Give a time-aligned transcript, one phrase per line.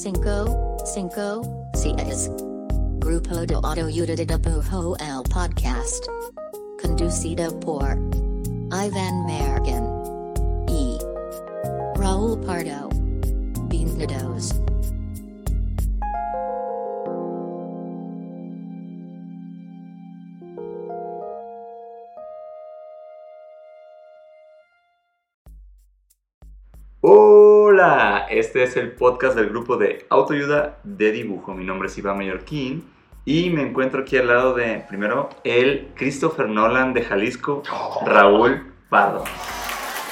[0.00, 1.42] Cinco, cinco,
[1.74, 2.30] seis.
[3.00, 6.06] Grupo de Autoayuda de Bujo el Podcast.
[6.80, 7.98] Conducido por
[8.72, 9.84] Ivan Mergen.
[10.68, 10.98] E.
[11.96, 12.88] Raúl Pardo.
[13.68, 14.54] Bienvenidos.
[28.30, 31.52] Este es el podcast del grupo de autoayuda de dibujo.
[31.52, 32.88] Mi nombre es Iván Mallorquín
[33.24, 37.62] y me encuentro aquí al lado de, primero, el Christopher Nolan de Jalisco,
[38.06, 39.24] Raúl Pardo.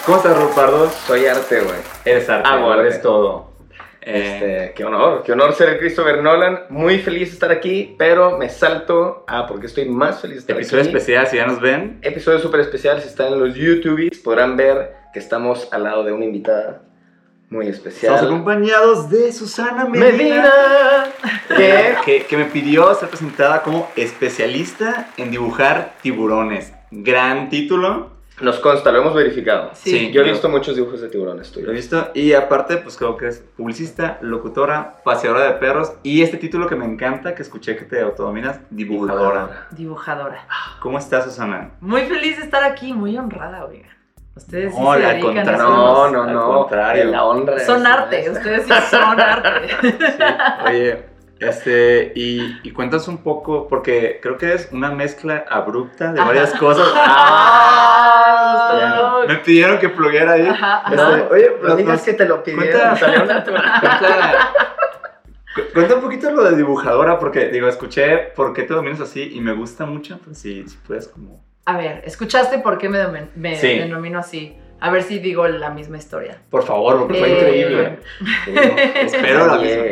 [0.04, 0.90] ¿Cómo estás, Raúl Pardo?
[0.90, 1.76] Soy arte, güey.
[2.04, 3.02] Eres arte, Amo eres arte.
[3.02, 3.48] todo.
[4.00, 6.62] Este, Eh, qué honor, qué honor ser el Christopher Nolan.
[6.70, 10.56] Muy feliz de estar aquí, pero me salto a porque estoy más feliz de estar
[10.56, 10.88] episodio aquí.
[10.88, 11.98] especial, si ya nos ven.
[12.02, 16.12] Episodio súper especial, si están en los YouTubes podrán ver que estamos al lado de
[16.12, 16.82] una invitada
[17.50, 18.14] muy especial.
[18.14, 20.12] Estamos acompañados de Susana Medina.
[20.16, 21.04] Medina,
[21.56, 26.72] que que, que me pidió ser presentada como especialista en dibujar tiburones.
[26.90, 28.10] Gran título.
[28.40, 29.70] nos consta, lo hemos verificado.
[29.74, 31.74] Sí, Yo he visto muchos dibujos de tiburones Lo he tuyos.
[31.74, 32.10] visto.
[32.14, 35.92] Y aparte, pues creo que es publicista, locutora, paseadora de perros.
[36.02, 39.66] Y este título que me encanta, que escuché que te autodominas, dibujadora.
[39.72, 40.46] Dibujadora.
[40.80, 41.70] ¿Cómo estás, Susana?
[41.80, 43.88] Muy feliz de estar aquí, muy honrada, oiga.
[44.38, 45.62] Ustedes sí No, se al dedican a contrario.
[45.64, 46.52] hacer- No, no, Al no.
[46.60, 47.04] contrario.
[47.10, 47.58] La honra.
[47.60, 49.68] Son arte, ustedes sí son arte.
[50.66, 51.04] Oye,
[51.40, 56.52] este, y, y cuentas un poco, porque creo que es una mezcla abrupta de varias
[56.54, 56.88] cosas.
[57.90, 60.48] Ah, Me pidieron que plugueara ahí.
[60.48, 61.02] Ajá, Este,
[61.34, 62.68] oye, No pero digas que te lo pidieron.
[62.70, 63.62] Cuenta- salió natural.
[63.80, 64.52] Cuenta,
[65.54, 69.30] cu- cuenta un poquito lo de dibujadora, porque digo, escuché por qué te dominas así
[69.34, 71.42] y me gusta mucho, pues si, si puedes como...
[71.68, 73.04] A ver, ¿escuchaste por qué me,
[73.36, 73.78] me Sí.
[73.78, 74.56] denomino así?
[74.80, 76.38] A ver si digo la misma historia.
[76.48, 77.98] Por favor, porque fue Eh, increíble.
[79.02, 79.82] Espero la misma.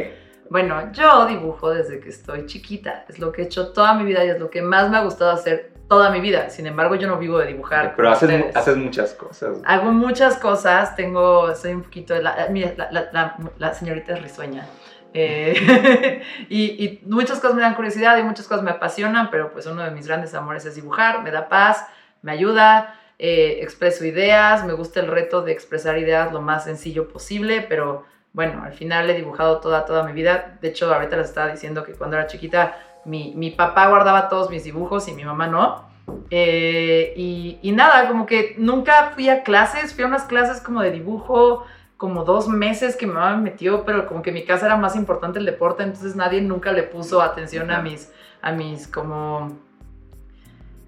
[0.48, 3.04] Bueno, yo dibujo desde que estoy chiquita.
[3.10, 5.02] Es lo que he hecho toda mi vida y es lo que más me ha
[5.02, 6.48] gustado hacer toda mi vida.
[6.48, 7.92] Sin embargo, yo no vivo de dibujar.
[7.94, 9.58] Pero haces, mu- haces muchas cosas.
[9.66, 14.22] Hago muchas cosas, tengo, soy un poquito, la, mira, la, la- la- la señorita es
[14.22, 14.66] risueña.
[15.14, 19.82] Eh, y, muchas cosas me dan curiosidad y muchas cosas me apasionan, pero pues uno
[19.82, 21.86] de mis grandes amores es dibujar, me da paz,
[22.22, 27.08] me ayuda, eh, expreso ideas, me gusta el reto de expresar ideas lo más sencillo
[27.08, 30.58] posible, pero bueno, al final he dibujado toda, toda mi vida.
[30.60, 34.50] De hecho, ahorita les estaba diciendo que cuando era chiquita, mi, mi papá guardaba todos
[34.50, 35.88] mis dibujos y mi mamá no.
[36.30, 40.82] Eh, y, y nada, como que nunca fui a clases, fui a unas clases como
[40.82, 41.64] de dibujo,
[41.96, 44.76] como dos meses que mi mamá me metió, pero como que en mi casa era
[44.76, 48.12] más importante el deporte, entonces nadie nunca le puso atención a mis,
[48.42, 49.56] a mis como...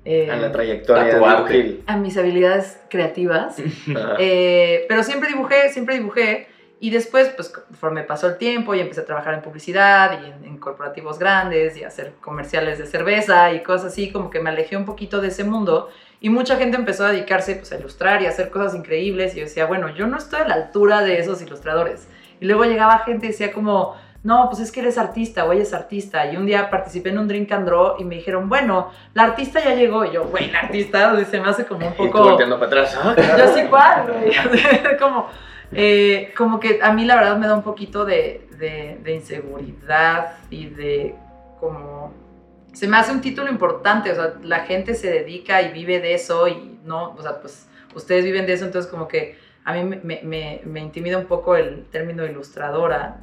[0.04, 1.80] eh, a la trayectoria A tu arte.
[1.86, 3.56] a mis habilidades creativas.
[4.19, 6.48] Eh, pero siempre dibujé, siempre dibujé.
[6.80, 10.44] Y después, pues conforme pasó el tiempo y empecé a trabajar en publicidad y en,
[10.44, 14.50] en corporativos grandes y a hacer comerciales de cerveza y cosas así, como que me
[14.50, 15.88] alejé un poquito de ese mundo.
[16.21, 19.34] Y mucha gente empezó a dedicarse pues, a ilustrar y a hacer cosas increíbles.
[19.34, 22.09] Y yo decía, bueno, yo no estoy a la altura de esos ilustradores.
[22.41, 25.62] Y luego llegaba gente y decía como, no, pues es que eres artista o ella
[25.62, 26.31] es artista.
[26.31, 29.62] Y un día participé en un drink and draw y me dijeron, bueno, la artista
[29.62, 30.05] ya llegó.
[30.05, 32.23] Y yo, güey, la artista se me hace como un Y poco...
[32.25, 32.99] volteando para atrás.
[33.00, 34.06] Ah, Yo sí, ¿cuál?
[34.12, 34.97] güey?
[34.99, 35.29] como,
[35.73, 40.33] eh, como que a mí la verdad me da un poquito de, de, de inseguridad
[40.50, 41.15] y de
[41.61, 42.27] como...
[42.73, 46.15] Se me hace un título importante, o sea, la gente se dedica y vive de
[46.15, 49.85] eso y no, o sea, pues ustedes viven de eso, entonces como que a mí
[49.85, 53.19] me, me- intimida un poco el término ilustradora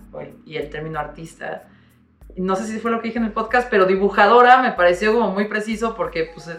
[0.45, 1.63] y el término artista.
[2.36, 5.31] No sé si fue lo que dije en el podcast, pero dibujadora me pareció como
[5.31, 6.50] muy preciso porque, pues,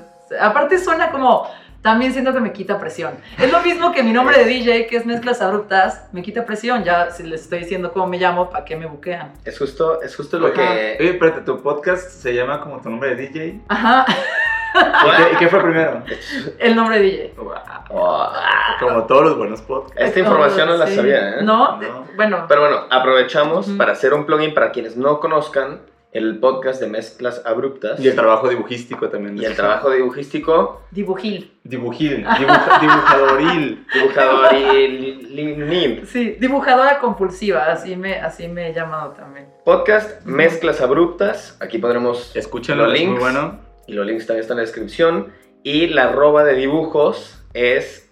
[0.41, 1.47] aparte suena como
[1.87, 3.15] también siento que me quita presión.
[3.39, 6.83] Es lo mismo que mi nombre de DJ, que es Mezclas Abruptas, me quita presión.
[6.83, 9.33] Ya si les estoy diciendo cómo me llamo, ¿para qué me buquean?
[9.45, 10.61] Es justo, es justo lo que.
[10.99, 13.61] Oye, espérate, tu podcast se llama como tu nombre de DJ.
[13.69, 16.03] Ajá, ¿Y qué, y qué fue primero?
[16.59, 17.35] el nombre de DJ.
[18.81, 20.01] Como todos los buenos podcasts.
[20.03, 20.97] esta información no la Sí.
[20.97, 21.43] sabía, ¿eh?
[21.43, 22.05] No, No.
[22.17, 25.81] bueno, Pero bueno, aprovechamos para hacer un plugin para quienes no conozcan
[26.13, 29.37] el podcast de mezclas abruptas Y el trabajo dibujístico también.
[29.37, 31.53] y el trabajo dibujístico, Dibujil.
[31.65, 33.87] Dibujil, dibuja- dibujadoril.
[33.93, 36.07] dibujador y li- li- nim.
[36.07, 39.47] Sí, dibujadora compulsiva, así me, así me he llamado también.
[39.65, 41.57] Podcast mezclas abruptas.
[41.61, 43.21] Aquí pondremos Escúchenlo, Los es muy links.
[43.21, 43.61] bueno.
[43.87, 45.33] y los links también están en la descripción.
[45.63, 48.09] Y la arroba de dibujos es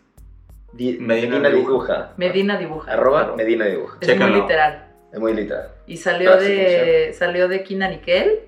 [0.72, 1.86] di- Medina Medina Dibuja.
[1.94, 2.12] Dibuja.
[2.16, 2.92] Medina dibuja.
[2.92, 3.96] Arroba Medina Dibuja.
[4.00, 4.88] Es muy literal.
[5.14, 5.68] Es muy literal.
[5.86, 8.40] Y salió sí, de salió de Kina Nickel.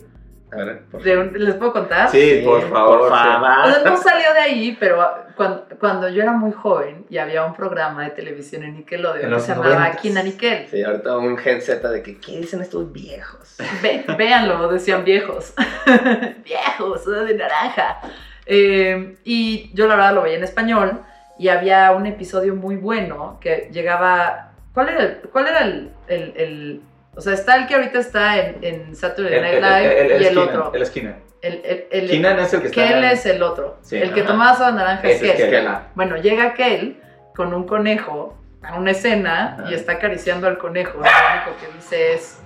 [0.53, 2.09] A ver, por De un- ¿Les puedo contar?
[2.11, 2.99] Sí, por favor.
[2.99, 3.83] Por O sea, favor.
[3.85, 5.05] no salió de ahí, pero
[5.37, 9.33] cuando, cuando yo era muy joven y había un programa de televisión en En Nickelodeon
[9.33, 9.91] que se llamaba.
[9.93, 10.67] Kina Nickel.
[10.69, 13.57] Sí, ahorita un gen Z de que, ¿qué dicen estos viejos?
[13.83, 15.53] Ve- véanlo, decían viejos.
[16.45, 18.01] viejos, de naranja.
[18.47, 21.01] Eh, y yo la verdad lo veía en español
[21.39, 24.53] y había un episodio muy bueno que llegaba...
[24.77, 25.17] ¿Cuál era el...?
[25.33, 26.83] Cuál era el, el- el-
[27.15, 30.71] o sea, está el que ahorita está en, en Saturday Night Live y el otro.
[30.75, 31.17] El esquina.
[31.41, 32.87] El, el, el- Keenan es el que está.
[32.87, 33.79] Kel es el otro.
[33.81, 34.29] Sí, el que ajá.
[34.33, 35.51] tomaba soda naranja es Ese es Kel.
[35.51, 35.69] Kel.
[35.95, 37.01] Bueno, llega Kel
[37.35, 39.71] con un conejo a una escena Ajá.
[39.71, 40.99] y está acariciando al conejo.
[40.99, 42.39] Lo único que dice es,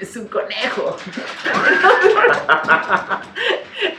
[0.00, 0.96] es un conejo.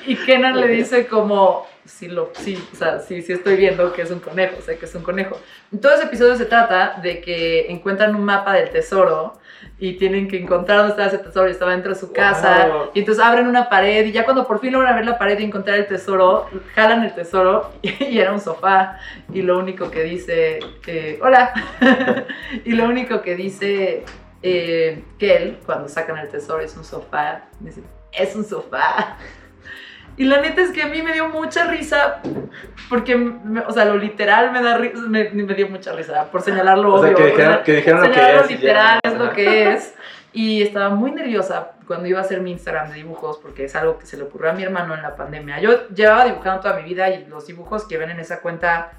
[0.05, 4.03] y Kenan le dice como, sí, lo, sí, o sea, sí, sí estoy viendo que
[4.03, 5.37] es un conejo, sé que es un conejo.
[5.71, 9.39] En todo ese episodio se trata de que encuentran un mapa del tesoro
[9.77, 12.67] y tienen que encontrar dónde estaba ese tesoro y estaba dentro de su casa.
[12.67, 12.91] Wow.
[12.93, 15.43] Y entonces abren una pared y ya cuando por fin logran ver la pared y
[15.43, 18.99] encontrar el tesoro, jalan el tesoro y, era un sofá.
[19.33, 21.53] Y lo único que dice, eh, hola,
[22.65, 24.03] y lo único que dice
[24.41, 27.43] eh, Kel cuando sacan el tesoro es un sofá.
[27.59, 27.81] Dice,
[28.11, 29.17] es un sofá.
[30.17, 32.21] Y la neta es que a mí me dio mucha risa,
[32.89, 36.41] porque, me- o sea, lo literal me, da ri- me, me dio mucha risa, por
[36.41, 38.49] señalar lo O sea, que dijeron, que dijeron lo que es.
[38.49, 38.57] y ya.
[38.57, 39.95] literal es lo que es.
[40.33, 43.97] Y estaba muy nerviosa cuando iba a hacer mi Instagram de dibujos, porque es algo
[43.97, 45.61] que se le ocurrió a mi hermano en la pandemia.
[45.61, 48.91] Yo llevaba dibujando toda mi vida y los dibujos que ven en esa cuenta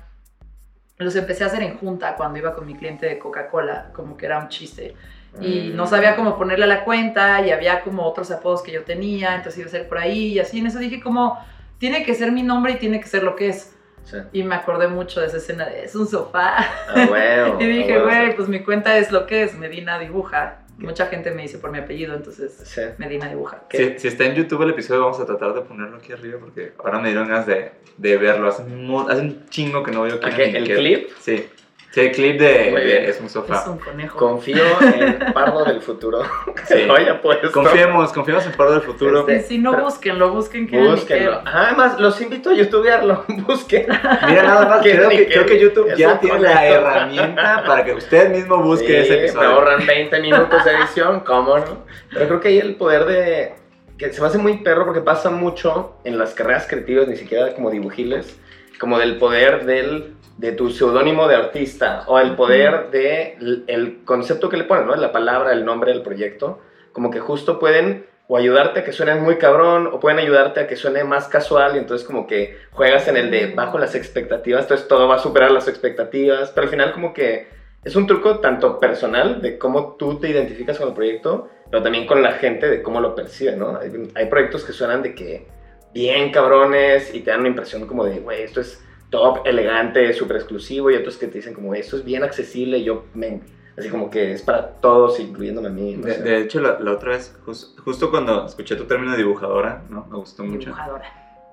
[0.97, 4.25] los empecé a hacer en junta cuando iba con mi cliente de Coca-Cola, como que
[4.25, 4.97] era un chiste.
[5.41, 8.83] Y no sabía cómo ponerle a la cuenta y había como otros apodos que yo
[8.83, 10.59] tenía, entonces iba a ser por ahí y así.
[10.59, 11.39] En eso dije como,
[11.79, 13.75] tiene que ser mi nombre y tiene que ser lo que es.
[14.05, 14.17] Sí.
[14.33, 16.57] Y me acordé mucho de esa escena de, es un sofá.
[16.89, 18.07] Ah, Y dije, ah, huevo.
[18.07, 20.63] güey, pues mi cuenta es lo que es, Medina Dibuja.
[20.79, 22.81] Mucha gente me dice por mi apellido, entonces Sí.
[22.99, 23.63] Medina Dibuja.
[23.71, 26.73] Si, si está en YouTube el episodio, vamos a tratar de ponerlo aquí arriba porque
[26.83, 28.49] ahora me dieron ganas de, de verlo.
[28.49, 30.51] Hace un, hace un chingo que no veo ¿A Kenan qué?
[30.51, 31.09] y ¿El clip?
[31.21, 31.47] Sí.
[31.93, 33.05] Sí, el clip de, Muy de bien.
[33.05, 33.63] Es un sofá.
[33.63, 34.17] Es un conejo.
[34.17, 34.63] Confío
[34.95, 36.23] en Pardo del futuro.
[36.69, 36.85] Que Sí.
[36.85, 37.51] lo haya puesto.
[37.51, 39.21] Confiemos, confiemos en Pardo del Futuro.
[39.29, 41.43] Este, si no, búsquenlo, busquen que Búsquenlo.
[41.45, 43.25] Ah, Además, los invito a youtubearlo.
[43.29, 43.87] Busquen.
[44.29, 48.31] Mira, nada más, creo que, creo que YouTube ya tiene la herramienta para que usted
[48.31, 49.49] mismo busque Sí, ese Me episodio.
[49.49, 51.85] ahorran 20 minutos de edición, ¿cómo no?
[52.13, 53.55] Pero creo que ahí el poder de.
[53.99, 57.53] que se me hace muy perro porque pasa mucho en las carreras creativas, ni siquiera
[57.53, 58.39] como dibujiles,
[58.79, 64.05] como del poder del, de tu seudónimo de artista o el poder de l- el
[64.05, 64.97] concepto que le ponen, ¿no?
[64.97, 66.61] La palabra, el nombre del proyecto,
[66.93, 70.67] como que justo pueden o ayudarte a que suene muy cabrón o pueden ayudarte a
[70.67, 74.63] que suene más casual y entonces como que juegas en el de bajo las expectativas,
[74.63, 77.49] entonces todo va a superar las expectativas, pero al final como que
[77.85, 82.07] es un truco tanto personal de cómo tú te identificas con el proyecto, pero también
[82.07, 83.77] con la gente de cómo lo percibe, ¿no?
[83.77, 85.47] Hay, hay proyectos que suenan de que
[85.93, 90.37] bien cabrones y te dan una impresión como de, güey, esto es top, elegante, súper
[90.37, 93.43] exclusivo, y otros que te dicen como, esto es bien accesible, y yo, men,
[93.77, 95.97] así como que es para todos, incluyéndome a mí.
[95.97, 99.83] no De, hecho, la, la otra vez, jus- justo cuando escuché tu término de dibujadora,
[99.91, 100.07] ¿no?
[100.11, 100.71] Me gustó mucho.
[100.71, 101.05] Dibujadora.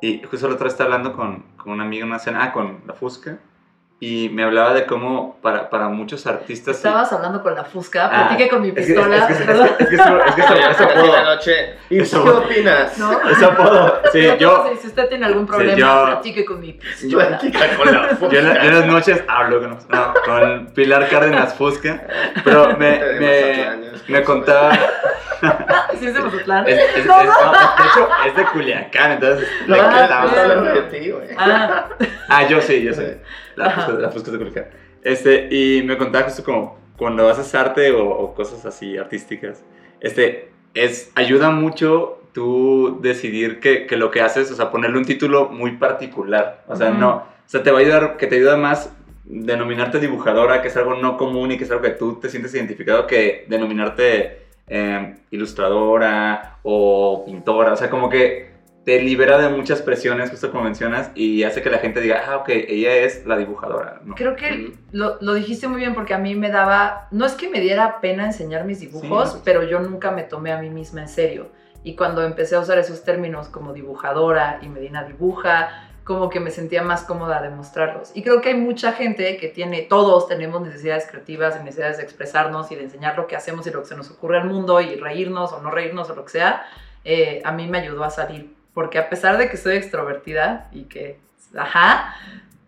[0.01, 2.53] Y justo la otra vez estaba hablando con, con una amiga en una cena, ah,
[2.53, 3.39] con la Fusca,
[4.00, 6.75] y me hablaba de cómo para, para muchos artistas...
[6.77, 9.34] Estabas hablando con la Fusca, Ah, platiqué con mi pistola, es que-
[9.84, 11.12] es que- apodo.
[11.13, 12.96] la noche, ¿y Eso- qué opinas?
[13.00, 13.27] ¿No?
[13.27, 17.27] Ese apodo, sí, yo, si usted tiene algún problema, yo- platique con mi pistola.
[17.39, 18.86] Platica con la yo, en la- yo en las Fusca.
[18.86, 22.04] noches hablo con, no, con Pilar Cárdenas Fusca,
[22.44, 23.68] pero me, me,
[24.10, 24.77] me contaba...
[26.00, 26.68] ¿Sí es de Mazatlán?
[26.68, 27.51] Es, es- No, es- no.
[27.51, 29.48] de hecho, es de Culiacán, entonces...
[29.66, 31.30] No, ¿de qué Ah, hablando de ti, güey.
[31.36, 31.86] Ah,
[32.30, 33.22] Ah, yo sí, yo sé.
[33.57, 34.67] La la de.
[35.03, 39.63] Este, y me contaba justo como cuando haces arte o, o cosas así artísticas,
[39.99, 45.05] este, es, ayuda mucho tú decidir que, que lo que haces, o sea, ponerle un
[45.05, 46.63] título muy particular.
[46.67, 48.93] O sea, no, o sea, te va a ayudar, que te ayuda más
[49.25, 52.53] denominarte dibujadora, que es algo no común y que es algo que tú te sientes
[52.53, 57.73] identificado, que denominarte eh, ilustradora o pintora.
[57.73, 58.56] O sea, como que
[58.88, 62.38] te libera de muchas presiones, justo como mencionas, y hace que la gente diga, ah,
[62.38, 64.00] ok, ella es la dibujadora.
[64.06, 64.15] ¿no?
[64.15, 67.50] creo que lo, lo dijiste muy bien porque a mí me daba, no es que
[67.50, 69.41] me diera pena enseñar mis dibujos, Sí.
[69.44, 71.50] pero yo nunca me tomé a mí misma en serio.
[71.84, 76.50] Y cuando empecé a usar esos términos como dibujadora y Medina dibuja, como que me
[76.50, 78.12] sentía más cómoda de mostrarlos.
[78.15, 82.03] Y creo que hay mucha gente que tiene, todos tenemos necesidades creativas y necesidades de
[82.03, 84.79] expresarnos y de enseñar lo que hacemos y lo que se nos ocurre al mundo
[84.79, 86.65] y reírnos o no reírnos o lo que sea.
[87.03, 90.84] Eh, a mí me ayudó a salir, porque a pesar de que soy extrovertida y
[90.84, 91.19] que,
[91.57, 92.13] ajá,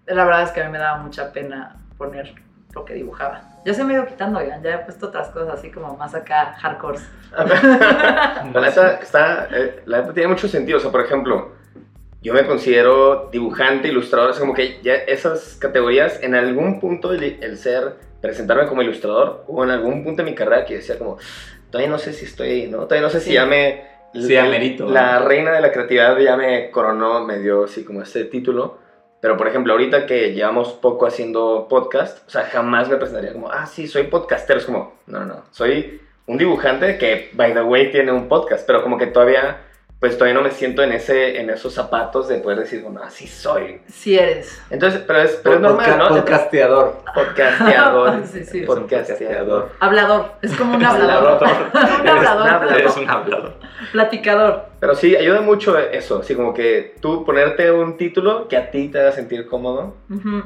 [0.07, 2.33] la verdad es que a mí me daba mucha pena poner
[2.73, 3.43] lo que dibujaba.
[3.63, 6.15] Ya se me ha ido quitando, oigan, ya he puesto otras cosas así como más
[6.15, 6.97] acá, hardcore.
[7.37, 11.51] la neta está, eh, la neta tiene mucho sentido, o sea, por ejemplo,
[12.23, 17.37] yo me considero dibujante, ilustrador, es como que ya esas categorías, en algún punto el,
[17.43, 21.19] el, ser, presentarme como ilustrador, o en algún punto de mi carrera que decía como,
[21.69, 22.85] todavía no sé si estoy, ¿no?
[22.85, 23.88] Todavía no sé si ya me...
[24.13, 28.01] Sí, la, amerito, la reina de la creatividad ya me coronó, me dio así como
[28.01, 28.77] este título.
[29.21, 33.51] Pero, por ejemplo, ahorita que llevamos poco haciendo podcast, o sea, jamás me presentaría como,
[33.51, 34.59] ah, sí, soy podcastero.
[34.59, 35.43] Es como, no, no, no.
[35.51, 39.65] Soy un dibujante que, by the way, tiene un podcast, pero como que todavía
[39.99, 43.27] pues todavía no me siento en, ese, en esos zapatos de poder decir, bueno, así
[43.27, 43.81] soy.
[43.87, 44.61] Sí eres.
[44.69, 46.07] Entonces, pero es, pero es normal, ¿no?
[46.07, 47.01] Podcasteador.
[47.13, 48.25] Podcasteador.
[48.31, 48.61] sí, sí.
[48.61, 49.71] Podcasteador.
[49.81, 50.31] Hablador.
[50.41, 51.43] Es como un hablador.
[52.01, 52.77] un hablador.
[52.77, 53.55] Eres un hablador.
[53.91, 54.67] Platicador.
[54.79, 58.87] Pero sí, ayuda mucho eso, así como que tú ponerte un título que a ti
[58.87, 59.97] te haga sentir cómodo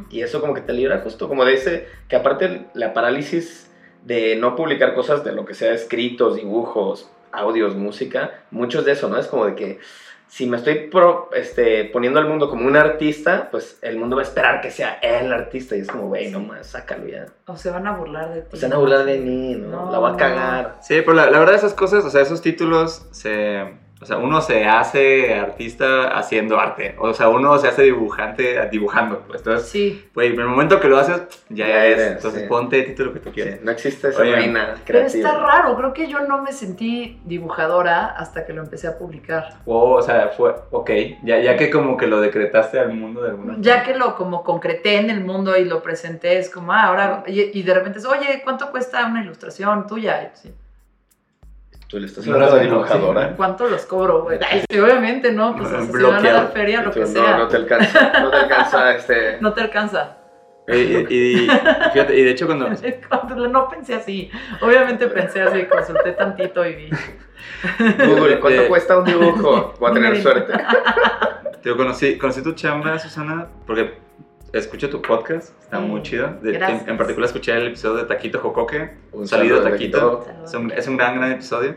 [0.10, 3.72] y eso como que te libra justo, como de ese, que aparte la parálisis
[4.04, 9.10] de no publicar cosas de lo que sea escritos, dibujos, audios, música, muchos de eso,
[9.10, 9.18] ¿no?
[9.18, 9.80] Es como de que
[10.28, 14.24] si me estoy pro, este, poniendo al mundo como un artista, pues el mundo va
[14.24, 17.28] a esperar que sea el artista y es como, güey, nomás, sácalo ya.
[17.46, 18.48] O se van a burlar de ti.
[18.52, 19.92] O se van a burlar de mí, ¿no?
[19.92, 20.78] la va a cagar.
[20.82, 24.42] Sí, pero la, la verdad esas cosas, o sea, esos títulos se o sea, uno
[24.42, 26.94] se hace artista haciendo arte.
[27.00, 29.22] O sea, uno se hace dibujante dibujando.
[29.22, 29.40] Pues.
[29.40, 30.10] Entonces, sí.
[30.14, 32.02] pues, en el momento que lo haces, ya, ya es.
[32.02, 32.48] Entonces, sí.
[32.50, 33.60] ponte el título que tú quieras.
[33.60, 34.84] Sí, no existe esa reina creativa.
[34.86, 35.78] Pero está raro.
[35.78, 39.62] Creo que yo no me sentí dibujadora hasta que lo empecé a publicar.
[39.66, 40.92] Oh, o sea, fue, ok.
[41.24, 43.64] Ya, ya que como que lo decretaste al mundo de alguna manera.
[43.64, 47.24] Ya que lo como concreté en el mundo y lo presenté, es como, ah, ahora,
[47.26, 50.34] y, y de repente es, oye, ¿cuánto cuesta una ilustración tuya?
[50.34, 50.54] Sí.
[51.94, 53.36] Tú le estás hablando de dibujadora.
[53.36, 54.40] ¿Cuánto los cobro, güey?
[54.68, 55.56] Sí, obviamente, ¿no?
[55.56, 57.38] Pues no, si van a dar feria, lo que no, sea.
[57.38, 59.38] No te alcanza, no te alcanza este...
[59.40, 60.18] No te alcanza.
[60.70, 61.48] Y, y, y,
[61.94, 62.68] fíjate, y de hecho cuando...
[63.10, 63.48] cuando...
[63.48, 64.32] No pensé así.
[64.62, 66.90] Obviamente pensé así, consulté tantito y vi.
[68.08, 68.68] Google, ¿cuánto de...
[68.68, 69.76] cuesta un dibujo?
[69.80, 70.52] Voy a tener suerte.
[71.62, 74.00] Te conocí, conocí tu chamba, Susana, porque
[74.54, 76.38] escucho tu podcast, está muy chido.
[76.42, 80.26] De, en, en, particular escuché el episodio de Taquito Jocoque, un salido de Taquito.
[80.44, 81.76] Es un, es un, gran, gran episodio.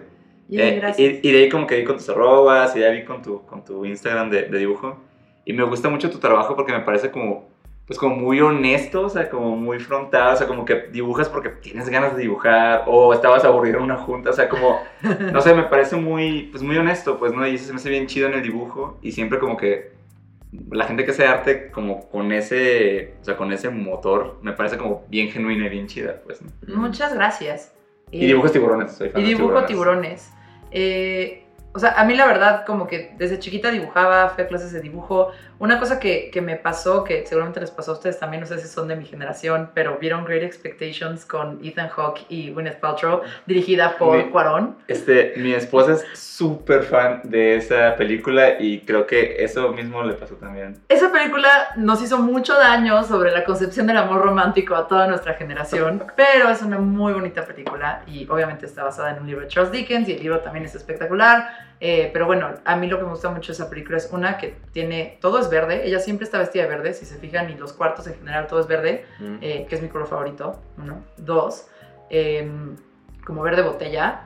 [0.48, 3.04] Yeah, eh, y, y, de ahí como que vi con tus arrobas y ya vi
[3.04, 4.98] con tu, con tu Instagram de, de, dibujo.
[5.44, 7.48] Y me gusta mucho tu trabajo porque me parece como,
[7.86, 11.48] pues como muy honesto, o sea, como muy frontal, o sea, como que dibujas porque
[11.48, 14.80] tienes ganas de dibujar o estabas aburrido en una junta, o sea, como,
[15.32, 17.46] no sé, me parece muy, pues muy honesto, pues, ¿no?
[17.46, 19.95] Y eso se me hace bien chido en el dibujo y siempre como que
[20.70, 24.76] la gente que hace arte como con ese, o sea, con ese motor, me parece
[24.78, 26.40] como bien genuina y bien chida, pues.
[26.42, 26.76] ¿no?
[26.76, 27.72] Muchas gracias.
[28.10, 29.66] Y eh, dibujas tiburones, soy fan Y dibujo tiburones.
[29.66, 30.32] tiburones.
[30.70, 34.72] Eh, o sea, a mí la verdad, como que desde chiquita dibujaba, fui a clases
[34.72, 35.30] de dibujo.
[35.58, 38.58] Una cosa que, que, me pasó, que seguramente les pasó a ustedes también, no sé
[38.58, 43.22] si son de mi generación, pero vieron Great Expectations con Ethan Hawke y Gwyneth Paltrow,
[43.46, 44.76] dirigida por mi, Cuarón.
[44.88, 50.14] Este, mi esposa es súper fan de esa película y creo que eso mismo le
[50.14, 50.78] pasó también.
[50.88, 55.34] Esa película nos hizo mucho daño sobre la concepción del amor romántico a toda nuestra
[55.34, 59.48] generación, pero es una muy bonita película y obviamente está basada en un libro de
[59.48, 61.65] Charles Dickens y el libro también es espectacular.
[61.80, 64.38] Eh, pero bueno, a mí lo que me gusta mucho de esa película es una
[64.38, 67.54] que tiene, todo es verde, ella siempre está vestida de verde, si se fijan, y
[67.54, 69.36] los cuartos en general todo es verde, mm.
[69.42, 71.02] eh, que es mi color favorito, uno.
[71.18, 71.68] Dos,
[72.08, 72.48] eh,
[73.26, 74.22] como verde botella,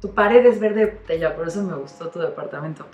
[0.00, 2.86] tu pared es verde botella, por eso me gustó tu departamento.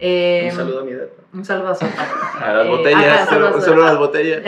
[0.00, 1.22] un saludo a mi depa.
[1.32, 4.42] Un saludo a su A las botellas, ajá, solo, solo a las botellas.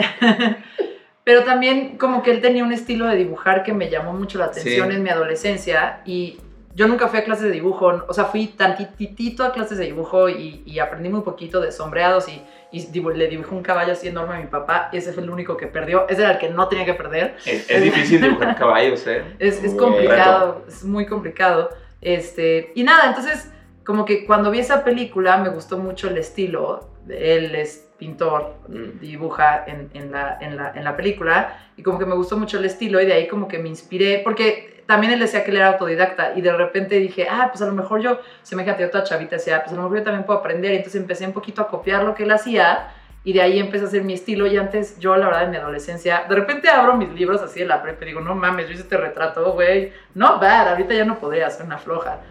[1.23, 4.45] Pero también como que él tenía un estilo de dibujar que me llamó mucho la
[4.45, 4.95] atención sí.
[4.95, 6.39] en mi adolescencia y
[6.79, 10.29] yo nunca fui a clases de dibujo, o sea, fui tantitito a clases de dibujo
[10.29, 14.07] y, y aprendí muy poquito de sombreados y, y dibu le dibujé un caballo así
[14.07, 16.07] enorme a mi papá y ese fue el único que perdió.
[16.07, 17.35] Ese era el que no tenía que perder.
[17.45, 19.25] Es, es difícil dibujar caballos, ¿eh?
[19.39, 21.69] Es, es complicado, es muy complicado.
[21.99, 23.51] Este, y nada, entonces,
[23.83, 26.91] como que cuando vi esa película me gustó mucho el estilo.
[27.09, 28.55] Él es pintor,
[29.01, 32.57] dibuja en, en, la, en, la, en la película y como que me gustó mucho
[32.57, 35.57] el estilo y de ahí como que me inspiré, porque también él decía que él
[35.57, 38.89] era autodidacta y de repente dije, ah, pues a lo mejor yo, se me yo
[38.89, 40.73] toda chavita, decía, pues a lo mejor yo también puedo aprender.
[40.73, 42.91] Y entonces empecé un poquito a copiar lo que él hacía
[43.23, 44.47] y de ahí empecé a hacer mi estilo.
[44.47, 47.67] Y antes, yo, la verdad, en mi adolescencia, de repente abro mis libros así de
[47.67, 51.05] la prepa y digo, no mames, yo hice este retrato, güey, no bad, ahorita ya
[51.05, 52.21] no podría hacer una floja.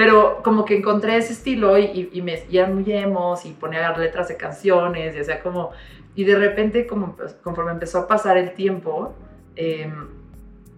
[0.00, 3.50] Pero como que encontré ese estilo y, y, y me y eran muy emos y
[3.50, 5.72] ponía letras de canciones y hacía como...
[6.14, 9.12] Y de repente, como, pues, conforme empezó a pasar el tiempo,
[9.56, 9.92] eh,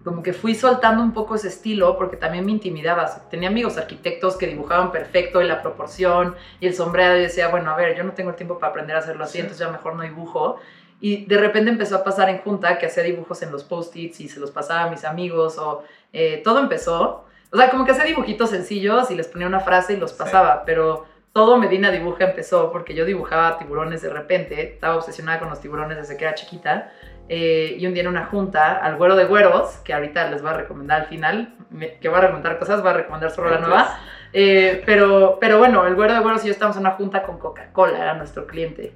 [0.03, 3.05] como que fui soltando un poco ese estilo porque también me intimidaba.
[3.29, 7.71] Tenía amigos arquitectos que dibujaban perfecto y la proporción y el sombreado y decía, bueno,
[7.71, 9.39] a ver, yo no tengo el tiempo para aprender a hacerlo así, Sí.
[9.39, 10.57] entonces ya mejor no dibujo.
[10.99, 14.27] Y de repente empezó a pasar en junta que hacía dibujos en los post-its y
[14.27, 17.23] se los pasaba a mis amigos o eh, todo empezó.
[17.53, 20.17] O sea, como que hacía dibujitos sencillos y les ponía una frase y los Sí.
[20.17, 25.49] pasaba, pero todo Medina Dibuja empezó porque yo dibujaba tiburones de repente, estaba obsesionada con
[25.49, 26.91] los tiburones desde que era chiquita.
[27.29, 30.51] eh, y un día en una junta, al güero de güeros, que ahorita les voy
[30.51, 33.59] a recomendar al final, me- que va a recomendar cosas, va a recomendar solo la
[33.59, 33.97] nueva.
[34.33, 37.37] eh, pero, pero bueno, el güero de güeros y yo estábamos en una junta con
[37.39, 38.93] Coca-Cola, era nuestro cliente.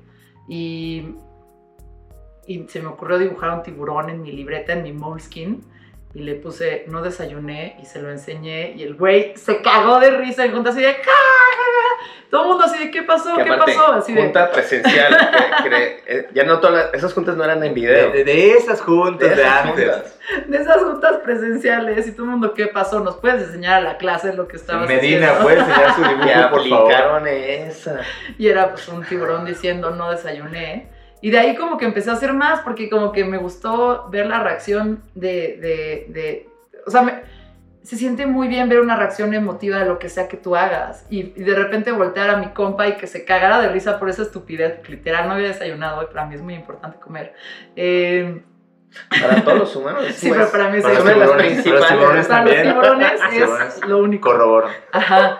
[0.49, 1.15] Y,
[2.47, 5.63] y se me ocurrió dibujar un tiburón en mi libreta, en mi moleskin.
[6.17, 8.71] Y le puse, no desayuné, y se lo enseñé.
[8.75, 12.07] Y el güey se cagó de risa en junta, así de, "Ja, ja, ja".
[12.31, 13.35] Todo el mundo así de, ¿qué pasó?
[13.35, 13.93] Que ¿Qué aparte, pasó?
[13.93, 15.15] Así de, junta presencial.
[15.63, 18.09] que- que- eh, ya no todas las- esas juntas no eran en video.
[18.11, 19.85] De, de esas juntas de, esas antes.
[19.91, 20.19] juntas.
[20.47, 22.07] de esas juntas presenciales.
[22.07, 22.99] Y todo el mundo, ¿qué pasó?
[22.99, 25.43] ¿Nos puedes enseñar a la clase lo que estabas Medina, haciendo?
[25.43, 27.27] ¿puedes enseñar su dibujo, por favor?
[27.27, 28.01] esa.
[28.39, 30.96] Y era pues un tiburón diciendo no desayuné.
[31.27, 34.27] Y de ahí como que empecé a hacer más porque como que me gustó ver
[34.27, 35.57] la reacción de...
[35.59, 36.49] de, de-
[36.85, 37.19] o sea, me-
[37.83, 41.05] se siente muy bien ver una reacción emotiva de lo que sea que tú hagas.
[41.09, 44.09] Y, y de repente voltear a mi compa y que se cagara de risa por
[44.09, 44.87] esa estupidez.
[44.87, 47.33] Literal, no había desayunado hoy, para mí es muy importante comer.
[47.75, 48.41] Eh,
[49.21, 50.05] Para todos los humanos.
[50.15, 51.85] sí, pues, pero para mí es Para los tiburones, principales.
[51.85, 53.75] para los tiburones para los Tiburones.
[53.83, 54.29] es lo único.
[54.31, 54.67] Corroboro.
[54.93, 55.37] Ajá.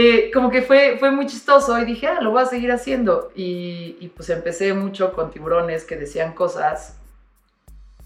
[0.00, 3.32] Eh, como que fue, fue muy chistoso y dije, ah, lo voy a seguir haciendo.
[3.34, 7.00] Y, pues empecé mucho con tiburones que decían cosas.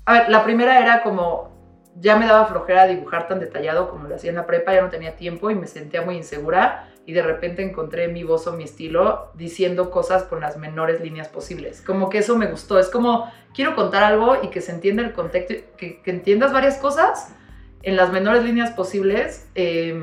[0.06, 1.52] A ver, la primera era como,
[2.00, 4.88] ya me daba flojera dibujar tan detallado como lo hacía en la prepa, ya no
[4.88, 6.88] tenía tiempo y me sentía muy insegura.
[7.04, 11.28] Y de repente encontré mi voz o mi estilo diciendo cosas con las menores líneas
[11.28, 11.82] posibles.
[11.82, 12.78] Como que eso me gustó.
[12.78, 17.34] Es como, quiero contar algo y que se entienda el contexto, que, entiendas varias cosas
[17.82, 19.46] en las menores líneas posibles.
[19.54, 20.02] eh,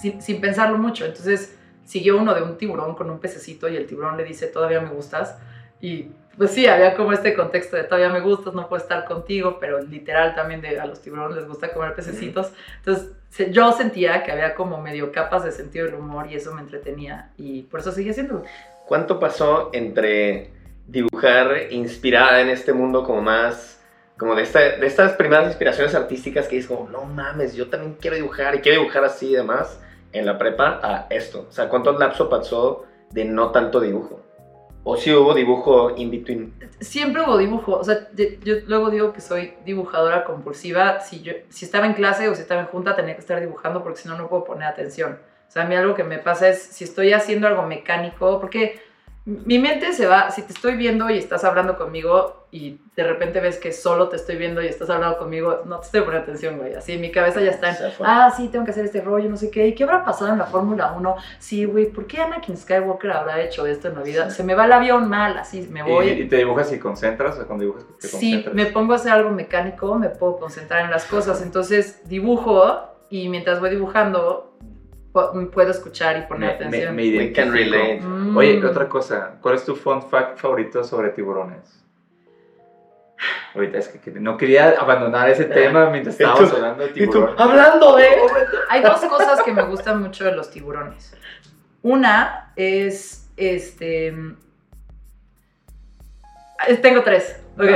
[0.00, 1.04] sin, pensarlo mucho.
[1.04, 4.80] Entonces siguió uno de un tiburón con un pececito y el tiburón le dice, todavía
[4.80, 5.38] me gustas.
[5.80, 9.58] Y pues sí, había como este contexto de todavía me gustas, no puedo estar contigo,
[9.60, 12.52] pero literal también de a los tiburones les gusta comer pececitos.
[12.78, 13.12] Entonces
[13.50, 17.30] yo sentía que había como medio capas de sentido del humor y eso me entretenía
[17.36, 18.44] y por eso seguí haciéndolo.
[18.86, 20.50] ¿Cuánto pasó entre
[20.86, 23.73] dibujar inspirada en este mundo como más,
[24.18, 27.96] como de, esta- de estas primeras inspiraciones artísticas que dices como, no mames, yo también
[28.00, 29.80] quiero dibujar y quiero dibujar así y demás,
[30.12, 31.46] en la prepa a esto?
[31.48, 34.20] O sea, ¿cuánto lapso pasó de no tanto dibujo?
[34.86, 36.54] ¿O si hubo dibujo in between?
[36.78, 37.76] siempre hubo dibujo.
[37.78, 41.00] O sea, de- yo luego digo que soy dibujadora compulsiva.
[41.00, 43.82] Si, yo, si estaba en clase o si estaba en junta, tenía que estar dibujando
[43.82, 45.18] porque si no, no puedo poner atención.
[45.48, 48.78] O sea, a mí algo que me pasa es si estoy haciendo algo mecánico, porque
[49.26, 53.40] mi mente se va, si te estoy viendo y estás hablando conmigo y de repente
[53.40, 56.58] ves que solo te estoy viendo y estás hablando conmigo, no te estoy poniendo atención,
[56.58, 56.74] güey.
[56.74, 59.50] Así mi cabeza ya está en, ah, sí, tengo que hacer este rollo, no sé
[59.50, 59.66] qué.
[59.66, 61.16] ¿Y qué habrá pasado en la Fórmula 1?
[61.38, 64.28] Sí, güey, ¿por qué Anakin Skywalker habrá hecho esto en la vida?
[64.30, 66.08] Se me va el avión mal, así, me voy.
[66.10, 67.38] ¿Y, y te dibujas y concentras?
[67.38, 68.54] ¿O con dibujas te Sí, concentras?
[68.54, 71.40] me pongo a hacer algo mecánico, me puedo concentrar en las cosas.
[71.42, 74.53] Entonces dibujo y mientras voy dibujando
[75.14, 76.96] puedo escuchar y poner Me, me, atención.
[76.96, 77.76] me We can identifico.
[77.76, 78.00] relate.
[78.02, 78.36] Mm.
[78.36, 79.36] Oye, otra cosa.
[79.40, 81.80] ¿Cuál es tu fun fact favorito sobre tiburones?
[83.54, 87.40] Ahorita es que, que no quería abandonar ese tema mientras estábamos hablando de tiburones.
[87.40, 88.08] Hablando de...
[88.68, 91.16] Hay dos cosas que me gustan mucho de los tiburones.
[91.82, 94.08] Una es este.
[96.66, 97.40] eh, Tengo tres.
[97.56, 97.66] Ok,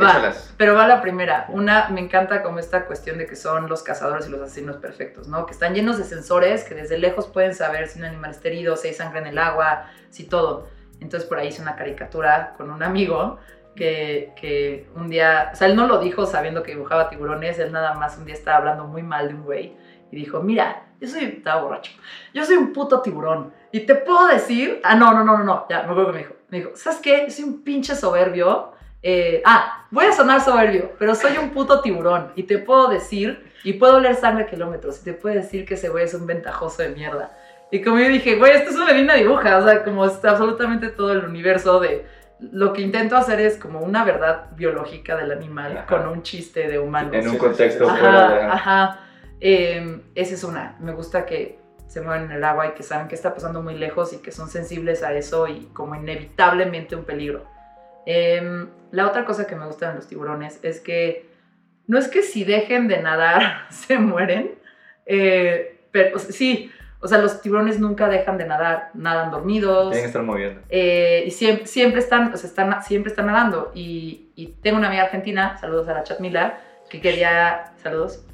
[0.00, 0.10] va.
[0.10, 0.54] Échalas.
[0.56, 1.46] Pero va la primera.
[1.50, 5.28] Una, me encanta como esta cuestión de que son los cazadores y los asesinos perfectos,
[5.28, 5.46] ¿no?
[5.46, 8.76] Que están llenos de sensores que desde lejos pueden saber si un animal está herido,
[8.76, 10.68] si hay sangre en el agua, si todo.
[11.00, 13.38] Entonces por ahí hice una caricatura con un amigo
[13.76, 17.70] que, que un día, o sea, él no lo dijo sabiendo que dibujaba tiburones, él
[17.70, 19.76] nada más un día estaba hablando muy mal de un güey
[20.10, 21.92] y dijo, mira, yo soy, estaba borracho,
[22.34, 25.66] yo soy un puto tiburón y te puedo decir, ah, no, no, no, no, no,
[25.70, 27.24] ya, me acuerdo que me dijo, me dijo, ¿sabes qué?
[27.26, 28.72] Yo soy un pinche soberbio,
[29.02, 33.52] eh, ah, voy a sonar soberbio, pero soy un puto tiburón y te puedo decir,
[33.64, 36.26] y puedo oler sangre a kilómetros, y te puedo decir que ese güey es un
[36.26, 37.36] ventajoso de mierda.
[37.70, 40.88] Y como yo dije, güey, esto es una Medina dibuja, o sea, como está absolutamente
[40.88, 42.06] todo el universo de...
[42.40, 45.86] Lo que intento hacer es como una verdad biológica del animal Ajá.
[45.86, 47.10] con un chiste de humano.
[47.12, 47.96] En un contexto sí.
[47.96, 48.42] fuera de...
[48.42, 49.00] Ajá, ajá.
[49.40, 50.76] Eh, esa es una.
[50.78, 51.58] Me gusta que
[51.88, 54.30] se mueven en el agua y que saben que está pasando muy lejos y que
[54.30, 57.44] son sensibles a eso y como inevitablemente un peligro.
[58.10, 61.28] Eh, la otra cosa que me gusta de los tiburones es que
[61.86, 64.52] no es que si dejen de nadar se mueren.
[65.06, 69.90] eh, pero o sea, sí, o sea, los tiburones nunca dejan de nadar, nadan dormidos.
[69.90, 70.60] Tienen que estar moviendo.
[70.68, 73.72] eh, y siempre, siempre, están, o sea, están, siempre están nadando.
[73.74, 76.58] Y, y tengo una amiga argentina, saludos a la Chatmila,
[76.90, 78.24] que quería, saludos,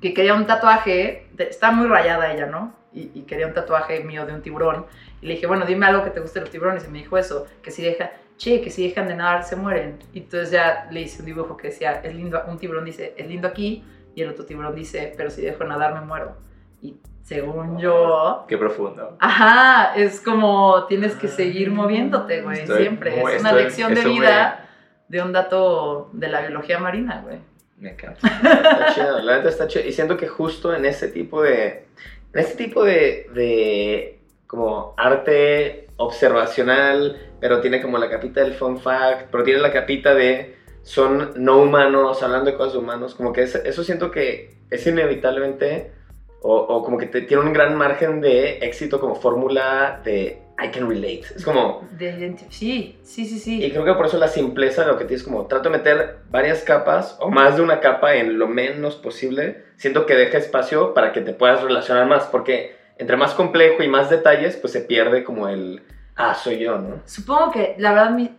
[0.00, 2.74] que quería un tatuaje, de- está muy rayada ella, ¿no?
[2.92, 4.86] Y, y quería un tatuaje mío de un tiburón.
[5.22, 6.84] Y le dije, bueno, dime algo que te guste de los tiburones.
[6.86, 9.98] Y me dijo eso, que si deja, che, que si dejan de nadar se mueren.
[10.14, 13.26] Y entonces ya le hice un dibujo que decía, es lindo, un tiburón dice, es
[13.26, 16.36] lindo aquí, y el otro tiburón dice, pero si dejo de nadar me muero.
[16.80, 19.16] Y según yo, Qué profundo.
[19.20, 23.16] Ajá, es como tienes que seguir moviéndote, güey, Estoy siempre.
[23.20, 24.68] muy- es una estoy- lección de vida
[25.08, 27.38] de un dato de la biología marina, güey.
[27.78, 28.26] Me encanta.
[28.26, 29.84] Está chido, la neta está chido.
[29.86, 31.86] Y siento que justo en ese tipo de.
[32.32, 33.28] En este tipo de.
[33.34, 39.72] de como arte observacional, pero tiene como la capita del fun fact, pero tiene la
[39.72, 40.56] capita de.
[40.82, 43.14] Son no humanos, hablando de cosas de humanos.
[43.14, 45.92] Como que es- eso siento que es inevitablemente.
[46.40, 50.68] O, o como que te, tiene un gran margen de éxito como fórmula de I
[50.70, 51.22] can relate.
[51.34, 51.86] Es como.
[51.98, 53.70] De identi- sí, sí, sí, Y sí.
[53.72, 56.62] creo que por eso la simpleza de lo que tienes como trato de meter varias
[56.62, 59.64] capas o más de una capa en lo menos posible.
[59.76, 63.88] Siento que deja espacio para que te puedas relacionar más, porque entre más complejo y
[63.88, 65.82] más detalles, pues se pierde como el
[66.16, 67.00] ah, soy yo, ¿no?
[67.06, 68.36] Supongo que, la verdad, mi-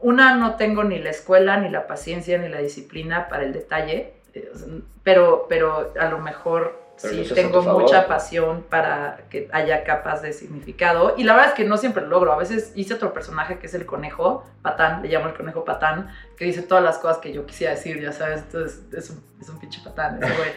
[0.00, 4.12] una, no tengo ni la escuela, ni la paciencia, ni la disciplina para el detalle,
[4.34, 4.50] eh,
[5.02, 11.14] pero, pero a lo mejor sí tengo mucha pasión para que haya capas de significado.
[11.16, 12.32] Y la verdad es que no siempre lo logro.
[12.32, 16.10] A veces hice otro personaje que es el conejo, Patán, le llamo el conejo Patán,
[16.36, 19.48] que dice todas las cosas que yo quisiera decir, ya sabes, entonces es un, es
[19.48, 20.50] un pinche patán ese güey.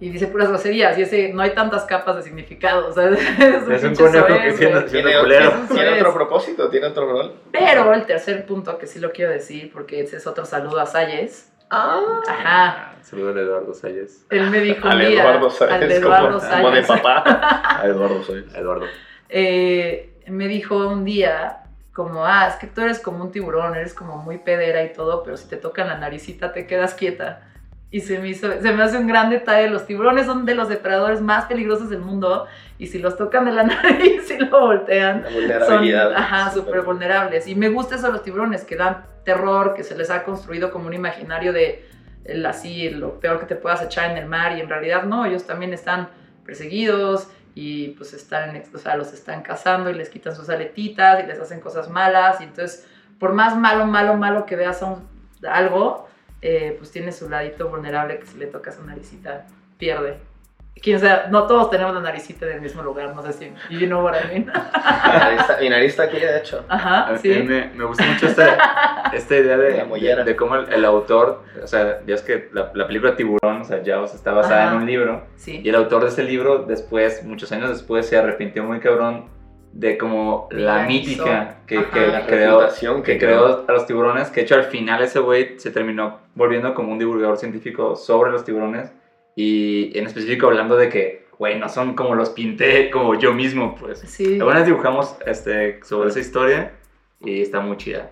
[0.00, 3.18] Y dice puras groserías, y ese no hay tantas capas de significado, o sea, es
[3.66, 6.00] un, Es un pinche conejo que tiene- un tiene soez.
[6.00, 7.34] otro propósito, tiene otro rol.
[7.52, 10.86] Pero el tercer punto que sí lo quiero decir, porque ese es otro saludo a
[10.86, 11.51] Salles.
[11.74, 12.94] Ah, Ajá.
[13.00, 14.26] Saludos a Eduardo Salles.
[14.28, 17.02] Él me dijo un al día, Eduardo Sáenz, al de Eduardo como, como de Salles,
[17.02, 17.78] papá.
[17.82, 18.54] A Eduardo Sáenz.
[18.54, 18.86] Eduardo.
[19.30, 21.62] eh, me dijo un día
[21.94, 25.22] como, ah, es que tú eres como un tiburón, eres como muy pedera y todo,
[25.22, 27.40] pero si te tocan la naricita te quedas quieta.
[27.90, 30.68] Y se me hizo, se me hace un gran detalle, los tiburones son de los
[30.68, 32.46] depredadores más peligrosos del mundo
[32.82, 35.24] y si los tocan de la nariz y lo voltean,
[35.66, 35.84] son
[36.16, 36.82] ajá, Súper.
[36.82, 37.46] vulnerables.
[37.46, 40.72] Y me gusta eso de los tiburones, que dan terror, que se les ha construido
[40.72, 41.86] como un imaginario de
[42.24, 45.24] el, así, lo peor que te puedas echar en el mar, y en realidad no,
[45.26, 46.08] ellos también están
[46.44, 51.26] perseguidos y pues están, o sea, los están cazando y les quitan sus aletitas y
[51.26, 52.40] les hacen cosas malas.
[52.40, 52.86] Y entonces,
[53.20, 55.08] por más malo, malo, malo que veas a un-
[55.48, 56.08] algo,
[56.40, 59.46] eh, pues tiene su ladito vulnerable que si le toca su naricita,
[59.78, 60.16] pierde.
[60.98, 64.02] Sabe, no todos tenemos la naricita en el mismo lugar, no sé si, you know
[64.02, 64.46] what I mean.
[64.46, 66.64] Mi nariz está- Mi nariz está aquí, de hecho.
[66.68, 67.28] Ajá, sí.
[67.46, 71.66] me, me gusta mucho esta, esta idea de, de, de cómo el, el autor, o
[71.68, 74.72] sea, ya es que la, la película Tiburón, o sea, Jaws está basada Ajá.
[74.72, 75.60] en un libro, Sí.
[75.62, 79.26] y el autor de ese libro después, muchos años después, se arrepintió muy cabrón
[79.72, 81.90] de como la mítica que, Ajá.
[81.92, 85.58] que La creó, que creó a los tiburones, que de hecho al final ese güey
[85.60, 88.92] se terminó volviendo como un divulgador científico sobre los tiburones,
[89.36, 93.74] y en específico hablando de que, güey, no son como los pinté como yo mismo,
[93.74, 94.00] pues.
[94.00, 94.34] Sí.
[94.34, 96.72] Alguna vez dibujamos este, sobre esa historia
[97.20, 98.10] y está muy chida.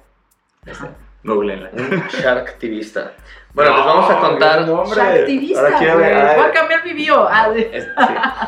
[0.67, 0.87] Este,
[1.25, 1.71] googleenla.
[2.23, 3.13] Sharktivista.
[3.53, 4.61] Bueno, les vamos a contar.
[4.61, 7.27] Ah, Voy a cambiar mi bio.
[7.29, 7.67] Ah, sí,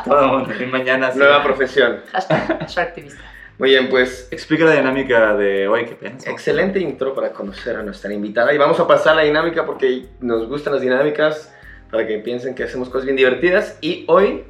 [0.05, 0.53] todo el mundo.
[0.63, 1.19] Y mañana sí.
[1.19, 1.99] Nueva profesión.
[2.11, 3.21] Hashtag Sharktivista.
[3.59, 6.17] Muy bien, pues Explica la dinámica de hoy, qué pena.
[6.25, 8.53] excelente intro para conocer a nuestra invitada.
[8.53, 11.53] Y vamos a pasar a la dinámica porque nos gustan las dinámicas
[11.93, 13.77] para que piensen que hacemos cosas bien divertidas.
[13.79, 14.43] Y hoy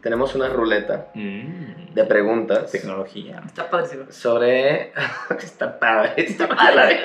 [0.00, 3.42] tenemos una ruleta Mm, de preguntas tecnología.
[3.44, 4.04] Está padrísimo.
[4.10, 4.92] sobre.
[5.38, 7.00] está padre, está padre.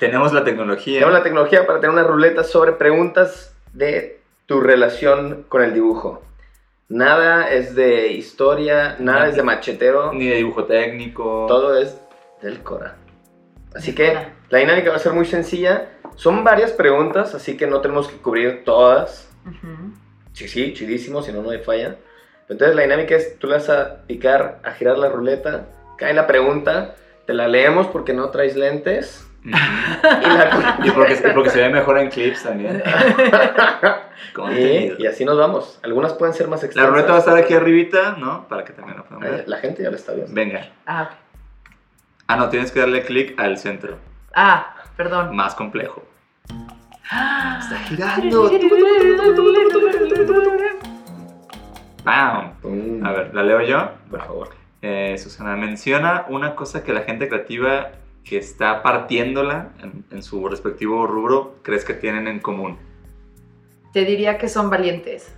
[0.00, 0.94] Tenemos la tecnología.
[1.00, 6.22] Tenemos la tecnología para tener una ruleta sobre preguntas de tu relación con el dibujo.
[6.88, 9.28] Nada es de historia, nada Nada.
[9.28, 11.44] es de machetero, Ni de dibujo técnico.
[11.46, 12.00] todo es
[12.40, 12.96] del Cora.
[13.74, 14.16] Así que
[14.48, 15.86] la dinámica va a ser muy sencilla.
[16.18, 19.30] Son varias preguntas, así que no tenemos que cubrir todas.
[19.46, 19.92] Ujú.
[20.32, 21.96] Sí, sí, chidísimo, si no, no hay falla.
[22.48, 26.26] Entonces la dinámica es, tú le vas a picar, a girar la ruleta, cae la
[26.26, 26.94] pregunta,
[27.26, 29.24] te la leemos porque no traes lentes.
[29.44, 32.82] Y, la- y, porque, y porque se ve mejor en clips también.
[34.50, 35.78] y, y así nos vamos.
[35.82, 36.90] Algunas pueden ser más La extensas.
[36.90, 38.46] ruleta va a estar aquí arribita, ¿no?
[38.48, 39.44] Para que también la puedan ver.
[39.48, 40.32] La gente ya lo está viendo.
[40.34, 40.68] Venga.
[40.86, 41.10] Ah,
[42.26, 43.96] Ah, no, tienes que darle clic al centro.
[44.34, 45.34] ah, perdón.
[45.34, 46.02] Más complejo.
[47.04, 48.50] Está girando.
[52.04, 52.54] ¡Bam!
[52.60, 53.06] Pum.
[53.06, 53.90] A ver, la leo yo.
[54.10, 54.48] por favor.
[54.82, 57.92] Eh, Susana menciona una cosa que la gente creativa
[58.24, 62.76] que está partiéndola en, en su respectivo rubro crees que tienen en común.
[63.92, 65.32] Te diría que son valientes.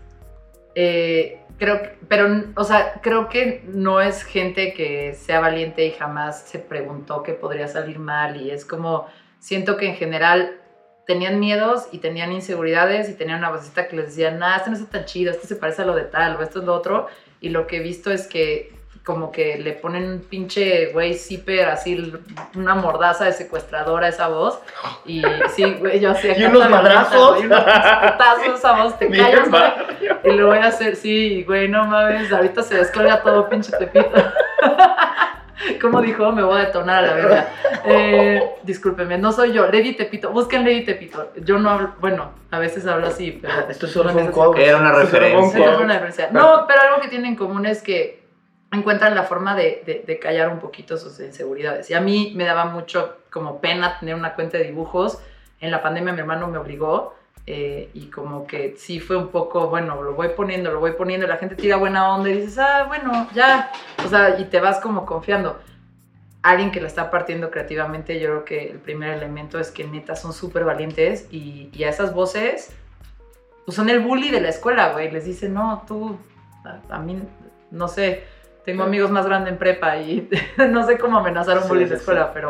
[0.75, 5.91] Eh, Creo que, pero, o sea, creo que no es gente que sea valiente y
[5.91, 9.07] jamás se preguntó que podría salir mal y es como,
[9.41, 10.61] siento que en general
[11.07, 14.77] tenían miedos y tenían inseguridades y tenían una vocita que les decía, nah, este no
[14.77, 17.09] está tan chido, este se parece a lo de tal o esto es lo otro
[17.41, 21.69] y lo que he visto es que como que le ponen un pinche güey zipper
[21.69, 22.13] así,
[22.55, 24.61] una mordaza de secuestradora a esa voz.
[25.07, 25.23] Y
[25.55, 27.43] sí, güey, yo hacía Y unos madrazos.
[27.43, 29.63] Y unos putazos esa voz, te callas, güey.
[30.25, 34.11] Y lo voy a hacer, sí, güey, no mames, ahorita se descarga todo pinche tepito.
[35.81, 37.49] Como dijo, me voy a detonar a la verga.
[37.85, 41.33] Eh, discúlpeme, no soy yo, Lady Tepito, busquen Lady Tepito.
[41.37, 43.53] Yo no hablo, bueno, a veces hablo así, pero...
[43.69, 44.63] Esto solo fue un cover.
[44.69, 45.71] Era una referencia.
[45.85, 45.95] Una.
[46.41, 48.21] No, pero algo que tienen en común es que
[48.73, 51.91] encuentran la forma de, de- de callar un poquito sus inseguridades.
[51.91, 55.21] Y a mí me daba mucho como pena tener una cuenta de dibujos.
[55.61, 57.15] En la pandemia mi hermano me obligó
[57.53, 61.27] eh, y como que sí fue un poco, bueno, lo voy poniendo, lo voy poniendo,
[61.27, 63.73] la gente tira buena onda y dices, ah, bueno, ya.
[64.05, 65.59] O sea, y te vas como confiando.
[66.43, 70.15] Alguien que la está partiendo creativamente, yo creo que el primer elemento es que neta
[70.15, 72.73] son súper valientes y, y a esas voces
[73.67, 75.11] pues son el bully de la escuela, güey.
[75.11, 76.17] Les dicen, no, tú,
[76.65, 77.21] a, a mí,
[77.73, 78.23] no sé,
[78.65, 78.89] tengo Sí.
[78.89, 80.29] amigos más grandes en prepa y
[80.71, 82.01] no sé cómo amenazar a un Sí, bully sí, de sí.
[82.01, 82.49] escuela, pero,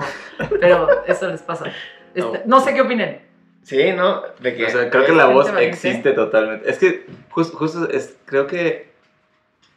[0.61, 1.65] pero eso les pasa.
[2.15, 2.61] Este, no.
[2.61, 3.30] sé qué opinen.
[3.63, 4.23] Sí, ¿no?
[4.41, 6.69] De que, O sea, creo que la voz existe totalmente.
[6.69, 8.91] Es que jus- justo es, creo que,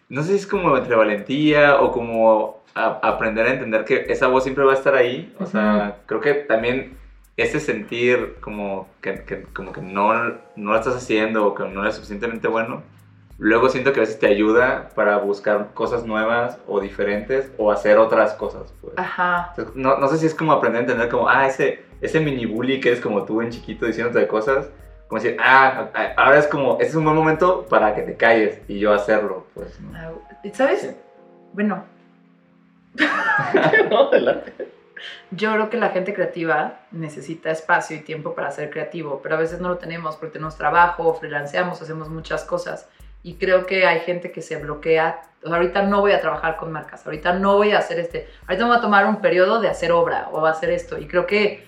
[0.09, 4.27] no sé si es como entre valentía o como a- aprender a entender que esa
[4.27, 5.33] voz siempre va a estar ahí.
[5.39, 6.97] O sea, creo que también
[7.37, 11.81] ese sentir como que, que- como que no, no lo estás haciendo o que no
[11.81, 12.83] eres suficientemente bueno,
[13.39, 17.97] luego siento que a veces te ayuda para buscar cosas nuevas o diferentes o hacer
[17.97, 18.73] otras cosas.
[18.81, 18.93] Pues.
[18.97, 19.47] Ajá.
[19.57, 22.45] Entonces, No, no sé si es como aprender a entender como, ah, ese, ese mini
[22.45, 24.69] bully que eres como tú en chiquito diciéndote cosas,
[25.07, 28.15] como decir, ah, a- ahora es como, este es un buen momento para que te
[28.15, 29.91] calles y yo hacerlo, pues, ¿no?
[30.53, 30.81] ¿Sabes?
[30.81, 30.89] Sí.
[31.53, 31.83] Bueno,
[33.89, 34.11] no,
[35.31, 39.39] yo creo que la gente creativa necesita espacio y tiempo para ser creativo, pero a
[39.39, 42.87] veces no lo tenemos porque tenemos trabajo, freelanceamos, hacemos muchas cosas.
[43.23, 45.21] Y creo que hay gente que se bloquea.
[45.43, 48.27] O sea, ahorita no voy a trabajar con marcas, ahorita no voy a hacer este.
[48.47, 50.97] Ahorita me voy a tomar un periodo de hacer obra o hacer esto.
[50.97, 51.65] Y creo que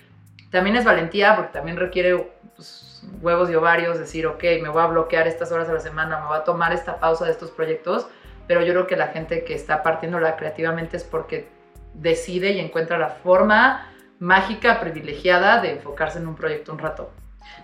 [0.50, 4.86] también es valentía porque también requiere pues, huevos y ovarios decir, ok, me voy a
[4.86, 8.06] bloquear estas horas a la semana, me voy a tomar esta pausa de estos proyectos.
[8.46, 11.48] Pero yo creo que la gente que está partiéndola creativamente es porque
[11.94, 17.10] decide y encuentra la forma mágica, privilegiada de enfocarse en un proyecto un rato.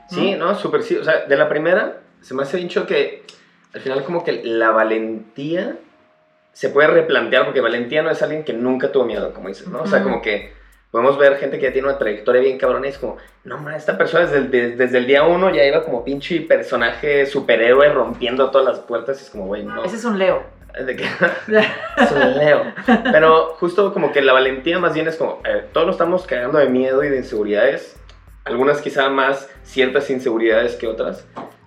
[0.09, 0.97] Sí, no, súper sí.
[0.97, 3.25] O sea, de la primera, se me hace dicho que
[3.73, 5.77] al final como que la valentía
[6.53, 9.83] se puede replantear, porque valentía no es alguien que nunca tuvo miedo, como dices, ¿no?
[9.83, 10.53] O sea, como que
[10.93, 13.75] podemos ver gente que ya tiene una trayectoria bien cabrona y es como, no, man,
[13.75, 17.89] esta persona desde el, de- desde el día uno ya iba como pinche personaje superhéroe
[17.93, 19.83] rompiendo todas las puertas y es como, güey, no.
[19.85, 20.45] Ese es un Leo.
[20.87, 21.05] De que-
[21.97, 22.63] es un Leo.
[23.11, 26.59] Pero justo como que la valentía más bien es como, eh, todos nos estamos cagando
[26.59, 27.97] de miedo y de inseguridades,
[28.45, 31.27] algunas quizá más ciertas inseguridades que otras,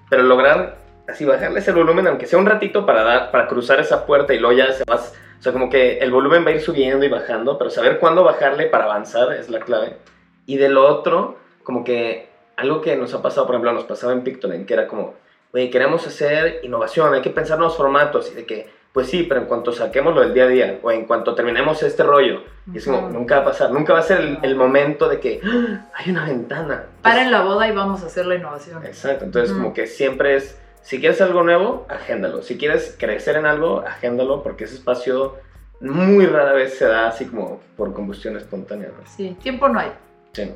[0.09, 4.05] pero lograr así bajarles el volumen, aunque sea un ratito para, dar, para cruzar esa
[4.05, 6.61] puerta y luego ya se vas, o sea, como que el volumen va a ir
[6.61, 9.97] subiendo y bajando, pero saber cuándo bajarle para avanzar es la clave.
[10.45, 14.13] Y de lo otro, como que algo que nos ha pasado, por ejemplo, nos pasaba
[14.13, 15.15] en Pictoline, que era como,
[15.51, 19.41] güey, queremos hacer innovación, hay que pensar nuevos formatos, y de que, pues sí, pero
[19.41, 22.41] en cuanto saquemos lo del día a día, o en cuanto terminemos este rollo,
[22.73, 25.41] es como, nunca va a pasar, nunca va a ser el, el momento de que
[25.43, 25.85] ¡Ah!
[25.93, 26.85] hay una ventana.
[27.01, 28.85] Paren la boda y vamos a hacer la innovación.
[28.85, 29.61] Exacto, entonces Ujú.
[29.61, 32.41] como que siempre es, si quieres algo nuevo, agéndalo.
[32.43, 35.35] Si quieres crecer en algo, agéndalo, porque ese espacio
[35.81, 38.89] muy rara vez se da así como por combustión espontánea.
[38.89, 39.03] ¿no?
[39.09, 39.91] Sí, tiempo no hay.
[40.33, 40.51] Sí.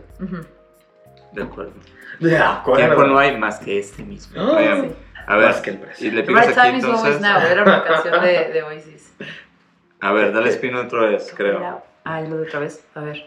[1.34, 1.74] De acuerdo.
[2.20, 2.78] De acuerdo.
[2.86, 4.40] Tiempo no hay más que este mismo.
[4.40, 4.96] Ah, Oigan, Sí.
[5.28, 6.08] a ver, Más que el precio.
[6.08, 7.22] y le The picas right aquí entonces.
[7.22, 7.38] now.
[7.40, 9.14] Era una canción de, de Oasis.
[10.02, 11.82] A ver, dale spin otra vez, creo.
[12.04, 12.86] Ay, lo de otra vez.
[12.96, 13.26] A ver.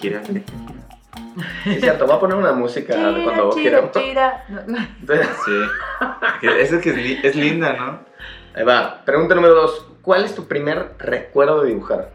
[0.00, 0.22] Gira.
[1.66, 3.84] Es cierto, voy a poner una música cuando vos quieras.
[4.48, 4.78] No, no.
[5.00, 6.46] Entonces, Sí.
[6.58, 8.00] Esa que es, li- es linda, ¿no?
[8.54, 9.02] ahí va.
[9.04, 9.86] Pregunta número dos.
[10.02, 12.10] ¿Cuál es tu primer recuerdo de dibujar?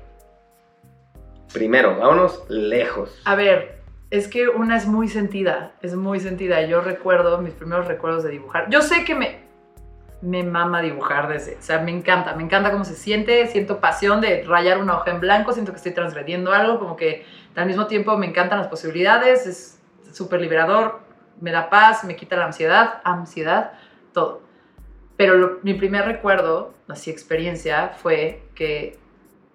[1.54, 3.22] Primero, vámonos lejos.
[3.26, 6.62] A ver, es que una es muy sentida, es muy sentida.
[6.63, 8.70] Yo recuerdo mis primeros recuerdos de dibujar.
[8.70, 9.44] Yo sé que me,
[10.22, 14.20] me mama dibujar desde, o sea, me encanta, me encanta cómo se siente, siento pasión
[14.22, 17.88] de rayar una hoja en blanco, siento que estoy transgrediendo algo, como que al mismo
[17.88, 19.80] tiempo me encantan las posibilidades, es
[20.12, 21.02] súper liberador,
[21.42, 23.74] me da paz, me quita la ansiedad, ansiedad,
[24.13, 24.42] todo.
[25.18, 28.98] Pero lo- mi primer recuerdo, así experiencia, fue que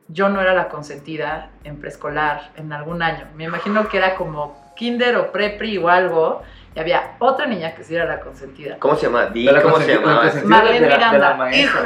[0.08, 3.26] yo no era la consentida en preescolar en algún año.
[3.36, 6.42] Me imagino que era como kinder o prepri o algo.
[6.78, 8.76] Y había otra niña que sí era la consentida.
[8.78, 9.26] ¿Cómo se llama?
[9.26, 10.30] Di, ¿Cómo se llamaba?
[10.44, 11.36] Marlene Miranda.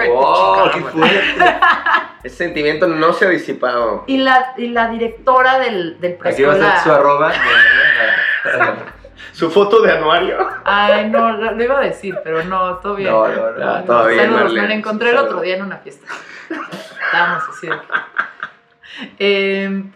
[0.07, 0.71] ¡Wow!
[0.71, 1.55] chingada ¡Qué fuerte!
[2.25, 4.05] Ese sentimiento no se ha disipado.
[4.07, 7.01] Y la, y la directora del, del Aquí va a ser su preescolar.
[7.01, 7.33] arroba.
[9.33, 10.47] Su foto de anuario.
[10.67, 13.11] Ay, no, lo, lo iba a decir, pero no, todo bien.
[13.11, 13.67] No, no, no.
[13.67, 14.61] Ah, todo bien, Saludos, Marlene.
[14.61, 16.07] me la encontré el otro día en una fiesta.
[17.07, 17.77] Estábamos así de
[19.19, 19.91] Em,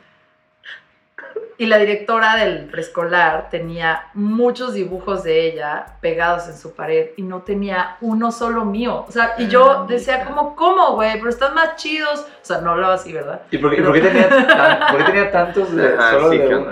[1.58, 7.22] y la directora del preescolar tenía muchos dibujos de ella pegados en su pared y
[7.22, 9.04] no tenía uno solo mío.
[9.08, 11.12] O sea, y yo decía como, ¿cómo, güey?
[11.14, 12.20] Pero están más chidos.
[12.20, 13.42] O sea, no hablaba así, ¿verdad?
[13.50, 16.38] ¿Y por qué, por qué tenía, tan- por qué tenía tantos de, Ajá, solo sí,
[16.38, 16.66] de.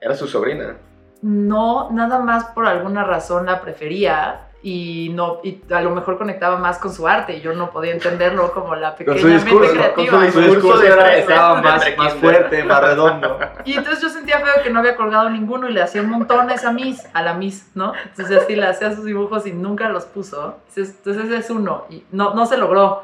[0.00, 0.76] Era su sobrina.
[1.22, 6.58] No, nada más por alguna razón la prefería y no y a lo mejor conectaba
[6.58, 9.74] más con su arte y yo no podía entenderlo como la Con pequeña su discurso,
[9.74, 10.46] mente con su creativa.
[10.46, 13.38] discurso, era- estaba más, más fuerte, más redondo.
[13.64, 16.50] Y entonces yo sentía feo que no había colgado ninguno y le hacía un montón
[16.50, 17.94] a esa Miss, a la Miss, ¿no?
[18.04, 20.58] Entonces así le hacía sus dibujos y nunca los puso.
[20.76, 23.02] Entonces, ese es uno y no, no se logró.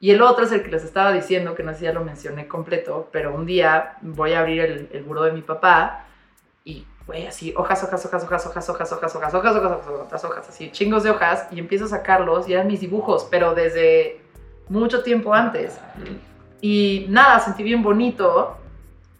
[0.00, 2.04] Y el otro es el que les estaba diciendo, que no sé si ya lo
[2.04, 6.04] mencioné completo, pero un día voy a abrir el, el buró de mi papá
[7.08, 10.70] güey, así, hojas, hojas, hojas, hojas, hojas, hojas, hojas, hojas, hojas, hojas, hojas, hojas, así,
[10.70, 14.20] chingos de hojas, y empiezo a sacarlos y eran mis dibujos, pero desde
[14.68, 15.80] mucho tiempo antes.
[16.60, 18.58] Y nada, sentí bien bonito.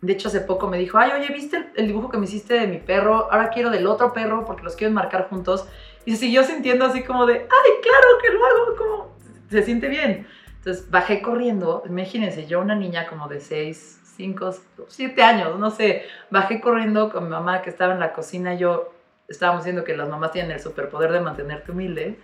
[0.03, 2.67] De hecho, hace poco me dijo, ay, oye, ¿viste el dibujo que me hiciste de
[2.67, 3.33] mi perro?
[3.33, 5.67] Ahora quiero del otro perro porque los quiero enmarcar juntos.
[6.05, 9.09] Y se siguió sintiendo así como de, ay, claro que lo hago, como
[9.49, 10.27] se siente bien.
[10.59, 14.55] Entonces bajé corriendo, imagínense, yo una niña como de 6, 5,
[14.89, 18.93] 7 años, no sé, bajé corriendo con mi mamá que estaba en la cocina, yo
[19.29, 22.19] estábamos diciendo que las mamás tienen el superpoder de mantenerte humilde.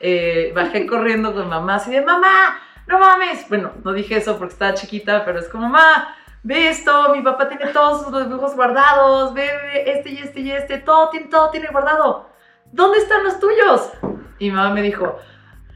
[0.00, 3.48] Eh, bajé corriendo con mamá así de, mamá, no mames.
[3.48, 7.48] Bueno, no dije eso porque estaba chiquita, pero es como, mamá, ve esto, mi papá
[7.48, 11.50] tiene todos sus dibujos guardados, ve, ve este y este y este, todo tiene, todo
[11.50, 12.28] tiene guardado.
[12.72, 13.92] ¿Dónde están los tuyos?
[14.40, 15.16] Y mi mamá me dijo,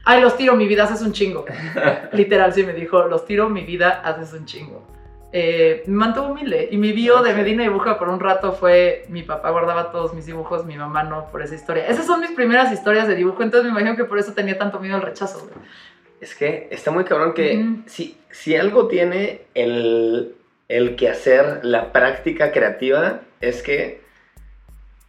[0.03, 1.45] ay, los tiro, mi vida haces un chingo.
[2.11, 4.90] Literal, sí me dijo, los tiro, mi vida haces un chingo.
[5.33, 9.23] Eh, me mantuvo humilde y mi bio de Medina Dibuja por un rato fue mi
[9.23, 11.87] papá guardaba todos mis dibujos, mi mamá no por esa historia.
[11.87, 14.79] Esas son mis primeras historias de dibujo, entonces me imagino que por eso tenía tanto
[14.79, 15.39] miedo al rechazo.
[15.39, 15.53] güey.
[16.19, 20.35] Es que está muy cabrón que si, si algo tiene el,
[20.67, 24.01] el que hacer la práctica creativa es que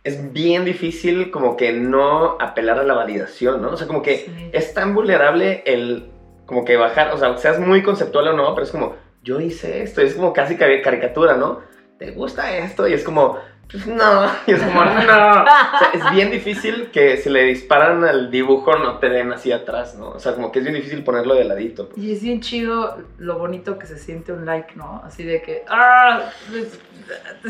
[0.04, 3.70] es bien difícil como que no apelar a la validación, ¿no?
[3.70, 4.50] O sea, como que Sí.
[4.52, 6.08] es tan vulnerable el
[6.46, 9.82] como que bajar, o sea, seas muy conceptual o no, pero es como, yo hice
[9.82, 11.60] esto, y es como casi cari- caricatura, ¿no?
[11.98, 12.88] ¿Te gusta esto?
[12.88, 13.38] Y es como,
[13.70, 14.92] pues no, y es como, no.
[15.00, 19.52] O sea, es bien difícil que si le disparan al dibujo no te den así
[19.52, 20.10] atrás, ¿no?
[20.10, 21.88] O sea, como que es bien difícil ponerlo de ladito.
[21.88, 21.98] pues.
[22.02, 25.00] Y es bien chido lo bonito que se siente un like, ¿no?
[25.06, 26.22] Así de que, ah,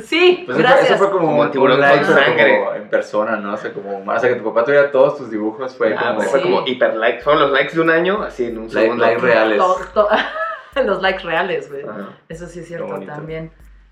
[0.05, 0.91] sí, Pues eso fue- gracias.
[0.91, 2.59] eso fue como Como un tiburón un like, sangre.
[2.59, 3.55] como en persona, ¿no?
[3.55, 6.17] O sea, como, o sea, que tu papá tuviera todos tus dibujos fue Ah, como
[6.17, 6.45] pues fue Sí.
[6.51, 7.21] como hiper like.
[7.23, 9.05] Fueron los likes de un año, así en un like, segundo.
[9.05, 9.59] like reales.
[9.59, 10.09] To- to-
[10.85, 11.83] los likes reales, güey.
[11.83, 12.19] Ajá.
[12.29, 13.51] Eso sí es cierto también.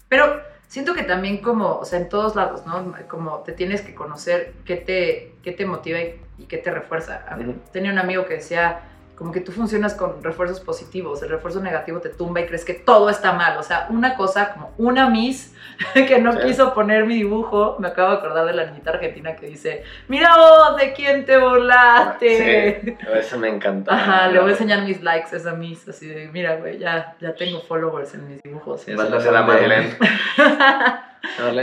[0.08, 2.94] Pero siento que también como, o sea, en todos lados, ¿no?
[3.08, 7.24] Como te tienes que conocer qué te, qué te motiva y, y qué te refuerza.
[7.72, 8.82] Tenía un amigo que decía,
[9.20, 12.72] como que tú funcionas con refuerzos positivos, el refuerzo negativo te tumba y crees que
[12.72, 13.58] todo está mal.
[13.58, 15.54] O sea, una cosa como una Miss
[15.94, 16.38] que no Sí.
[16.46, 20.34] quiso poner mi dibujo, me acabo de acordar de la niñita argentina que dice, mira
[20.38, 22.80] vos, ¿de quién te burlaste?
[22.82, 23.94] Sí, eso me encanta.
[23.94, 27.14] Ajá, le voy a enseñar mis likes a esa Miss, así de, mira, güey, ya,
[27.20, 28.80] ya tengo followers en mis dibujos.
[28.80, 29.42] Sí, Mándale eso la.
[29.42, 29.96] Marlene,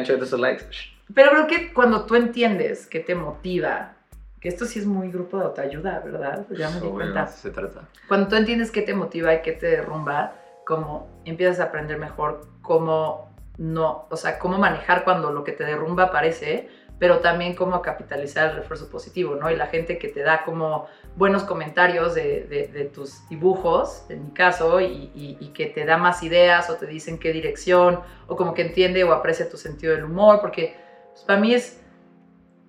[0.04, 0.66] chévate esos likes.
[1.14, 3.94] Pero creo que cuando tú entiendes que te motiva,
[4.40, 6.46] que esto sí es muy grupo de autoayuda, ¿verdad?
[6.52, 7.28] Ya me di cuenta.
[7.28, 7.88] se trata.
[8.08, 12.42] Cuando tú entiendes qué te motiva y qué te derrumba, como empiezas a aprender mejor
[12.62, 16.70] cómo no, o sea, cómo manejar cuando lo que te derrumba aparece,
[17.00, 19.50] pero también cómo capitalizar el refuerzo positivo, ¿no?
[19.52, 24.26] Y la gente que te da como buenos comentarios de, de- de tus dibujos, en
[24.26, 28.02] mi caso, y, y- y que te da más ideas o te dicen qué dirección,
[28.28, 30.76] o como que entiende o aprecia tu sentido del humor, porque
[31.14, 31.84] pues, para mí es,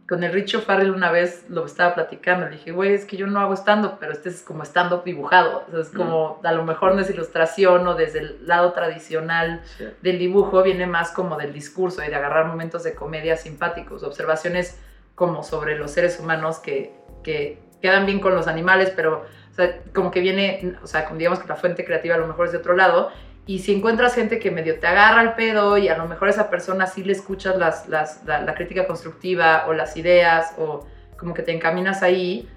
[0.09, 3.27] con el Richo Farrell una vez lo estaba platicando, le dije, güey, es que yo
[3.27, 6.65] no hago stand-up, pero este es como stand-up dibujado, o sea, es como, a lo
[6.65, 9.87] mejor no es ilustración o desde el lado tradicional Sí.
[10.01, 14.81] del dibujo viene más como del discurso y de agarrar momentos de comedia simpáticos, observaciones
[15.15, 19.83] como sobre los seres humanos que, que quedan bien con los animales, pero o sea,
[19.95, 22.53] como que viene, o sea, como digamos que la fuente creativa a lo mejor es
[22.53, 23.11] de otro lado,
[23.49, 26.31] y si encuentras gente que medio te agarra el pedo y a lo mejor a
[26.31, 30.87] esa persona sí le escuchas las, las- la, la crítica constructiva o las ideas o
[31.19, 32.49] como que te encaminas ahí,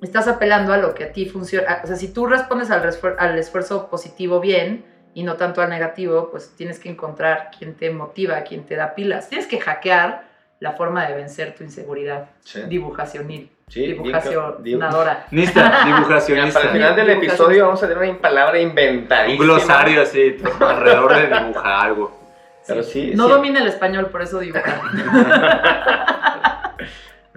[0.00, 1.80] estás apelando a lo que a ti funciona.
[1.84, 6.30] O sea, si tú respondes al, al esfuerzo positivo bien y no tanto al negativo,
[6.30, 9.28] pues tienes que encontrar quién te motiva, quién te da pilas.
[9.28, 10.22] Tienes que hackear
[10.60, 12.62] la forma de vencer tu inseguridad Sí.
[12.68, 15.26] dibujacionil, Sí, dibujacionadora.
[15.30, 16.60] Nista, dibujacionista.
[16.60, 19.40] para el final del episodio vamos a tener una palabra inventadísima.
[19.42, 22.18] Un glosario así, todo alrededor de dibujar algo.
[22.66, 23.30] Pero sí, No sí.
[23.32, 24.62] domina el español, por eso dibuja.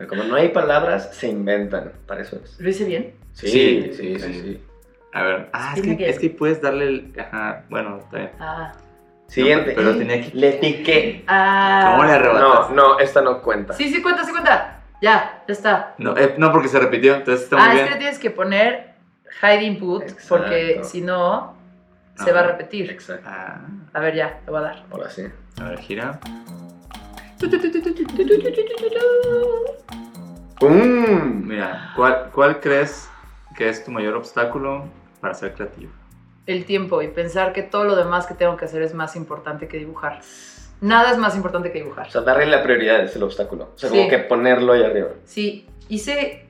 [0.10, 1.92] Como no hay palabras, se inventan.
[2.08, 2.60] Para eso es.
[2.60, 3.14] ¿Lo hice bien?
[3.34, 4.34] Sí, Sí, sí, sí.
[4.42, 4.64] sí.
[5.14, 7.14] A ver, ah, es Tiene que, que- es que puedes darle el.
[7.20, 8.32] Ajá, bueno, está bien.
[8.40, 8.72] Ah.
[9.28, 9.74] Siguiente.
[9.76, 11.24] pero tenía que- Le piqué.
[11.28, 11.92] Ah.
[11.92, 12.74] ¿Cómo le No, arrebataste?
[12.74, 13.74] no, esta no cuenta.
[13.74, 14.81] Sí, sí cuenta, sí cuenta.
[15.02, 15.96] Ya, ya está.
[15.98, 18.00] No, eh, no, porque se repitió, entonces está ah, muy es que le bien.
[18.00, 18.94] tienes que poner
[19.42, 20.28] hide input Exacto.
[20.30, 21.56] porque si no
[22.16, 22.90] se Ah, va a repetir.
[22.92, 23.28] Exacto.
[23.28, 23.62] Ah,
[23.94, 24.84] A ver, ya, te voy a dar.
[24.92, 25.24] Ahora sí.
[25.60, 26.20] a ver, gira.
[30.60, 31.48] ¡Pum!
[31.48, 33.10] Mira, ¿cuál, ¿cuál crees
[33.56, 34.86] que es tu mayor obstáculo
[35.20, 35.92] para ser creativo?
[36.46, 39.68] El tiempo y pensar que todo lo demás que tengo que hacer es más importante
[39.68, 40.20] que dibujar.
[40.82, 42.08] Nada es más importante que dibujar.
[42.08, 43.70] O sea, darle la prioridad es el obstáculo.
[43.76, 43.96] O sea, Sí.
[43.98, 45.10] como que ponerlo ahí arriba.
[45.26, 46.48] Sí, hice,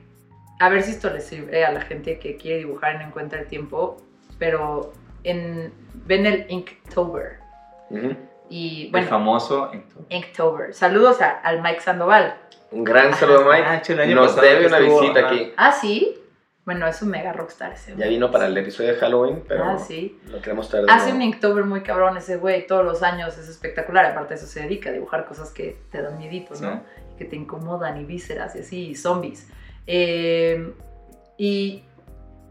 [0.58, 3.40] a ver si esto le sirve a la gente que quiere dibujar y no encuentra
[3.40, 3.98] el tiempo,
[4.38, 5.72] pero en,
[6.06, 7.38] ven el Inktober.
[8.48, 9.70] Y el bueno, famoso.
[9.72, 10.06] entonces.
[10.08, 10.74] Inktober.
[10.74, 12.34] Saludos a- al Mike Sandoval.
[12.70, 13.64] Un gran saludo, Mike.
[13.66, 15.28] Ah, el año Nos debe una estuvo, visita ajá.
[15.28, 15.52] aquí.
[15.58, 16.14] Ah, sí.
[16.64, 17.90] Bueno, es un mega rockstar ese.
[17.92, 18.10] Ya güey.
[18.10, 20.20] vino para el episodio de Halloween, pero Ah, sí.
[20.28, 21.16] lo queremos traer Hace nuevo.
[21.16, 24.04] un Inktober muy cabrón ese güey, todos los años, es espectacular.
[24.06, 26.74] Aparte de eso se dedica a dibujar cosas que te dan miedito, ¿no?
[26.74, 26.80] Sí.
[27.18, 29.48] Que te incomodan y vísceras y así, y zombies.
[29.86, 30.72] Eh,
[31.36, 31.82] y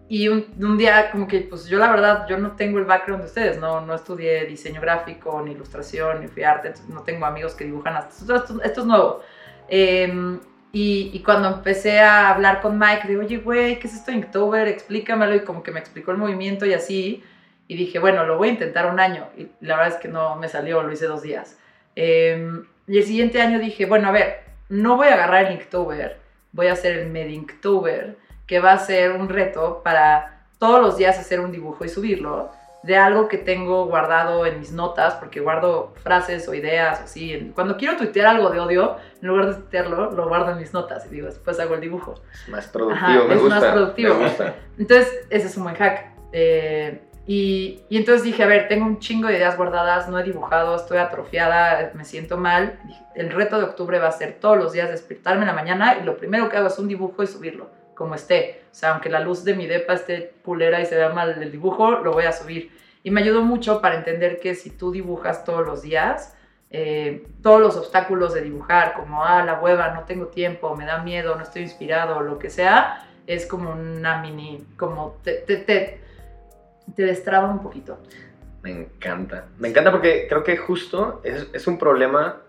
[0.10, 3.24] y un, un día como que, pues yo la verdad, yo no tengo el background
[3.24, 7.56] de ustedes, no, no estudié diseño gráfico, ni ilustración, ni fui arte, no tengo amigos
[7.56, 8.10] que dibujan hasta...
[8.20, 9.22] Esto, esto- esto es nuevo.
[9.70, 10.38] Eh,
[10.74, 14.68] y, cuando empecé a hablar con Mike, digo, oye, güey, ¿qué es esto de Inktober?
[14.70, 15.36] Explícamelo.
[15.36, 17.24] Y como que me explicó el movimiento y así.
[17.68, 19.28] Y dije, bueno, lo voy a intentar un año.
[19.38, 21.58] Y la verdad es que no me salió, lo hice dos días.
[21.96, 26.20] Eh, y el siguiente año dije, bueno, a ver, no voy a agarrar el Inktober,
[26.54, 28.18] voy a hacer el Medinktober,
[28.48, 32.52] que va a ser un reto para todos los días hacer un dibujo y subirlo
[32.84, 37.52] de algo que tengo guardado en mis notas, porque guardo frases o ideas o así.
[37.54, 41.06] Cuando quiero tuitear algo de odio, en lugar de tuitearlo, lo guardo en mis notas
[41.06, 42.16] y digo, después hago el dibujo.
[42.34, 43.60] Es más productivo, Ajá, me es gusta.
[43.60, 44.16] más productivo.
[44.16, 44.56] Me gusta.
[44.80, 46.08] Entonces, ese es un buen hack.
[46.34, 50.24] Eh, y, y entonces dije, a ver, tengo un chingo de ideas guardadas, no he
[50.24, 52.80] dibujado, estoy atrofiada, me siento mal.
[53.14, 56.04] El reto de octubre va a ser todos los días despertarme en la mañana y
[56.04, 57.70] lo primero que hago es un dibujo y subirlo,
[58.02, 58.64] como esté.
[58.72, 61.52] O sea, aunque la luz de mi depa esté pulera y se vea mal el
[61.52, 62.72] dibujo, lo voy a subir.
[63.04, 66.36] Y me ayudó mucho para entender que si tú dibujas todos los días,
[66.72, 71.04] eh, todos los obstáculos de dibujar, como, ah, la hueva, no tengo tiempo, me da
[71.04, 76.02] miedo, no estoy inspirado, lo que sea, es como una mini, como te, te, te,
[76.96, 78.00] te destraba un poquito.
[78.64, 79.46] Me encanta.
[79.60, 82.42] Me encanta porque creo que justo es, es un problema,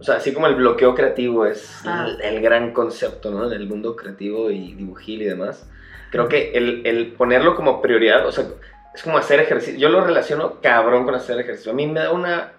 [0.00, 2.08] o sea, así como el bloqueo creativo es Ah.
[2.08, 3.46] el, el gran concepto, ¿no?
[3.46, 5.68] En el mundo creativo y dibujil y demás.
[6.10, 8.44] Creo que el, el ponerlo como prioridad, o sea,
[8.94, 9.78] es como hacer ejercicio.
[9.78, 11.70] Yo lo relaciono cabrón con hacer ejercicio.
[11.70, 12.52] A mí me da una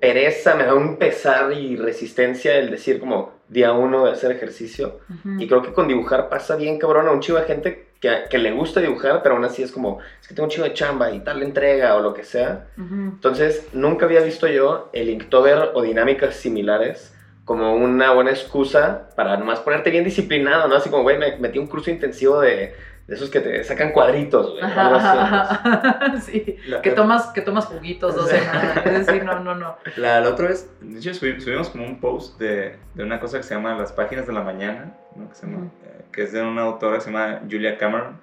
[0.00, 5.00] pereza, me da un pesar y resistencia el decir como día uno de hacer ejercicio.
[5.08, 5.40] Ujú.
[5.40, 8.38] Y creo que con dibujar pasa bien, cabrón, a un chivo de gente que, que
[8.38, 11.10] le gusta dibujar, pero aún así es como, es que tengo un chivo de chamba
[11.12, 12.66] y tal entrega o lo que sea.
[12.76, 12.94] Ujú.
[12.94, 17.12] Entonces, nunca había visto yo el Inktober o dinámicas similares
[17.44, 20.74] como una buena excusa para nomás ponerte bien disciplinado, ¿no?
[20.76, 22.74] Así como, güey, me metí un curso intensivo de,
[23.06, 24.64] de esos que te sacan cuadritos, güey.
[24.64, 26.20] Ajá, algo así, ajá, ajá.
[26.20, 28.84] sí, La- que tomas, que tomas juguitos dos semanas.
[28.84, 29.76] Es decir, no, no, no.
[29.96, 33.36] La, la otra vez, de hecho, subi- subimos como un post de, de una cosa
[33.38, 35.28] que se llama Las Páginas de la Mañana, ¿no?
[35.28, 35.70] que, se llama, Ujú.
[35.84, 38.20] eh, que es de una autora que se llama Julia Cameron,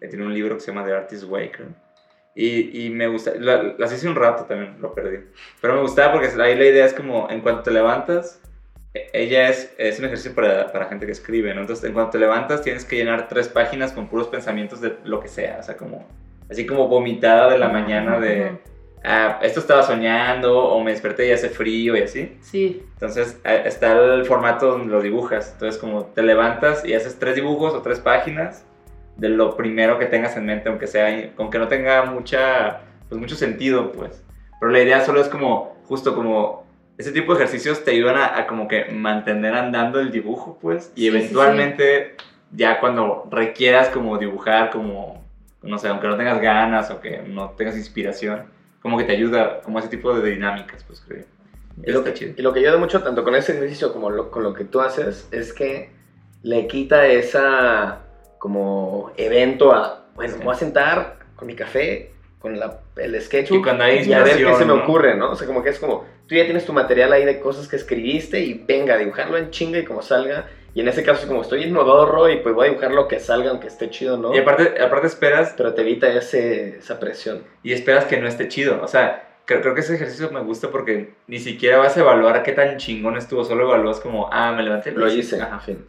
[0.00, 1.68] que tiene un libro que se llama The Artist Way, creo.
[2.34, 5.18] Y, y me gusta, la- las hice un rato también, lo perdí.
[5.60, 8.40] Pero me gustaba porque ahí la idea es como, en cuanto te levantas,
[8.94, 11.60] e- ella es, es un ejercicio para, para gente que escribe, ¿no?
[11.62, 15.20] Entonces, en cuanto te levantas, tienes que llenar tres páginas con puros pensamientos de lo
[15.20, 16.06] que sea, o sea, como,
[16.48, 18.52] así como vomitada de la mañana de.
[19.04, 22.36] Ah, esto estaba soñando, o me desperté y hace frío y así.
[22.40, 25.50] Sí, Entonces está el formato donde lo dibujas.
[25.52, 28.64] Entonces como te levantas y haces tres dibujos o tres páginas
[29.16, 33.36] de lo primero que tengas en mente, aunque sea, aunque no tenga mucha, pues mucho
[33.36, 34.24] sentido, pues.
[34.58, 38.38] Pero la idea solo es como, justo como, ese tipo de ejercicios te ayudan a,
[38.38, 40.92] a como que mantener andando el dibujo, pues.
[40.94, 42.16] Y Sí, sí, eventualmente,
[42.52, 45.22] ya cuando requieras como dibujar, como,
[45.62, 48.44] no sé, aunque no tengas ganas o que no tengas inspiración,
[48.82, 51.24] como que te ayuda, como ese tipo de dinámicas, pues creo.
[51.82, 52.34] Y lo, que, chido.
[52.36, 54.80] y lo que ayuda mucho, tanto con ese ejercicio como lo- con lo que tú
[54.80, 55.90] haces, es que
[56.42, 58.00] le quita esa
[58.38, 60.38] como evento a, bueno, Sí.
[60.38, 64.38] me voy a sentar con mi café con la, el sketchbook Y y a ver
[64.38, 64.82] qué se me ¿no?
[64.84, 65.30] ocurre, ¿no?
[65.32, 67.76] O sea, como que es como, tú ya tienes tu material ahí de cosas que
[67.76, 70.46] escribiste y venga, dibujarlo en chinga y como salga.
[70.74, 73.08] Y en ese caso es como estoy en modorro y pues voy a dibujar lo
[73.08, 74.34] que salga, aunque esté chido, ¿no?
[74.34, 77.42] Y aparte, aparte esperas Pero te evita ese, esa presión.
[77.62, 78.80] y esperas que no esté chido.
[78.82, 82.42] O sea, creo, creo que ese ejercicio me gusta porque ni siquiera vas a evaluar
[82.44, 84.92] qué tan chingón estuvo, solo evalúas como, ah, me levanté.
[84.92, 85.58] Lo hice, Ajá.
[85.60, 85.84] fin.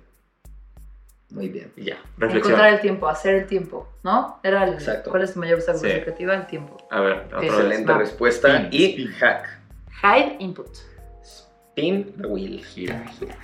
[1.29, 1.71] Muy bien.
[1.77, 2.53] Y ya, reflexión.
[2.55, 4.39] Encontrar el tiempo, hacer el tiempo, ¿no?
[4.43, 5.11] Era el, Exacto.
[5.11, 6.01] ¿Cuál es tu mayor obstáculo Sí.
[6.01, 6.34] creativa?
[6.36, 6.75] El tiempo.
[6.89, 7.43] A ver, otra.
[7.43, 8.47] Excelente respuesta.
[8.63, 9.11] Spin, y spin.
[9.13, 9.59] hack.
[10.03, 10.67] Hide input.
[11.82, 12.61] Spin the wheel.
[12.63, 13.36] Gira, gira.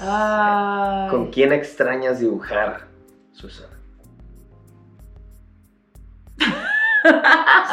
[0.00, 1.08] Ay.
[1.10, 2.88] ¿Con quién extrañas dibujar,
[3.32, 3.78] Susana?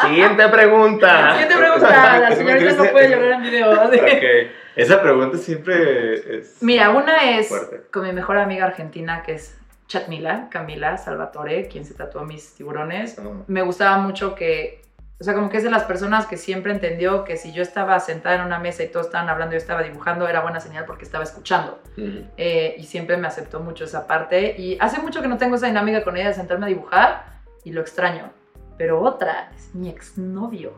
[0.04, 1.32] Siguiente pregunta.
[1.32, 2.20] Siguiente pregunta.
[2.20, 3.72] La señorita no puede llorar en video.
[3.72, 4.00] así.
[4.76, 6.62] Esa pregunta siempre es.
[6.62, 7.82] Mira, una es Fuerte.
[7.92, 9.58] con mi mejor amiga argentina que es
[9.88, 13.20] Chatmila, Camila Salvatore, quien se tatuó mis tiburones.
[13.20, 14.82] Oh, Me gustaba mucho que,
[15.20, 18.00] o sea, como que es de las personas que siempre entendió que si yo estaba
[18.00, 20.86] sentada en una mesa y todos estaban hablando y yo estaba dibujando, era buena señal
[20.86, 21.80] porque estaba escuchando.
[21.98, 24.56] Eh, y siempre me aceptó mucho esa parte.
[24.60, 27.26] Y hace mucho que no tengo esa dinámica con ella de sentarme a dibujar
[27.64, 28.32] y lo extraño.
[28.78, 30.74] Pero otra es mi exnovio,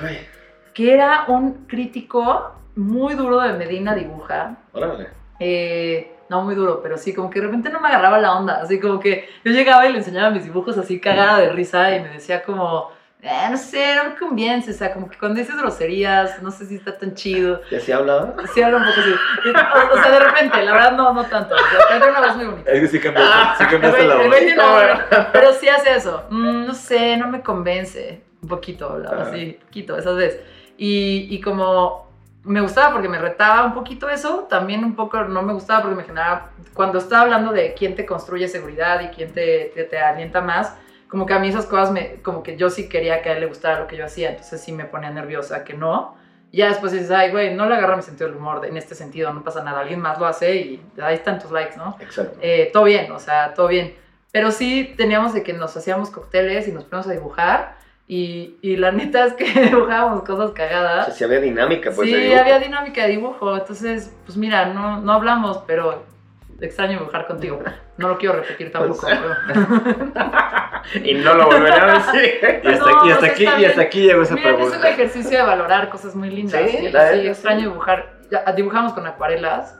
[0.00, 0.18] Ay,
[0.74, 4.56] que era un crítico muy duro de Medina Dibuja.
[4.72, 5.08] órale.
[5.40, 8.60] Eh, no muy duro, pero sí, como que de repente no me agarraba la onda.
[8.62, 12.00] Así como que yo llegaba y le enseñaba mis dibujos así cagada de risa y
[12.00, 12.90] me decía como,
[13.22, 14.70] "Eh, no sé, no me convence.
[14.70, 17.60] O sea, como que cuando dices groserías, no sé si está tan chido.
[17.70, 18.34] ¿Y así hablaba?
[18.54, 19.12] Sí, habla un poco así.
[19.92, 21.54] O, sea, de repente, la verdad no, no tanto.
[21.54, 22.70] O sea, tiene una voz muy bonita.
[22.70, 24.26] Es que sí cambiaste, sí cambiaste la voz.
[24.28, 26.24] voz, pero sí hace eso.
[26.30, 28.22] Mm, no sé, no me convence.
[28.40, 29.30] Un poquito, hablaba Ajá.
[29.30, 30.40] así, poquito, esas veces.
[30.76, 32.07] Y, y como
[32.48, 35.96] me gustaba porque me retaba un poquito eso, también un poco no me gustaba porque
[35.96, 39.98] me generaba, cuando estaba hablando de quién te construye seguridad y quién te, te, te
[39.98, 40.74] alienta más,
[41.08, 43.40] como que a mí esas cosas, me, como que yo sí quería que a él
[43.40, 46.16] le gustara lo que yo hacía, entonces sí me ponía nerviosa que no.
[46.50, 49.32] Ya después dices, ay, güey, no le agarra mi sentido del humor en este sentido,
[49.32, 51.96] no pasa nada, alguien más lo hace y ahí están tus likes, ¿no?
[52.00, 52.38] Exacto.
[52.40, 53.94] Eh, todo bien, o sea, todo bien.
[54.32, 57.77] Pero sí teníamos de que nos hacíamos cócteles y nos poníamos a dibujar.
[58.10, 61.14] Y, y la neta es que dibujábamos cosas O sea, cagadas.
[61.16, 62.10] sí había dinámica, pues.
[62.10, 62.40] de sí, dibujo.
[62.40, 63.56] había dinámica de dibujo.
[63.56, 66.04] Entonces, pues mira, no, no hablamos, pero
[66.60, 67.60] extraño dibujar contigo.
[67.98, 69.06] No lo quiero repetir tampoco.
[69.06, 70.08] Pues, pero-
[71.04, 72.60] Y no lo volveré a decir.
[72.64, 74.62] Y hasta, No, y hasta pues aquí, y hasta aquí llegó esa Mira, es un
[74.62, 74.88] pregunta.
[74.90, 76.62] ejercicio de valorar cosas muy lindas.
[76.70, 77.66] Sí, Sí, la sí, extraño sí.
[77.66, 78.18] dibujar.
[78.30, 79.78] Ya, Dibujamos con acuarelas.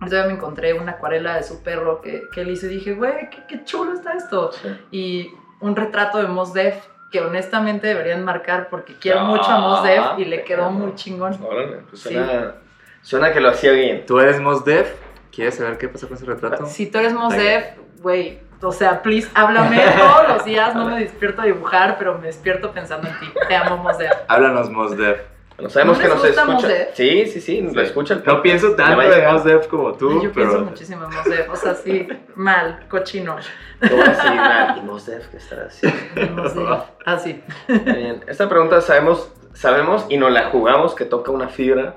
[0.00, 3.28] Ahorita me encontré una acuarela de su perro que, que él hizo y dije, güey,
[3.30, 4.50] qué, qué chulo está esto.
[4.52, 4.68] Sí.
[4.90, 9.58] Y un retrato de Mos Def que honestamente deberían marcar porque quiero Ah, mucho a
[9.60, 10.70] Mos Def y le quedó perro.
[10.70, 11.36] muy chingón.
[11.42, 12.10] Órale, pues Sí.
[12.14, 12.54] suena,
[13.02, 14.06] suena que lo hacía bien.
[14.06, 14.94] ¿Tú eres Mos Def?
[15.32, 16.66] ¿Quieres saber qué pasó con ese retrato?
[16.66, 17.34] Si tú eres Mos.
[17.34, 17.64] Def,
[18.00, 20.74] güey, o sea, please, háblame todos los días.
[20.74, 23.26] No me despierto a dibujar, pero me despierto pensando en ti.
[23.48, 24.12] Te amo, Mos Def.
[24.28, 25.20] Háblanos, Mos Def.
[25.60, 26.44] Bueno, sabemos ¿No que nos escucha.
[26.46, 26.88] Mos Def?
[26.94, 27.80] Sí, sí, sí, lo Sí.
[27.80, 29.32] escucha el No pienso tanto de llegar.
[29.34, 30.48] Mos Def como tú, Yo pero...
[30.50, 33.36] pienso muchísimo en Mos Def, o sea, sí, mal, cochino.
[33.78, 35.98] Te voy a decir, "Nah, ¿y Mos Def qué estará haciendo?
[36.42, 36.66] Mos Def,
[37.04, 37.42] así.
[37.68, 41.94] Bien, esta pregunta sabemos, sabemos y nos la jugamos que toca una fibra.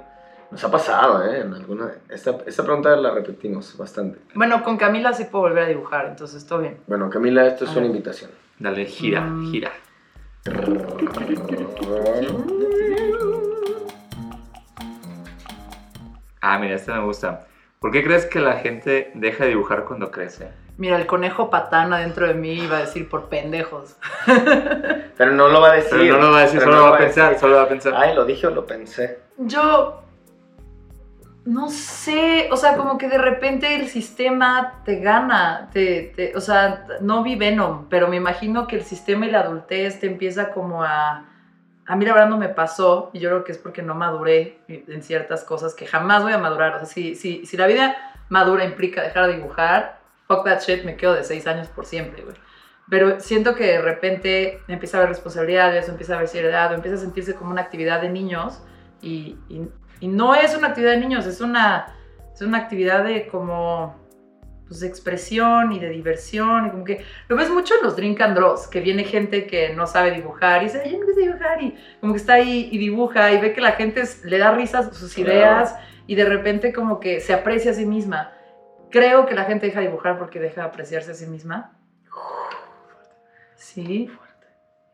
[0.52, 1.40] Nos ha pasado, ¿eh?
[1.42, 4.20] En alguna, esta, esta pregunta la repetimos bastante.
[4.36, 6.78] Bueno, con Camila sí puedo volver a dibujar, entonces todo bien.
[6.86, 8.30] Bueno, Camila, esto es una invitación.
[8.60, 9.52] Dale, gira, Mm.
[9.52, 9.72] gira.
[16.46, 17.48] Ah, mira, esta me gusta.
[17.80, 20.50] ¿Por qué crees que la gente deja de dibujar cuando crece?
[20.78, 23.96] Mira, el conejo patán adentro de mí iba a decir por pendejos.
[25.18, 25.98] Pero no lo va a decir.
[26.00, 27.40] Pero no lo va a decir, solo no lo va a pensar, decir.
[27.40, 27.94] solo va a pensar.
[27.96, 29.20] Ay, lo dije o lo pensé.
[29.38, 30.02] Yo
[31.46, 36.42] no sé, o sea, como que de repente el sistema te gana, te, te- o
[36.42, 40.52] sea, no vi Venom, pero me imagino que el sistema y la adultez te empieza
[40.52, 41.30] como a...
[41.86, 44.60] A mí la verdad no me pasó y yo creo que es porque no maduré
[44.68, 46.76] en ciertas cosas que jamás voy a madurar.
[46.76, 47.96] O sea, si, si, si la vida
[48.30, 52.24] madura implica dejar de dibujar, fuck that shit, me quedo de seis años por siempre,
[52.24, 52.36] güey.
[52.90, 56.76] Pero siento que de repente empieza a haber responsabilidades, o empieza a haber seriedad, o
[56.76, 58.62] empieza a sentirse como una actividad de niños
[59.02, 59.68] y, y-
[60.00, 61.96] y no es una actividad de niños, es una,
[62.34, 64.03] es una actividad de como
[64.68, 68.20] pues, de expresión y de diversión y como que lo ves mucho en los drink
[68.22, 71.62] and draws, que viene gente que no sabe dibujar y dice, yo no sé dibujar
[71.62, 74.52] y como que está ahí y dibuja y ve que la gente es- le da
[74.52, 75.32] risas sus Claro.
[75.32, 75.76] ideas
[76.08, 78.32] y de repente como que se aprecia a sí misma.
[78.90, 81.78] Creo que la gente deja de dibujar porque deja de apreciarse a sí misma.
[83.56, 84.10] Sí.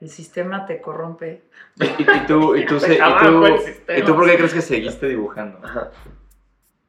[0.02, 1.44] El sistema te corrompe.
[1.76, 3.46] ¿Y, y- tú, y, tú, se- y, tú.
[3.98, 5.60] ¿Y tú por qué crees que seguiste dibujando?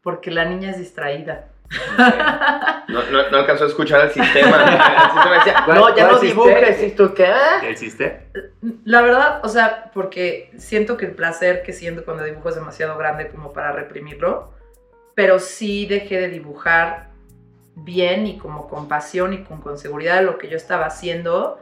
[0.03, 1.49] Porque la niña es distraída.
[2.89, 4.65] No, no, no alcanzó a escuchar al sistema.
[4.65, 6.45] El sistema decía, ¿Cuál- no, ya no sistema?
[6.47, 6.83] dibujes.
[6.83, 7.33] ¿Y tú qué?
[7.63, 8.27] ¿Ya hiciste?
[8.85, 12.99] La verdad, o sea, porque siento que el placer que siento cuando dibujo es demasiado
[12.99, 14.53] grande como para reprimirlo,
[15.15, 17.11] pero sí dejé de dibujar
[17.77, 21.61] bien y como con pasión y con, con seguridad de lo que yo estaba haciendo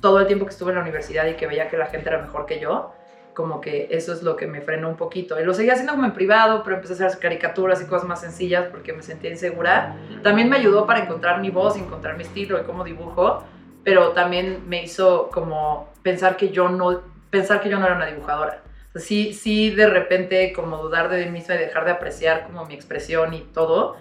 [0.00, 2.18] todo el tiempo que estuve en la universidad y que veía que la gente era
[2.22, 2.94] mejor que yo,
[3.38, 5.40] como que eso es lo que me frenó un poquito.
[5.40, 8.20] Y lo seguía haciendo como en privado, pero empecé a hacer caricaturas y cosas más
[8.20, 9.94] sencillas porque me sentía insegura.
[10.24, 13.44] También me ayudó para encontrar mi voz, encontrar mi estilo y cómo dibujo,
[13.84, 18.06] pero también me hizo como pensar que yo no, pensar que yo no era una
[18.06, 18.60] dibujadora.
[18.88, 22.42] O sea, sí, sí, de repente como dudar de mí misma y dejar de apreciar
[22.42, 23.94] como mi expresión y todo.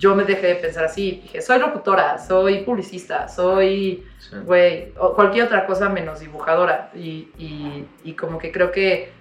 [0.00, 4.02] Yo me dejé de pensar así, dije, soy locutora, soy publicista, soy
[4.46, 6.90] güey, o cualquier otra cosa menos dibujadora.
[6.94, 9.12] Y, y, y como que creo que,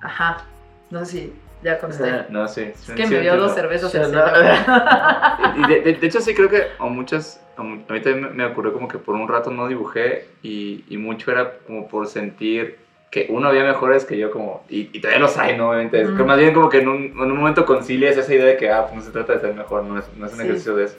[0.00, 0.44] ajá,
[0.90, 2.26] no sé si ya contesté.
[2.30, 2.62] No, sí.
[2.62, 3.92] Es que me dio dos cervezas
[5.54, 5.64] no.
[5.64, 8.44] Y de, de- de hecho sí creo que a muchas, a mí también me- me
[8.46, 12.78] ocurrió como que por un rato no dibujé y, y mucho era como por sentir
[13.10, 15.70] que uno había mejores que yo como, y, y todavía los hay, ¿no?
[15.70, 16.24] Obviamente, que Ujú.
[16.24, 18.82] más bien como que en un, en un momento concilias esa idea de que, ah,
[18.84, 20.44] pues no se trata de ser mejor, no es, no es un Sí.
[20.44, 20.96] ejercicio de eso.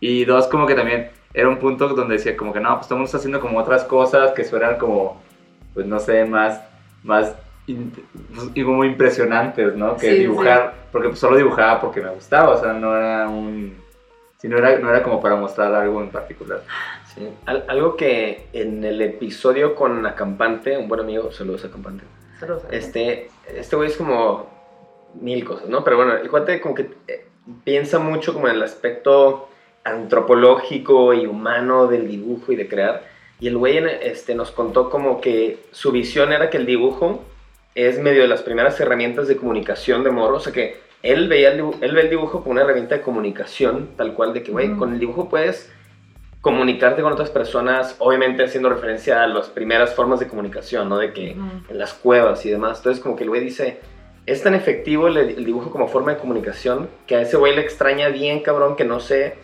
[0.00, 3.18] Y dos, como que también era un punto donde decía como que no, pues está
[3.18, 5.22] haciendo como otras cosas que suenan como,
[5.74, 6.60] pues no sé, más,
[7.04, 7.34] más,
[7.66, 7.92] in-
[8.34, 9.96] pues, como impresionantes, ¿no?
[9.96, 13.76] Que Sí, dibujar, porque pues, solo dibujaba porque me gustaba, o sea, no era un,
[14.38, 16.62] sí, no era, no era como para mostrar algo en particular.
[17.18, 17.28] Sí.
[17.46, 22.04] Al- algo que en el episodio con Acampante, un buen amigo, saludos a Acampante.
[22.38, 22.62] Saludos.
[22.70, 24.48] Este, este güey es como
[25.20, 25.82] mil cosas, ¿no?
[25.84, 27.26] Pero bueno, el cuate como que eh,
[27.64, 29.48] piensa mucho como en el aspecto
[29.84, 33.02] antropológico y humano del dibujo y de crear.
[33.40, 37.22] Y el güey este, nos contó como que su visión era que el dibujo
[37.74, 40.36] es medio de las primeras herramientas de comunicación de morro.
[40.36, 43.02] O sea que él veía el dibujo, él ve el dibujo como una herramienta de
[43.02, 45.72] comunicación, tal cual, de que, güey, con el dibujo puedes
[46.40, 50.98] comunicarte con otras personas, obviamente haciendo referencia a las primeras formas de comunicación, ¿no?
[50.98, 52.78] De que en las cuevas y demás.
[52.78, 53.80] Entonces, como que el güey dice,
[54.26, 57.62] es tan efectivo el, el dibujo como forma de comunicación que a ese güey le
[57.62, 59.36] extraña bien, cabrón, que no se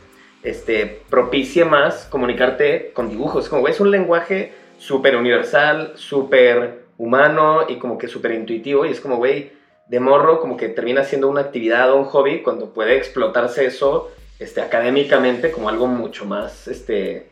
[0.44, 3.48] este, propicie más comunicarte con dibujos.
[3.48, 8.86] Como, güey, es un lenguaje súper universal, súper humano y como que súper intuitivo.
[8.86, 9.52] Y es como, güey,
[9.88, 14.10] de morro, como que termina siendo una actividad o un hobby cuando puede explotarse eso
[14.38, 17.30] este, académicamente como algo mucho más este,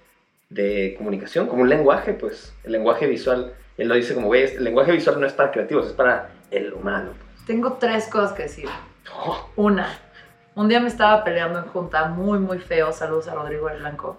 [0.48, 3.54] de comunicación, como un lenguaje, pues, el lenguaje visual.
[3.78, 6.72] Él lo dice como, güey, el lenguaje visual no es para creativos, es para el
[6.72, 7.10] humano.
[7.46, 8.68] Tengo tres cosas que decir.
[9.16, 9.88] Oh, Una,
[10.54, 12.92] un día me estaba peleando en junta muy, muy feo.
[12.92, 14.18] Saludos a Rodrigo del Blanco.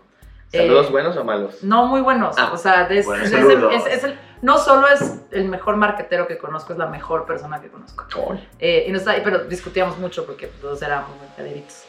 [0.51, 1.63] ¿Saludos Eh, buenos o malos?
[1.63, 2.35] No muy buenos.
[2.37, 3.73] Ah, o sea, es- bueno, es- saludos.
[3.75, 7.61] es- es el- no solo es el mejor marquetero que conozco, es la mejor persona
[7.61, 8.05] que conozco.
[8.17, 11.85] Oh, Eh, y nos está- pero discutíamos mucho porque todos éramos muy pederitos.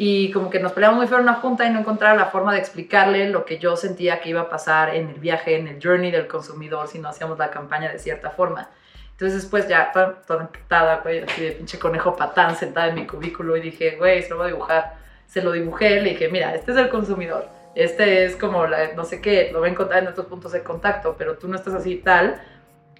[0.00, 2.52] Y como que nos peleamos muy feo en una junta y no encontraba la forma
[2.52, 5.82] de explicarle lo que yo sentía que iba a pasar en el viaje, en el
[5.82, 8.70] journey del consumidor si no hacíamos la campaña de cierta forma.
[9.10, 13.06] Entonces después ya toda, toda emputada, güey, así de pinche conejo patán sentada en mi
[13.08, 14.94] cubículo y dije, güey, se lo voy a dibujar.
[15.26, 17.48] Se lo dibujé, le dije, mira, este es el consumidor.
[17.74, 21.16] Este es como, la, no sé qué, lo ven encontrar en estos puntos de contacto,
[21.18, 22.40] pero tú no estás así tal.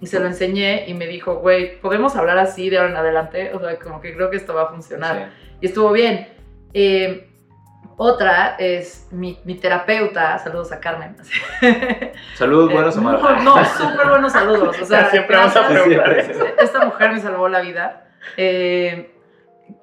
[0.01, 3.51] Y se lo enseñé y me dijo, güey, ¿podemos hablar así de ahora en adelante?
[3.53, 5.31] O sea, como que creo que esto va a funcionar.
[5.61, 6.38] Y estuvo bien.
[6.73, 7.29] Eh,
[7.97, 11.17] otra es mi, mi terapeuta, saludos a Carmen.
[12.35, 13.21] Saludos Eh, buenos o malos.
[13.43, 14.81] No, no, súper buenos saludos.
[14.81, 16.45] O sea, Siempre vamos a preguntar eso.
[16.57, 18.07] Esta mujer me salvó la vida.
[18.37, 19.13] Eh,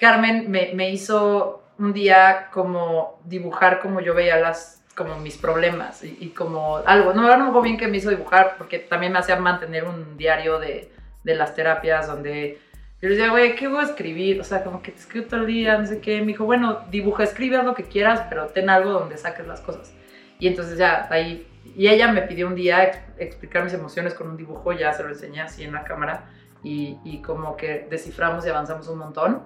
[0.01, 6.03] Carmen me, me hizo un día como dibujar como yo veía las como mis problemas
[6.03, 9.13] y, y como algo, no, no me acuerdo bien que me hizo dibujar porque también
[9.13, 10.91] me hacía mantener un diario de,
[11.23, 12.59] de las terapias donde
[13.01, 14.41] yo le decía, güey, ¿qué voy a escribir?
[14.41, 16.21] O sea, como que te escribo todo el día, no sé qué.
[16.21, 19.61] Me dijo, bueno, dibuja, escribe haz lo que quieras, pero ten algo donde saques las
[19.61, 19.95] cosas.
[20.39, 24.29] Y entonces ya ahí, y ella me pidió un día ex- explicar mis emociones con
[24.29, 26.31] un dibujo, ya se lo enseñé así en la cámara
[26.63, 29.43] y, y como que desciframos y avanzamos un montón.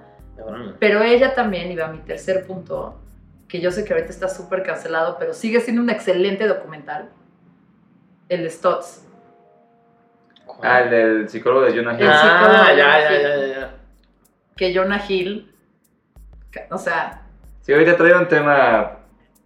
[0.79, 2.99] Pero ella también iba a mi tercer punto,
[3.47, 7.11] que yo sé que ahorita está súper cancelado, pero sigue siendo un excelente documental.
[8.29, 9.07] El de Stotts.
[10.63, 12.07] Ah, el del psicólogo de Jonah Hill.
[12.07, 13.71] El psicólogo Ah, de ya, Jonah ya, ya, ya, ya.
[14.57, 15.55] Que Jonah Hill,
[16.71, 17.23] o sea,
[17.63, 18.97] Sí, ahorita trae un tema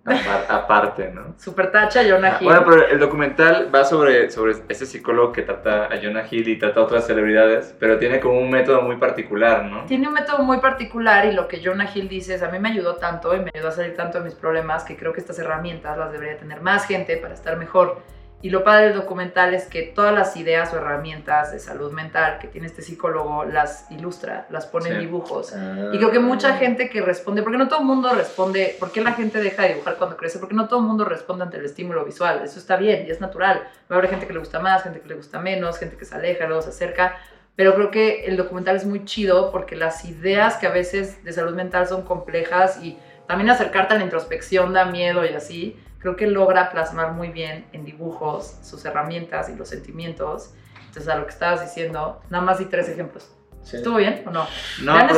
[0.05, 1.35] apar- aparte, ¿no?
[1.39, 2.47] super tacha Jonah Hill.
[2.47, 6.59] Bueno, pero el documental va sobre, sobre este psicólogo que trata a Jonah Hill y
[6.59, 9.85] trata a otras celebridades, pero tiene como un método muy particular, ¿no?
[9.87, 12.71] Tiene un método muy particular y lo que Jonah Hill dice es, a mí me
[12.71, 15.39] ayudó tanto y me ayudó a salir tanto de mis problemas que creo que estas
[15.39, 18.01] herramientas las debería tener más gente para estar mejor.
[18.45, 22.38] Y lo padre del documental es que todas las ideas o herramientas de salud mental
[22.38, 25.01] que tiene este psicólogo las ilustra, las pone en Sí.
[25.01, 25.55] dibujos.
[25.57, 25.88] Ah.
[25.95, 29.01] Y creo que mucha gente que responde, porque no todo el mundo responde, ¿por qué
[29.01, 30.38] la gente deja de dibujar cuando crece?
[30.38, 33.18] Porque no todo el mundo responde ante el estímulo visual, eso está bien y es
[33.18, 33.62] natural.
[33.90, 36.05] Va a haber gente que le gusta más, gente que le gusta menos, gente que
[36.05, 37.16] se aleja, luego se acerca,
[37.57, 41.32] pero creo que el documental es muy chido porque las ideas que a veces de
[41.32, 46.17] salud mental son complejas y también acercarte a la introspección da miedo y así, creo
[46.17, 50.53] que logra plasmar muy bien en dibujos sus herramientas y los sentimientos.
[50.87, 53.33] Entonces, a lo que estabas diciendo, nada más di tres ejemplos.
[53.63, 53.77] Sí.
[53.79, 54.47] ¿Estuvo bien o no?
[54.83, 55.09] No, Vean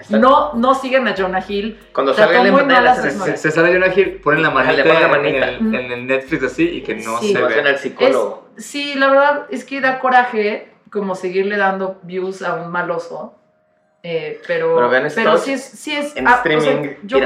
[0.00, 1.78] Está- no, no siguen a Jonah Hill.
[1.92, 4.20] Cuando salga el muy empate, mal a le su haces- Se, se sale una Hill,
[4.20, 5.48] ponen la manita, ponen la en- manita.
[5.52, 7.32] En, el, en el Netflix así y que no Sí.
[7.32, 7.70] se vas en ve.
[7.70, 8.48] el psicólogo.
[8.56, 13.34] Es- sí, la verdad es que da coraje como seguirle dando views a un maloso.
[14.04, 17.18] eh, pero, Pero vean pero sí es, sí es En ah, o sea, streaming yo,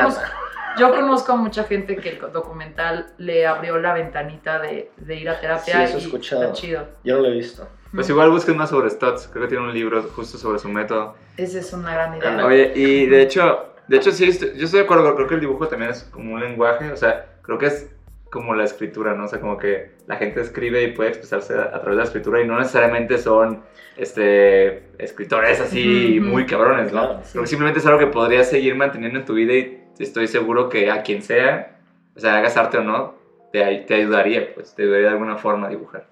[0.79, 5.29] yo conozco a mucha gente que el documental le abrió la ventanita de, de ir
[5.29, 6.43] a terapia Sí, eso y escuchado.
[6.43, 6.87] está chido.
[7.05, 7.69] Yo no lo he visto.
[7.95, 9.29] Pues igual busquen más sobre Stutz.
[9.29, 11.15] Creo que tiene un libro justo sobre su método.
[11.37, 12.47] Esa es una gran idea.
[12.47, 15.15] Oye, y de hecho, de hecho sí, estoy- yo estoy de acuerdo.
[15.15, 16.91] Creo que el dibujo también es como un lenguaje.
[16.91, 17.91] O sea, creo que es
[18.31, 19.25] como la escritura, ¿no?
[19.25, 22.05] O sea, como que la gente escribe y puede expresarse a, a través de la
[22.05, 23.63] escritura y no necesariamente son
[23.99, 27.01] este, escritores así muy cabrones, ¿no?
[27.03, 27.33] Claro, sí.
[27.33, 30.69] Creo que simplemente es algo que podrías seguir manteniendo en tu vida y estoy seguro
[30.69, 31.77] que a quien sea,
[32.17, 33.15] o sea, hagas arte o no,
[33.53, 36.07] te, te ayudaría, pues, te ayudaría de alguna forma a dibujar.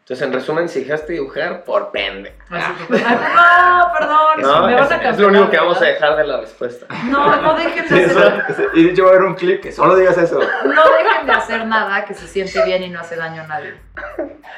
[0.00, 2.32] Entonces, en resumen, si dejaste dibujar, por pende.
[2.48, 6.24] Pues, ay, no, perdón, No, me a es lo único que vamos a dejar de
[6.24, 6.86] la respuesta.
[7.10, 9.72] No, no dejen de Sí, eso- hacer, y yo voy a ver un clip que
[9.72, 10.38] solo digas eso.
[10.38, 13.74] no dejen de hacer nada que se siente bien y no hace daño a nadie.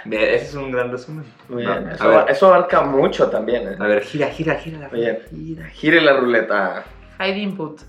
[0.04, 1.24] Ve, Ese es un gran resumen.
[1.48, 1.88] Muy No, bien.
[1.88, 3.76] a, Eso, ver, eso abarca mucho también, ¿eh?
[3.78, 5.22] a ver, gira, gira, gira la Oye.
[5.30, 5.66] gira.
[5.70, 6.84] Gire la ruleta.
[7.18, 7.80] Hide input.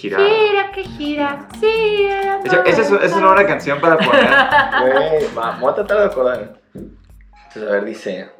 [0.00, 0.18] Gira.
[0.72, 2.38] que gira, gira.
[2.38, 4.28] De hecho, esa es, esa es una buena canción para poner.
[5.10, 6.60] Güey, va, voy a tratar de acordar.
[6.74, 8.30] Entonces, a ver, dice: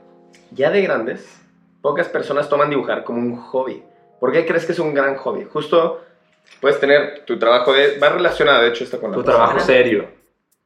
[0.52, 1.40] Ya de grandes,
[1.82, 3.82] pocas personas toman dibujar como un hobby.
[4.20, 5.46] ¿Por qué crees que es un gran hobby?
[5.52, 6.04] Justo
[6.60, 7.98] puedes tener tu trabajo de.
[7.98, 9.44] Va relacionado, de hecho, esto con la Tu persona.
[9.46, 10.02] trabajo serio.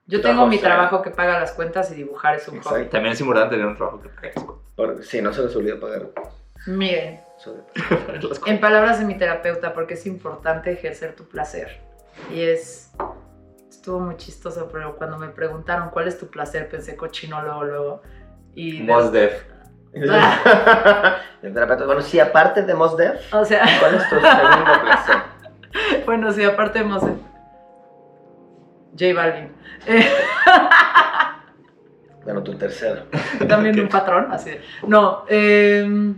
[0.06, 0.74] Yo Tu tengo trabajo mi serio.
[0.74, 2.78] trabajo que paga las cuentas y dibujar es un Exacto.
[2.78, 2.88] hobby.
[2.90, 4.34] También es importante tener un trabajo que pagues.
[4.76, 6.08] Por- sí, no se les olvida pagar.
[6.66, 7.62] Miren, Sobre-
[8.50, 11.80] en palabras de mi terapeuta, porque es importante ejercer tu placer.
[12.32, 12.92] Y es.
[13.68, 18.02] Estuvo muy chistoso, pero cuando me preguntaron cuál es tu placer, pensé cochino luego, luego.
[18.54, 19.42] Y de- Mos Def.
[19.94, 25.16] El terapeuta, bueno, sí, aparte de Mos Def, o sea, ¿cuál es tu segundo placer?
[26.06, 27.02] bueno, sí, aparte hemos.
[27.02, 27.12] J
[29.14, 29.50] Balvin.
[29.86, 30.06] Eh,
[32.24, 33.04] Bueno, tu tercero.
[33.48, 36.14] también un patrón, así de- No, eh,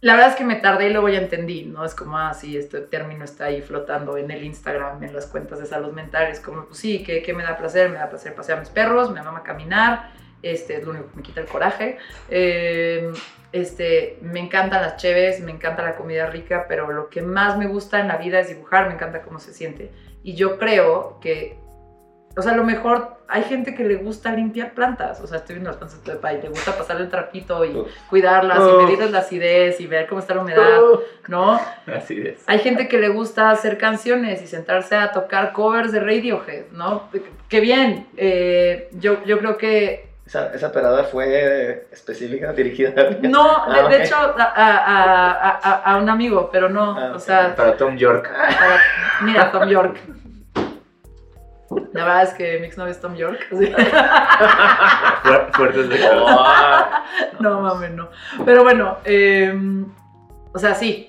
[0.00, 1.84] la verdad es que me tardé y luego ya entendí, ¿no?
[1.84, 5.58] Es como, ah, sí, este término está ahí flotando en el Instagram, en las cuentas
[5.58, 6.30] de salud mental.
[6.30, 7.90] Es como, pues sí, ¿qué, qué me da placer?
[7.90, 10.10] Me da placer pasear a mis perros, me mama caminar,
[10.42, 11.98] este, es lo único que me quita el coraje.
[12.28, 13.12] Eh,
[13.52, 17.66] este, me encantan las cheves, me encanta la comida rica, pero lo que más me
[17.66, 19.90] gusta en la vida es dibujar, me encanta cómo se siente.
[20.22, 21.61] Y yo creo que
[22.36, 25.20] o sea, a lo mejor hay gente que le gusta limpiar plantas.
[25.20, 27.82] O sea, estoy viendo las plantas de Pepa y le gusta pasarle el trapito y
[28.10, 30.80] cuidarlas y medirles la acidez y ver cómo está la humedad,
[31.28, 31.58] ¿no?
[31.86, 32.42] Así es.
[32.46, 37.08] Hay gente que le gusta hacer canciones y sentarse a tocar covers de Radiohead, ¿no?
[37.48, 38.06] ¡Qué bien!
[38.16, 40.10] Eh, yo, yo creo que...
[40.26, 43.10] Esa, esa parada fue específica, dirigida a?
[43.28, 46.96] No, de, Ah, de hecho, a, a- a- un amigo, pero no.
[46.98, 48.30] Ah, o sea, Para Tom York.
[48.30, 48.80] para-
[49.22, 49.96] mira, Tom York.
[51.92, 53.46] La verdad es que mi exnovio es Tom York.
[53.50, 56.86] Fuer- Fuertes de Oh,
[57.40, 58.08] No mames, no.
[58.44, 59.52] Pero bueno, eh,
[60.52, 61.08] o sea, sí.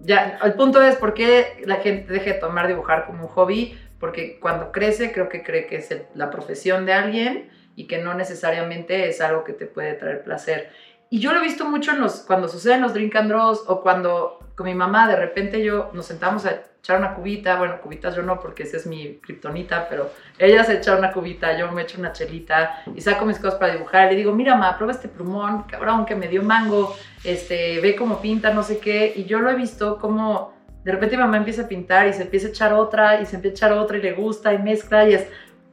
[0.00, 3.78] Ya, el punto es por qué la gente deja de tomar dibujar como un hobby,
[3.98, 7.98] porque cuando crece creo que cree que es el- la profesión de alguien y que
[7.98, 10.70] no necesariamente es algo que te puede traer placer.
[11.10, 13.80] Y yo lo he visto mucho en los, cuando suceden los drink and draws o
[13.80, 18.16] cuando con mi mamá de repente yo nos sentamos a echar una cubita, bueno, cubitas
[18.16, 21.82] yo no porque esa es mi kriptonita, pero ella se echa una cubita, yo me
[21.82, 24.10] echo una chelita y saco mis cosas para dibujar.
[24.10, 28.20] Le digo, mira, ma, prueba este plumón, cabrón, que me dio mango, este, ve cómo
[28.20, 29.12] pinta, no sé qué.
[29.14, 30.54] Y yo lo he visto como
[30.84, 33.34] de repente mi mamá empieza a pintar y se empieza a echar otra y se
[33.34, 35.26] empieza a echar otra y le gusta y mezcla y es,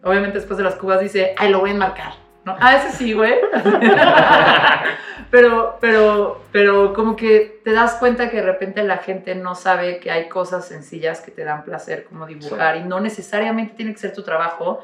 [0.03, 2.22] obviamente después de las cubas dice, ay, lo voy a enmarcar.
[2.45, 2.55] ¿No?
[2.59, 3.35] Ah, ese sí, güey.
[5.31, 9.99] pero, pero, pero como que te das cuenta que de repente la gente no sabe
[9.99, 13.99] que hay cosas sencillas que te dan placer, como dibujar, y no necesariamente tiene que
[13.99, 14.83] ser tu trabajo.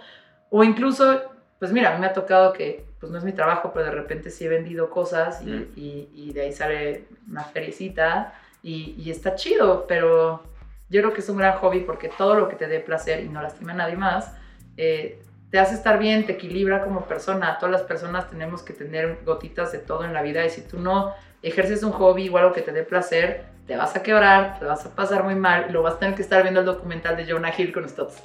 [0.49, 1.21] O incluso,
[1.59, 3.91] pues mira, a mí me ha tocado que, pues no es mi trabajo, pero de
[3.91, 5.67] repente sí he vendido cosas y, Mm.
[5.75, 8.33] y- y de ahí sale una feriecita
[8.63, 10.43] y, y está chido, pero
[10.89, 13.29] yo creo que es un gran hobby porque todo lo que te dé placer y
[13.29, 14.33] no lastima a nadie más,
[14.75, 17.57] eh, te hace estar bien, te equilibra como persona.
[17.59, 20.79] Todas las personas tenemos que tener gotitas de todo en la vida y si tú
[20.79, 24.65] no ejerces un hobby o algo que te dé placer, te vas a quebrar, te
[24.65, 27.15] vas a pasar muy mal y lo vas a tener que estar viendo el documental
[27.17, 28.21] de Jonah Hill con Stotts.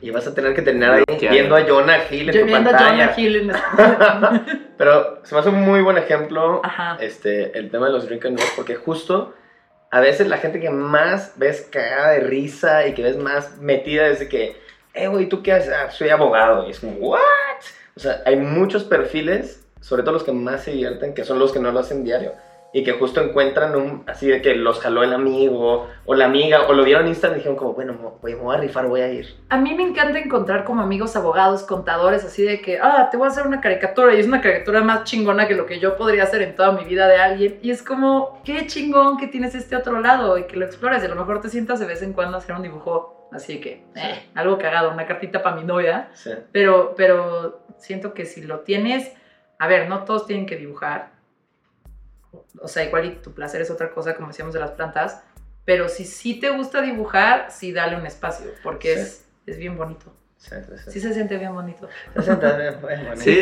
[0.00, 2.70] Y vas a tener que terminar ahí viendo a Jonah Hill en Yo tu viendo
[2.70, 3.14] a pantalla.
[3.14, 3.52] Jonah Hill en
[4.76, 6.98] Pero se me hace un muy buen ejemplo Ajá.
[7.00, 9.34] este, el tema de los drink and drive, porque justo
[9.90, 14.06] a veces la gente que más ves cagada de risa y que ves más metida
[14.08, 14.56] es de que,
[14.96, 15.72] eh, güey, ¿tú qué haces?
[15.72, 16.66] Ah, soy abogado.
[16.66, 17.20] Y es como, ¿what?
[17.96, 21.52] O sea, hay muchos perfiles, sobre todo los que más se divierten, que son los
[21.52, 22.32] que no lo hacen diario.
[22.72, 26.66] Y que justo encuentran un, así de que los jaló el amigo o la amiga,
[26.68, 29.00] o lo vieron en Instagram y dijeron como, bueno, güey, me voy a rifar, voy
[29.00, 29.34] a ir.
[29.48, 33.28] A mí me encanta encontrar como amigos abogados, contadores, así de que, ah, te voy
[33.28, 36.24] a hacer una caricatura y es una caricatura más chingona que lo que yo podría
[36.24, 37.58] hacer en toda mi vida de alguien.
[37.62, 41.02] Y es como, qué chingón que tienes este otro lado y que lo explores.
[41.02, 43.60] Y a lo mejor te sientas de vez en cuando a hacer un dibujo así
[43.60, 46.10] que, eh, algo cagado, una cartita para mi novia.
[46.14, 46.30] Sí.
[46.52, 49.12] Pero, pero siento que si lo tienes,
[49.58, 51.10] a ver, no todos tienen que dibujar.
[52.60, 55.22] O sea, igual y tu placer es otra cosa, como decíamos de las plantas.
[55.64, 59.00] Pero si sí te gusta dibujar, sí dale un espacio, porque Sí.
[59.00, 60.12] es, es bien bonito.
[60.38, 60.90] Sí, sí, sí.
[60.92, 61.88] Sí se siente bien bonito.
[62.14, 63.40] Se sienta bien, bueno, Sí,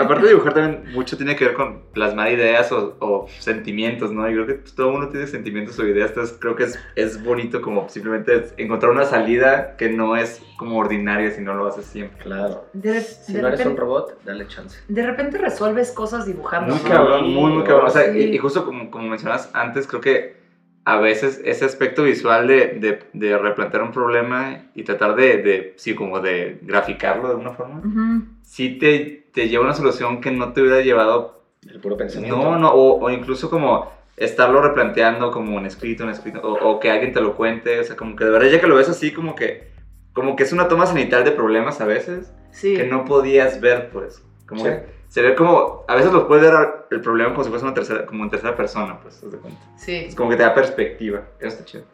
[0.00, 4.28] aparte de dibujar también mucho tiene que ver con plasmar ideas o, o sentimientos, ¿no?
[4.28, 7.60] Yo creo que todo mundo tiene sentimientos o ideas, entonces creo que es, es bonito
[7.60, 12.18] como simplemente encontrar una salida que no es como ordinaria si no lo haces siempre.
[12.24, 12.64] Claro.
[12.72, 14.78] De, Si de no eres un robot, dale chance.
[14.88, 16.74] de repente resuelves cosas dibujando.
[16.74, 17.86] Muy cabrón, muy, muy cabrón.
[17.86, 18.18] O sea, Sí.
[18.18, 20.39] y, y justo como, como mencionas antes, creo que
[20.84, 25.74] a veces ese aspecto visual de, de, de replantear un problema y tratar de, de,
[25.76, 28.24] sí, como de graficarlo de alguna forma, Ujú.
[28.42, 32.36] sí te, te lleva a una solución que no te hubiera llevado El puro pensamiento.
[32.36, 36.80] No, no, o, o incluso como estarlo replanteando como un escrito, un escrito, o, o
[36.80, 38.88] que alguien te lo cuente, o sea, como que de verdad ya que lo ves
[38.88, 39.70] así, como que,
[40.12, 42.74] como que es una toma cenital de problemas a veces, Sí.
[42.74, 44.70] que no podías ver, pues, como Sí.
[44.70, 46.54] que se ve como, a veces los puedes ver
[46.90, 49.60] el problema como si fuese una tercera, como en tercera persona, pues, de cuenta.
[49.76, 49.96] Sí.
[50.06, 51.84] Es como que te da perspectiva, eso está chido.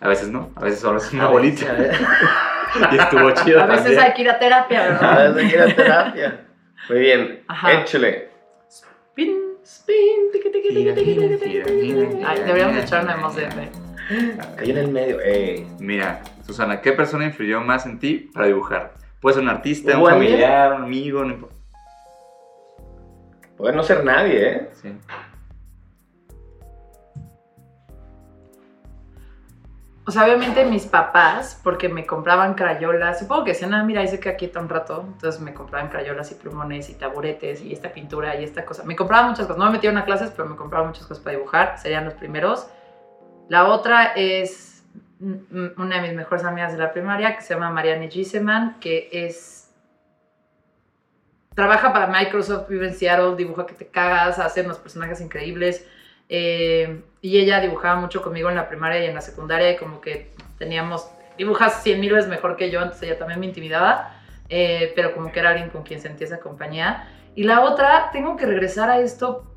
[0.00, 2.06] A veces no, a veces solo es una A veces, bolita, a veces-
[2.92, 4.00] y estuvo chido A veces también.
[4.04, 5.34] hay que ir a terapia, A ¿verdad?
[5.34, 6.46] veces hay que ir a terapia.
[6.90, 7.72] Muy bien, Ajá.
[7.80, 8.28] échale.
[8.68, 13.50] Spin, spin, tiqui, tiqui, tiqui, tiqui, tiqui, Ay, deberíamos echar una emoción.
[14.56, 15.20] Cayó en el medio.
[15.20, 15.66] Ey.
[15.80, 18.92] Mira, Susana, ¿qué persona influyó más en ti para dibujar?
[19.20, 20.32] Puede ser un artista, un ¿Hubo alguien?
[20.32, 21.54] familiar, un amigo, no importa.
[23.58, 24.70] Poder no ser nadie, ¿eh?
[24.72, 24.96] Sí.
[30.06, 34.18] O sea, obviamente mis papás, porque me compraban crayolas, supongo que decían, ah, mira, dice
[34.18, 37.92] que aquí está un rato, entonces me compraban crayolas y plumones y taburetes y esta
[37.92, 38.84] pintura y esta cosa.
[38.84, 41.36] Me compraban muchas cosas, no me metieron a clases, pero me compraban muchas cosas para
[41.36, 42.70] dibujar, serían los primeros.
[43.50, 44.82] La otra es
[45.20, 49.57] una de mis mejores amigas de la primaria, que se llama Marianne Giseman, que es...
[51.58, 55.84] Trabaja para Microsoft, vive en Seattle, dibuja que te cagas, hace unos personajes increíbles.
[56.28, 60.00] Eh, y ella dibujaba mucho conmigo en la primaria y en la secundaria, y como
[60.00, 64.14] que teníamos, dibujas cien mil veces mejor que yo, entonces ella también me intimidaba,
[64.48, 67.08] eh, pero como que era alguien con quien sentía esa compañía.
[67.34, 69.52] Y la otra, tengo que regresar a esto.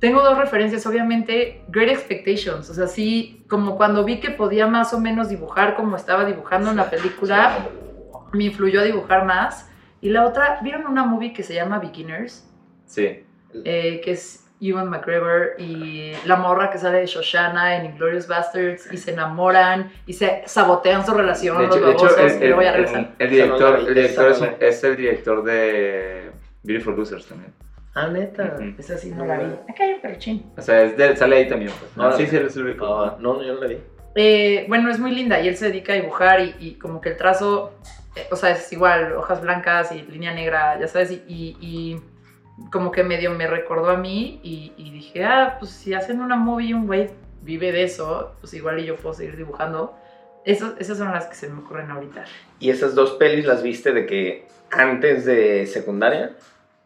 [0.00, 4.92] Tengo dos referencias, obviamente, Great Expectations, o sea, sí, como cuando vi que podía más
[4.92, 7.58] o menos dibujar como estaba dibujando en la película,
[8.32, 9.70] me influyó a dibujar más.
[10.00, 12.48] Y la otra, ¿vieron una movie que se llama Beginners?
[12.86, 13.22] Sí.
[13.64, 18.90] eh, que es Ewan McGregor y la morra que sale de Shoshana en Inglorious Bastards
[18.92, 22.42] y se enamoran y se sabotean su relación De los hecho, de hecho, babosos el,
[22.42, 23.14] y luego ya el- regresan.
[23.18, 26.30] el Esa no la director, el director es, no un- es el director de
[26.62, 27.52] Beautiful Losers también.
[27.94, 28.56] Ah, neta.
[28.58, 28.74] Ujú.
[28.78, 29.44] Esa sí no la vi.
[29.70, 30.52] Acá hay un peluchín.
[30.56, 31.72] O sea, es de- sale ahí también.
[31.78, 31.90] Pues.
[31.96, 33.78] Ah, sí, sí, es el Ah, no, no, yo no la vi.
[34.16, 37.10] Eh, bueno, es muy linda y él se dedica a dibujar y, y como que
[37.10, 37.72] el trazo,
[38.30, 42.00] o sea, es igual, hojas blancas y línea negra, ya sabes, y, y- y
[42.72, 46.36] como que medio me recordó a mí y, y dije, ah, pues si hacen una
[46.36, 47.10] movie y un güey
[47.42, 49.94] vive de eso, pues igual y yo puedo seguir dibujando.
[50.44, 52.24] Eso- esas son las que se me ocurren ahorita.
[52.60, 56.32] ¿Y esas dos pelis las viste de que antes de secundaria?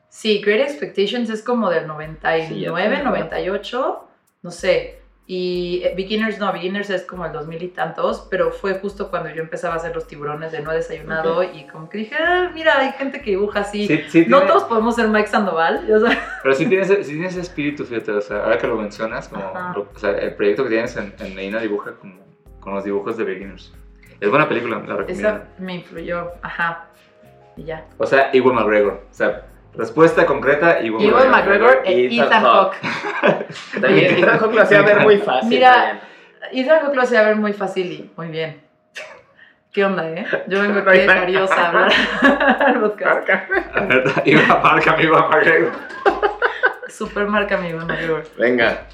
[0.08, 3.10] Sí, Great Expectations es como del Sí, 99, ya tiene, ¿no?
[3.10, 4.08] 98,
[4.42, 4.99] no sé.
[5.32, 9.30] Y eh, Beginners no, Beginners es como el 2000 y tantos, pero fue justo cuando
[9.30, 12.76] yo empezaba a hacer los tiburones de no desayunado y como que dije, ah, mira,
[12.80, 13.86] hay gente que dibuja así.
[13.86, 15.84] Sí, sí no tiene- todos podemos ser Mike Sandoval.
[16.42, 19.52] Pero sí tienes, sí tienes espíritu, fíjate, o sea, ahora que lo mencionas, como,
[19.94, 22.16] o sea, el proyecto que tienes en, en Medina dibuja como
[22.58, 23.72] con los dibujos de Beginners.
[24.18, 25.28] Es buena película, la recomiendo.
[25.28, 26.88] Esa me influyó, ajá.
[27.56, 27.86] Y ya.
[27.98, 28.94] O sea, Ewan McGregor.
[29.08, 32.76] O sea, respuesta concreta, Ewan Ewan McGregor e Ethan Ethan Hawke.
[33.80, 35.48] También Ethan Hawke lo hacía ver muy fácil.
[35.48, 36.66] Mira, también.
[36.66, 38.60] Ethan Hawke lo hacía ver muy fácil y muy bien.
[39.72, 40.26] ¿Qué onda, eh?
[40.48, 41.92] Yo vengo aquí de cariosa a hablar
[42.66, 43.50] al podcast.
[44.24, 45.72] Iba a marca, amigo, a McGregor.
[46.88, 48.24] Super marca mi McGregor.
[48.36, 48.86] Venga.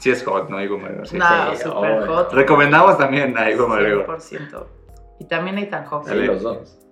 [0.00, 0.62] Sí es hot, ¿no?
[0.62, 1.08] Igo McGregor.
[1.08, 1.26] Sí, no,
[1.56, 2.06] sí, super obvio.
[2.06, 2.32] hot.
[2.32, 4.06] Recomendamos también a Igo McGregor.
[4.06, 4.66] 100%.
[5.18, 6.08] Y también Ethan Hawke.
[6.08, 6.85] Sí, los dos.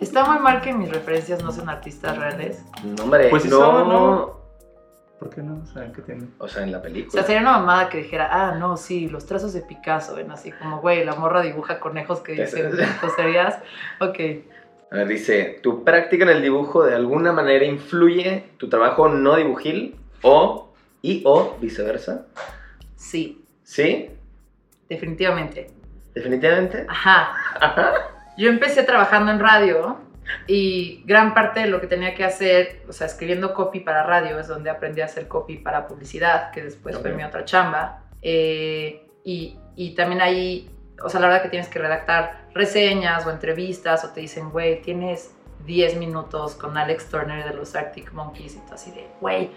[0.00, 2.64] Está muy mal que mis referencias no sean artistas reales.
[2.84, 3.56] No, hombre, Pues no.
[3.58, 4.44] son, ¿no?
[5.18, 5.64] ¿Por qué no?
[5.66, 6.26] ¿Saben qué tiene?
[6.38, 7.12] O sea, en la O película.
[7.12, 10.50] sea, sería una mamada que dijera, ah, no, sí, los trazos de Picasso, ven así
[10.52, 12.70] como, güey, la morra dibuja conejos que dicen
[13.00, 13.58] tonterías.
[14.00, 14.18] Ok.
[14.90, 19.36] A ver, dice, ¿tu práctica en el dibujo de alguna manera influye tu trabajo no
[19.36, 20.72] dibujil o
[21.02, 22.26] y o viceversa?
[22.96, 24.10] Sí, ¿Sí?
[24.88, 25.70] definitivamente.
[26.14, 26.86] ¿Definitivamente?
[26.88, 27.32] Ajá.
[28.36, 29.98] Yo empecé trabajando en radio
[30.46, 34.38] y gran parte de lo que tenía que hacer, o sea, escribiendo copy para radio,
[34.38, 38.02] es donde aprendí a hacer copy para publicidad, que después fue mi otra chamba.
[38.22, 40.70] Eh, y, y también ahí,
[41.02, 44.82] o sea, la verdad que tienes que redactar reseñas o entrevistas o te dicen, güey,
[44.82, 45.34] tienes
[45.66, 49.50] 10 minutos con Alex Turner de los Arctic Monkeys y tú así de, güey,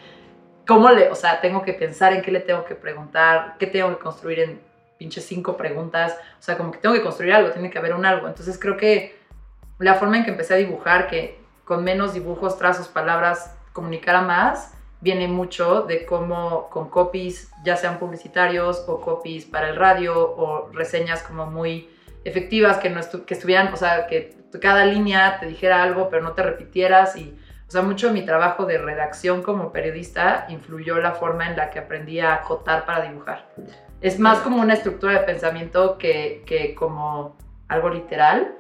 [0.65, 3.89] ¿cómo le, o sea, tengo que pensar en qué le tengo que preguntar, qué tengo
[3.89, 4.61] que construir en
[4.97, 8.05] pinches cinco preguntas, o sea, como que tengo que construir algo, tiene que haber un
[8.05, 8.27] algo.
[8.27, 9.17] Entonces creo que
[9.79, 14.73] la forma en que empecé a dibujar, que con menos dibujos, trazos, palabras, comunicara más,
[15.01, 20.71] viene mucho de cómo con copies, ya sean publicitarios o copies para el radio o
[20.73, 21.89] reseñas como muy
[22.23, 26.23] efectivas, que, no estu- que estuvieran, o sea, que cada línea te dijera algo, pero
[26.23, 27.37] no te repitieras y...
[27.67, 31.69] O sea, mucho de mi trabajo de redacción como periodista influyó la forma en la
[31.69, 33.49] que aprendí a acotar para dibujar.
[34.01, 37.35] Es más como una estructura de pensamiento que, que como
[37.67, 38.53] algo literal,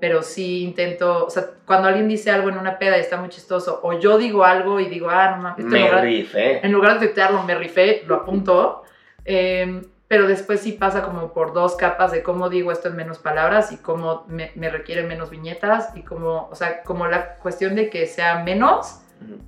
[0.00, 3.28] pero sí intento, o sea, cuando alguien dice algo en una peda y está muy
[3.28, 6.66] chistoso, o yo digo algo y digo, ah, no mames, esto en Me lugar- rifé.
[6.66, 8.82] en lugar de tuitearlo, me rifé, lo apunto.
[9.24, 13.18] eh, pero después sí pasa como por dos capas de cómo digo esto en menos
[13.20, 17.76] palabras y cómo me, me requieren menos viñetas y cómo, o sea, como la cuestión
[17.76, 19.02] de que sea menos,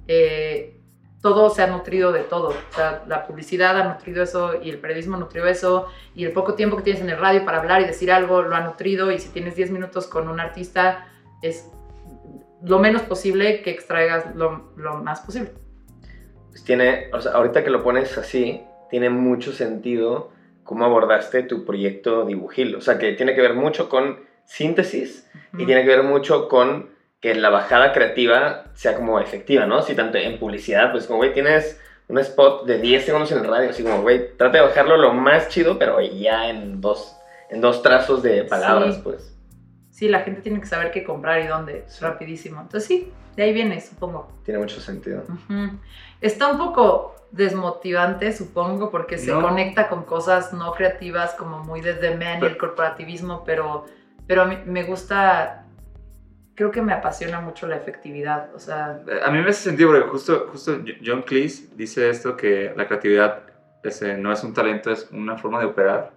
[0.07, 0.79] eh,
[1.23, 2.49] todo se ha nutrido de todo.
[2.49, 6.55] O sea, la publicidad ha nutrido eso y el periodismo nutrió eso y el poco
[6.55, 9.19] tiempo que tienes en el radio para hablar y decir algo lo ha nutrido y
[9.19, 11.07] si tienes 10 minutos con un artista
[11.41, 11.71] es
[12.63, 15.53] lo menos posible que extraigas lo, lo más posible.
[16.51, 20.31] Pues tiene, o sea, ahorita que lo pones así, tiene mucho sentido
[20.65, 22.75] cómo abordaste tu proyecto dibujil.
[22.75, 26.91] O sea, que tiene que ver mucho con síntesis y tiene que ver mucho con
[27.23, 29.81] que la bajada creativa sea como efectiva, ¿no?
[29.81, 33.47] Si tanto en publicidad, pues como, güey, tienes un spot de 10 segundos en el
[33.49, 37.17] radio, así como, güey, trata de bajarlo lo más chido, pero ya en dos,
[37.49, 39.01] en dos trazos de palabras, Sí.
[39.05, 39.35] pues.
[39.91, 42.03] Sí, la gente tiene que saber qué comprar y dónde, Sí.
[42.05, 42.61] rapidísimo.
[42.61, 44.31] Entonces sí, de ahí viene, supongo.
[44.45, 45.23] Tiene mucho sentido.
[46.21, 52.17] Está un poco desmotivante, supongo, porque se conecta con cosas no creativas como muy desde
[52.17, 53.85] man y el corporativismo, pero,
[54.27, 55.62] pero a mí me gusta,
[56.55, 60.09] creo que me apasiona mucho la efectividad, o sea, A mí me hace sentido porque
[60.09, 63.53] justo, justo John Cleese dice esto que la creatividad
[64.19, 66.13] no es un talento, es una forma de operar.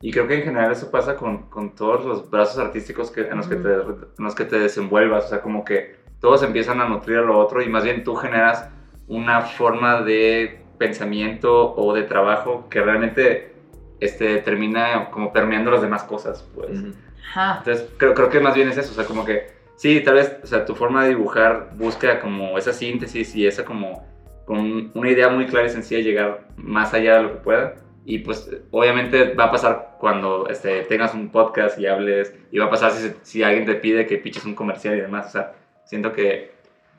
[0.00, 3.36] Y creo que en general eso pasa con, con todos los brazos artísticos que, en,
[3.36, 5.24] los que te, en los que te desenvuelvas.
[5.24, 8.14] O sea, como que todos empiezan a nutrir a lo otro y más bien tú
[8.14, 8.68] generas
[9.08, 13.52] una forma de pensamiento o de trabajo que realmente
[13.98, 16.46] este, termina como permeando las demás cosas.
[16.54, 16.70] Pues.
[16.70, 16.92] Ujú.
[17.30, 20.14] ajá, Entonces, creo, creo que más bien es eso, o sea, como que, sí, tal
[20.14, 24.06] vez, o sea, tu forma de dibujar busca como esa síntesis y esa como,
[24.44, 27.74] con una idea muy clara y sencilla, llegar más allá de lo que pueda.
[28.04, 32.66] Y pues, obviamente va a pasar cuando este, tengas un podcast y hables, y va
[32.66, 35.52] a pasar si, si alguien te pide que piches un comercial y demás, o sea,
[35.84, 36.50] siento que,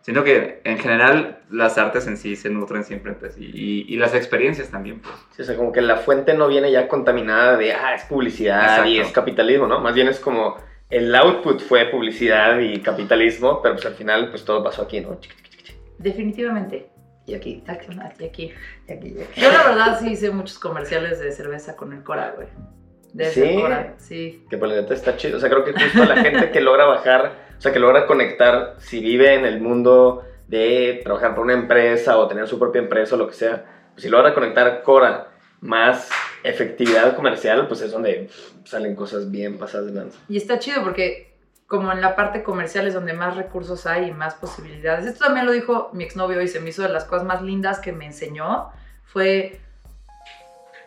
[0.01, 3.97] siento que en general las artes en sí se nutren siempre entre sí, y, y
[3.97, 5.15] las experiencias también, pues.
[5.32, 8.86] Sí, o sea, como que la fuente no viene ya contaminada de, ah, es publicidad
[8.86, 9.07] y Exacto.
[9.07, 9.80] es capitalismo, ¿no?
[9.80, 10.57] Más bien es como
[10.89, 15.19] el output fue publicidad y capitalismo, pero pues al final pues todo pasó aquí, ¿no?
[15.97, 16.89] Definitivamente.
[17.25, 18.53] Y aquí, y aquí,
[18.87, 19.15] y aquí.
[19.35, 22.47] Yo la verdad sí hice muchos comerciales de cerveza con el Cora, güey.
[23.13, 23.61] De ese ¿Sí?
[23.61, 24.45] Cora, sí.
[24.49, 25.37] Que por la neta está chido.
[25.37, 28.77] O sea, creo que justo la gente que logra bajar, o sea, que logra conectar,
[28.79, 33.13] si vive en el mundo de trabajar por una empresa o tener su propia empresa
[33.13, 35.27] o lo que sea, pues si logra conectar Cora
[35.61, 36.09] más
[36.43, 38.29] efectividad comercial, pues es donde
[38.70, 40.20] salen cosas bien pasadas de lanza.
[40.30, 41.30] Y está chido porque
[41.65, 45.05] como en la parte comercial es donde más recursos hay y más posibilidades.
[45.05, 47.80] Esto también lo dijo mi exnovio y se me hizo de las cosas más lindas
[47.80, 48.70] que me enseñó.
[49.05, 49.59] Fue,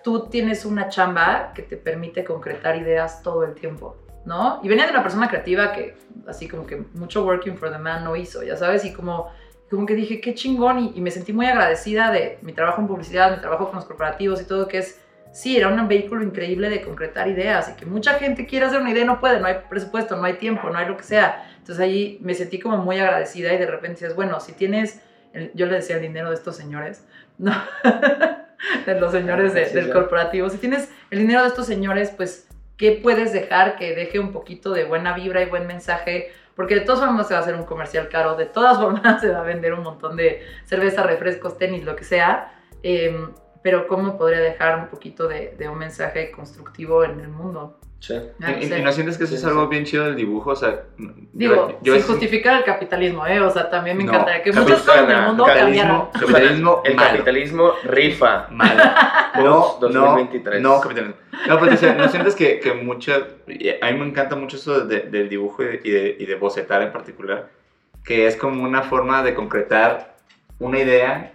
[0.03, 4.61] tú tienes una chamba que te permite concretar ideas todo el tiempo, ¿no?
[4.63, 8.05] Y venía de una persona creativa que así como que mucho working for the man
[8.05, 9.31] no hizo, ya sabes, y como,
[9.71, 12.89] como que dije, qué chingón, y, y me sentí muy agradecida de mi trabajo en
[12.89, 15.02] publicidad, mi trabajo con los corporativos y todo, que es
[15.33, 18.91] sí, era un vehículo increíble de concretar ideas y que mucha gente quiere hacer una
[18.91, 21.49] idea y no puede, no hay presupuesto, no hay tiempo, no hay lo que sea.
[21.59, 25.01] Entonces ahí me sentí como muy agradecida y de repente dices, bueno, si tienes,
[25.33, 27.07] el- yo le decía el dinero de estos señores,
[27.39, 27.53] no,
[28.87, 29.91] de los señores de- Sí, del sí.
[29.93, 34.33] corporativo, si tienes el dinero de estos señores, pues, ¿qué puedes dejar que deje un
[34.33, 36.33] poquito de buena vibra y buen mensaje?
[36.57, 39.29] Porque de todas formas se va a hacer un comercial caro, de todas formas se
[39.31, 42.53] va a vender un montón de cerveza, refrescos, tenis, lo que sea.
[42.83, 43.31] em,
[43.63, 47.79] pero ¿cómo podría dejar un poquito de, de un mensaje constructivo en el mundo?
[48.01, 48.15] Sí.
[48.43, 48.81] Ah, ¿Y, sé.
[48.81, 49.69] y no sientes que eso Sí, es sí, algo sí.
[49.71, 50.51] bien chido del dibujo?
[50.51, 53.41] O sea, yo- Digo, yo sin sí- justificar el capitalismo, ¿eh?
[53.41, 56.07] O sea, también me No, encantaría que muchas cosas en el mundo cambiaran.
[56.11, 57.09] capitalismo, capitalismo El malo.
[57.11, 58.49] capitalismo rifa.
[58.51, 58.83] Malo.
[59.35, 60.61] No, Post no, 2023.
[60.61, 61.15] no, capitalismo.
[61.49, 63.15] No, pero o sea, ¿no sientes que, que mucha...
[63.17, 66.35] A mí me encanta mucho eso de- del dibujo y de, y de- y de
[66.35, 67.49] bocetar en particular,
[68.05, 70.17] que es como una forma de concretar
[70.59, 71.33] una idea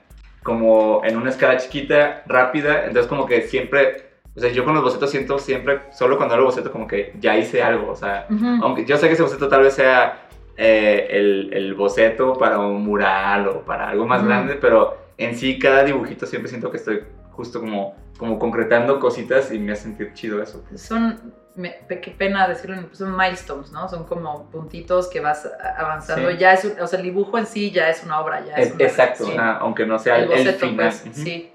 [0.48, 4.08] como en una escala chiquita, rápida, entonces como que siempre...
[4.34, 7.36] O sea, yo con los bocetos siento siempre, solo cuando hago boceto, como que ya
[7.36, 8.28] hice algo, o sea,
[8.62, 12.82] aunque yo sé que ese boceto tal vez sea eh, el, el boceto para un
[12.86, 17.02] mural o para algo más grande, pero en sí cada dibujito siempre siento que estoy
[17.32, 20.64] justo como, como concretando cositas y me hace sentir chido eso.
[20.76, 21.20] Son,
[21.58, 23.90] me- qué pena decirlo, son milestones, ¿no?
[23.90, 26.30] Son como puntitos que vas avanzando.
[26.32, 26.38] Sí.
[26.38, 28.68] Ya es, un- o sea, el dibujo en sí ya es una obra, ya es
[28.70, 29.34] Es- una exacto, sí.
[29.34, 30.76] ajá, aunque no sea el, el final.
[30.76, 31.14] pues, Ujú.
[31.14, 31.52] sí.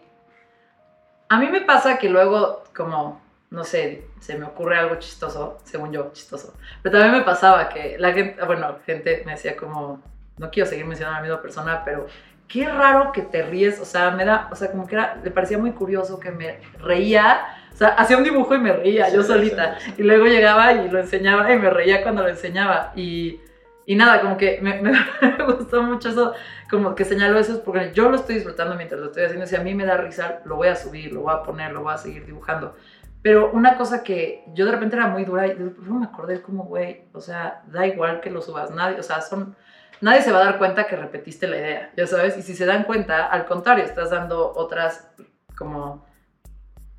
[1.29, 5.93] A mí me pasa que luego, como, no sé, se me ocurre algo chistoso, según
[5.93, 6.55] yo, chistoso.
[6.83, 10.03] Pero también me pasaba que la gente, bueno, gente me decía como,
[10.39, 12.07] no quiero seguir mencionando a la misma persona, pero
[12.49, 15.31] qué raro que te ríes, o sea, me da, o sea, como que era, le
[15.31, 17.41] parecía muy curioso que me reía,
[17.73, 19.79] o sea, hacía un dibujo y me reía yo Sí, solita.
[19.79, 19.95] sí, sí.
[19.99, 22.93] Y luego llegaba y lo enseñaba y me reía cuando lo enseñaba.
[22.95, 23.41] Y,
[23.87, 26.33] y nada, como que me, me gustó mucho eso,
[26.71, 29.47] como que señaló eso, porque yo lo estoy disfrutando mientras lo estoy haciendo.
[29.47, 31.83] Si a mí me da risa, lo voy a subir, lo voy a poner, lo
[31.83, 32.75] voy a seguir dibujando.
[33.23, 36.65] Pero una cosa que yo de repente era muy dura y luego me acordé como,
[36.65, 39.55] güey, o sea, da igual que lo subas, nadie, o sea, son...
[40.01, 42.67] Nadie se va a dar cuenta que repetiste la idea, ya sabes, y si se
[42.67, 45.09] dan cuenta, al contrario, estás dando otras
[45.57, 46.05] como,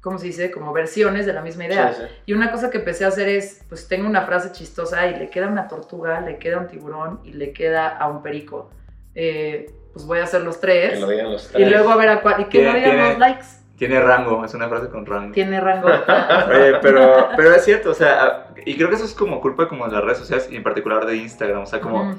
[0.03, 0.51] ¿cómo se dice?
[0.51, 1.93] Como versiones de la misma idea.
[1.93, 2.07] Sí, sí.
[2.27, 5.29] Y una cosa que empecé a hacer es, pues tengo una frase chistosa y le
[5.29, 8.69] queda una tortuga, le queda un tiburón y le queda a un perico.
[9.15, 10.99] Eh, pues voy a hacer los Que tres.
[10.99, 11.71] lo digan los Y tres.
[11.71, 12.41] luego a ver a cuál.
[12.41, 13.45] Y que no digan los likes.
[13.77, 15.33] Tiene rango, es una frase con rango.
[15.33, 15.87] Tiene rango.
[16.49, 19.85] Oye, pero, pero es cierto, o sea, y creo que eso es como culpa como
[19.87, 22.15] de las redes sociales y en particular de Instagram, o sea, como...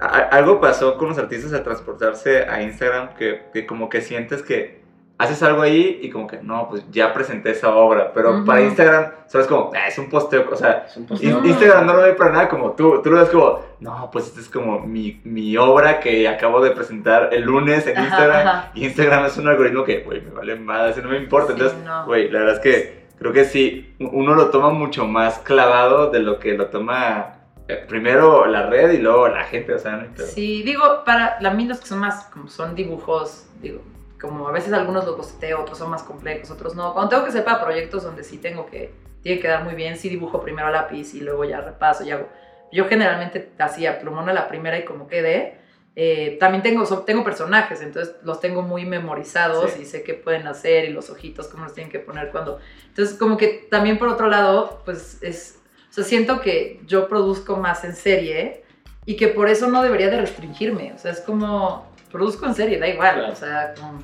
[0.00, 4.42] A- algo pasó con los artistas al transportarse a Instagram que, que como que sientes
[4.42, 4.82] que
[5.18, 9.10] haces algo ahí y como que no, pues ya presenté esa obra, pero para Instagram
[9.26, 11.40] sabes como, "Ah, es un posteo, o sea, posteo.
[11.40, 11.46] No.
[11.46, 14.40] Instagram no lo ve para nada como tú, tú lo ves como, no, pues esta
[14.40, 18.70] es como mi, mi obra que acabo de presentar el lunes en Ajá, Instagram ajá.
[18.74, 21.78] y Instagram es un algoritmo que, güey, me vale más, no me importa, Sí, entonces,
[21.84, 22.06] no.
[22.06, 26.20] güey, la verdad es que creo que sí, uno lo toma mucho más clavado de
[26.20, 27.34] lo que lo toma
[27.66, 30.06] eh, primero la red y luego la gente, o sea, no.
[30.24, 33.82] Sí, digo, para la mí los que son más, como son dibujos, digo,
[34.20, 36.92] como a veces algunos los boceteo, otros son más complejos, otros no.
[36.92, 38.92] Cuando tengo que hacer para proyectos donde sí tengo que,
[39.22, 42.10] tiene que dar muy bien, sí dibujo primero a lápiz y luego ya repaso y
[42.10, 42.28] hago.
[42.72, 45.58] Yo generalmente hacía plumón a la primera y como quedé.
[46.00, 49.82] Eh, también tengo, so- tengo personajes, entonces los tengo muy memorizados Sí.
[49.82, 52.60] y sé qué pueden hacer y los ojitos, cómo los tienen que poner cuando.
[52.88, 55.60] Entonces, como que también por otro lado, pues es.
[55.90, 58.62] O sea, siento que yo produzco más en serie
[59.06, 60.92] y que por eso no debería de restringirme.
[60.92, 61.87] O sea, es como.
[62.10, 63.14] Produzco en serie, da igual.
[63.14, 63.32] Claro.
[63.32, 64.02] O sea, como.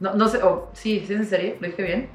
[0.00, 2.08] No, no sé, o sí, sí es en serie, lo dije bien.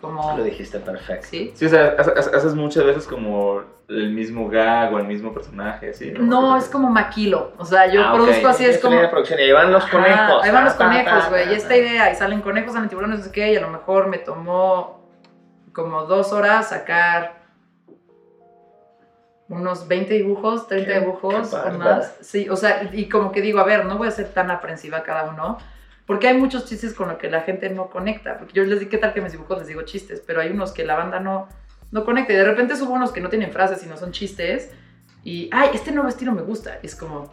[0.00, 0.36] Como.
[0.36, 1.26] Lo dijiste perfecto.
[1.30, 1.52] Sí.
[1.54, 5.32] Sí, o sea, hace- hace- haces muchas veces como el mismo gag o el mismo
[5.34, 6.12] personaje, ¿sí?
[6.18, 7.52] No, es como maquilo.
[7.58, 9.00] O sea, yo Ah, produzco así, es Esta como.
[9.00, 10.42] de producción, y ahí van los conejos.
[10.42, 11.50] Ahí van los conejos, güey.
[11.50, 11.76] Y esta ta.
[11.76, 15.06] idea, y salen conejos, salen tiburones, no sé qué, y a lo mejor me tomó
[15.72, 17.41] como dos horas sacar
[19.52, 22.16] unos 20 dibujos, 30 Qué- dibujos qué o más.
[22.20, 25.02] Sí, o sea, y como que digo, a ver, no voy a ser tan aprensiva
[25.02, 25.58] cada uno,
[26.06, 28.38] porque hay muchos chistes con los que la gente no conecta.
[28.38, 30.22] Porque yo les digo, ¿qué tal que mis dibujos les digo chistes?
[30.26, 31.48] Pero hay unos que la banda no,
[31.90, 32.32] no conecta.
[32.32, 34.70] Y de repente subo unos que no tienen frases, sino son chistes.
[35.22, 36.78] Y, ay, este nuevo estilo me gusta.
[36.82, 37.30] Y es como,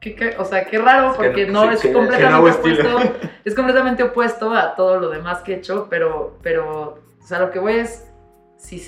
[0.00, 0.34] ¿qué, qué?
[0.38, 2.96] o sea, qué raro, Es que porque no- no, sí, es qué completamente estilo.
[2.96, 3.18] opuesto.
[3.44, 7.50] Es completamente opuesto a todo lo demás que he hecho, pero, pero, o sea, lo
[7.50, 8.06] que voy es,
[8.56, 8.82] si,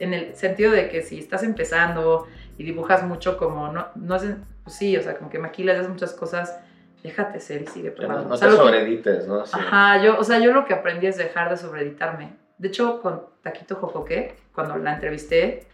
[0.00, 2.26] en el sentido de que si estás empezando
[2.58, 4.24] y dibujas mucho como, no, no es,
[4.64, 6.58] pues sí, o sea, como que maquilas, haces muchas cosas,
[7.02, 8.28] déjate ser y sigue Que No, probando.
[8.30, 9.46] no O sea, te sobreedites, ¿no?
[9.46, 9.52] Sí.
[9.54, 12.32] Ajá, yo, o sea, yo lo que aprendí es dejar de sobreeditarme.
[12.58, 15.66] De hecho, con Taquito Jocoque, cuando la entrevisté,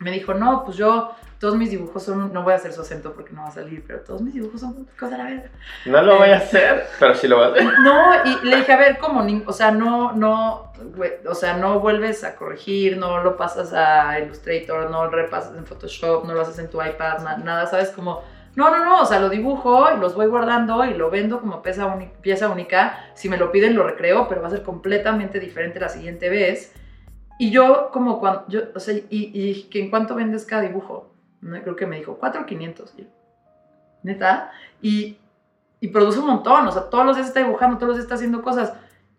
[0.00, 3.12] me dijo, no, pues yo, todos mis dibujos son, no voy a hacer su acento
[3.12, 5.50] porque no va a salir, pero todos mis dibujos son cosa de la verga.
[5.86, 7.64] No lo voy a hacer, pero sí lo voy a hacer.
[7.80, 9.24] No, y le dije, a ver, ¿cómo?
[9.46, 10.72] O sea, no, no,
[11.28, 15.64] o sea, no vuelves a corregir, no lo pasas a Illustrator, no lo repasas en
[15.66, 17.90] Photoshop, no lo haces en tu iPad, na- nada, ¿sabes?
[17.90, 18.22] Como,
[18.56, 21.62] no, no, no, o sea, lo dibujo y los voy guardando y lo vendo como
[21.62, 23.04] pieza única.
[23.14, 26.74] Si me lo piden, lo recreo, pero va a ser completamente diferente la siguiente vez.
[27.40, 31.14] Y yo, como cuando, yo, o sea, y, y que en cuánto vendes cada dibujo,
[31.40, 31.58] ¿no?
[31.62, 32.92] creo que me dijo, 4,500.
[32.98, 33.08] Y yo,
[34.02, 34.50] Neta.
[34.82, 35.16] Y,
[35.80, 38.16] y produce un montón, o sea, todos los días está dibujando, todos los días está
[38.16, 38.74] haciendo cosas.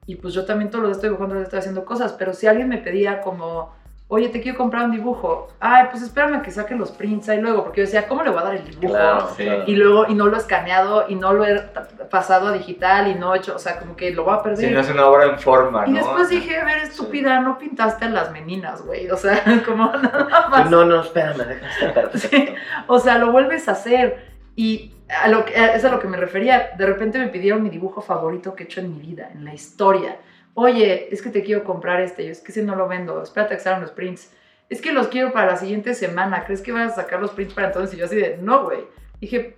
[0.06, 2.14] Y pues yo también todos los días estoy dibujando, todos los días estoy haciendo cosas.
[2.14, 3.74] Pero si alguien me pedía como,
[4.14, 7.64] oye, te quiero comprar un dibujo, ay, pues espérame que saque los prints ahí luego,
[7.64, 8.94] porque yo decía, ¿cómo le voy a dar el dibujo?
[8.94, 9.48] Claro, Sí.
[9.68, 11.62] Y luego, y no lo he escaneado, y no lo he
[12.10, 14.68] pasado a digital, y no he hecho, o sea, como que lo voy a perder.
[14.68, 15.98] Si no es una obra en forma, y ¿no?
[16.00, 19.10] después dije, a ver, estúpida, no pintaste a las meninas, güey.
[19.10, 20.70] O sea, como nada más.
[20.70, 22.18] No, no, espérame, deja estar perfecto.
[22.18, 22.54] Sí.
[22.88, 24.30] O sea, lo vuelves a hacer.
[24.58, 24.94] Y
[25.24, 26.72] a lo que, a- es a lo que me refería.
[26.78, 29.54] De repente me pidieron mi dibujo favorito que he hecho en mi vida, en la
[29.54, 30.18] historia.
[30.54, 32.26] Oye, es que te quiero comprar este.
[32.26, 34.32] Yo, es que si no lo vendo, espérate a que salgan los prints.
[34.70, 36.44] Es que los quiero para la siguiente semana.
[36.46, 37.96] ¿Crees que vas a sacar los prints para entonces?
[37.96, 38.80] Y yo así de, no, güey.
[39.20, 39.58] Dije,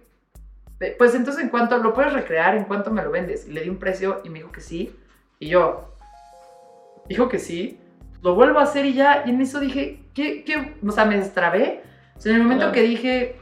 [0.77, 2.55] "Pe- pues entonces, ¿en cuánto lo puedes recrear?
[2.55, 3.47] ¿En cuánto me lo vendes?
[3.47, 4.95] Y le di un precio y me dijo que sí.
[5.39, 5.93] Y yo,
[7.07, 7.79] dijo que sí.
[8.21, 9.23] Lo vuelvo a hacer y ya.
[9.25, 10.43] Y en eso dije, ¿qué?
[10.43, 10.75] qué?
[10.87, 11.81] O sea, me destrabé.
[12.17, 12.73] O sea, en el momento Claro.
[12.73, 13.35] que dije,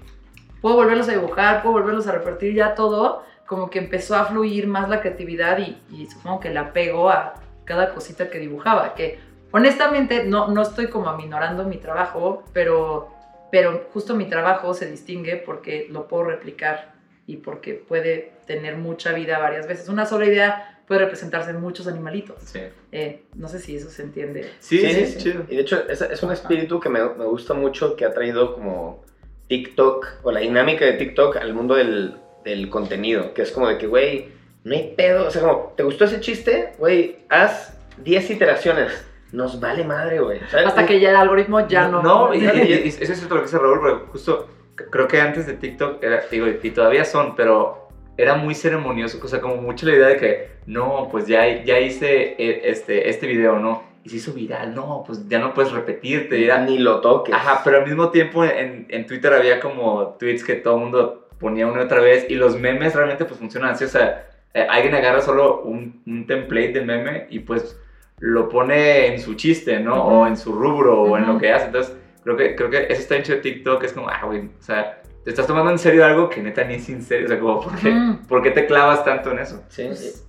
[0.61, 4.65] puedo volverlos a dibujar, puedo volverlos a repartir ya todo, como que empezó a fluir
[4.65, 7.34] más la creatividad y, y supongo que el apego a
[7.65, 9.19] cada cosita que dibujaba, que
[9.52, 13.10] honestamente no, no estoy como aminorando mi trabajo, pero,
[13.52, 16.94] pero justo mi trabajo se distingue porque lo puedo replicar
[17.28, 19.90] y porque puede tener mucha vida varias veces.
[19.90, 22.41] Una sola idea puede representarse en muchos animalitos.
[22.45, 22.61] Sí.
[22.94, 24.49] Eh, no sé si eso se entiende.
[24.60, 25.44] Sí, sí, chido.
[25.49, 28.53] Y de hecho, es, es un espíritu que me, me gusta mucho que ha traído
[28.53, 29.03] como
[29.49, 33.34] TikTok o la dinámica de TikTok al mundo del, del contenido.
[33.34, 34.30] Que es como de que, güey,
[34.63, 35.27] no hay pedo.
[35.27, 36.73] O sea, como, ¿te gustó ese chiste?
[36.77, 39.05] Güey, haz 10 iteraciones.
[39.31, 40.39] Nos vale madre, güey.
[40.65, 42.01] Hasta que ya el algoritmo ya no...
[42.03, 45.22] No, y, y- y eso es cierto lo que dice Raúl, porque justo creo que
[45.22, 47.88] antes de TikTok, era, digo, y todavía son, pero
[48.18, 51.80] era muy ceremonioso, o sea, como mucho la idea de que, no, pues ya, ya
[51.80, 53.84] hice eh, este, este video, ¿no?
[54.03, 57.34] Y se hizo viral, no, pues ya no puedes repetirte, y era- Ni lo toques.
[57.34, 61.30] Ajá, pero al mismo tiempo en, en Twitter había como tweets que todo el mundo
[61.41, 64.65] ponía una y otra vez y los memes realmente pues funcionan así, o sea, eh,
[64.69, 67.77] alguien agarra solo un, un template de meme y pues
[68.19, 69.95] lo pone en su chiste, ¿no?
[69.95, 70.15] Ujú.
[70.15, 71.93] O en su rubro o en lo que hace, entonces
[72.23, 75.01] creo que, creo que eso está hecho de TikTok, es como, ah, güey, o sea,
[75.23, 77.76] te estás tomando en serio algo que neta ni es serio, o sea, como, ¿por
[77.80, 78.27] qué, Ujú.
[78.27, 79.63] ¿por qué te clavas tanto en eso?
[79.69, 80.22] Sí, Pues- sí.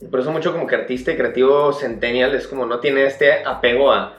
[0.00, 3.44] Y por eso mucho como que artista y creativo centennial es como no tiene este
[3.44, 4.16] apego a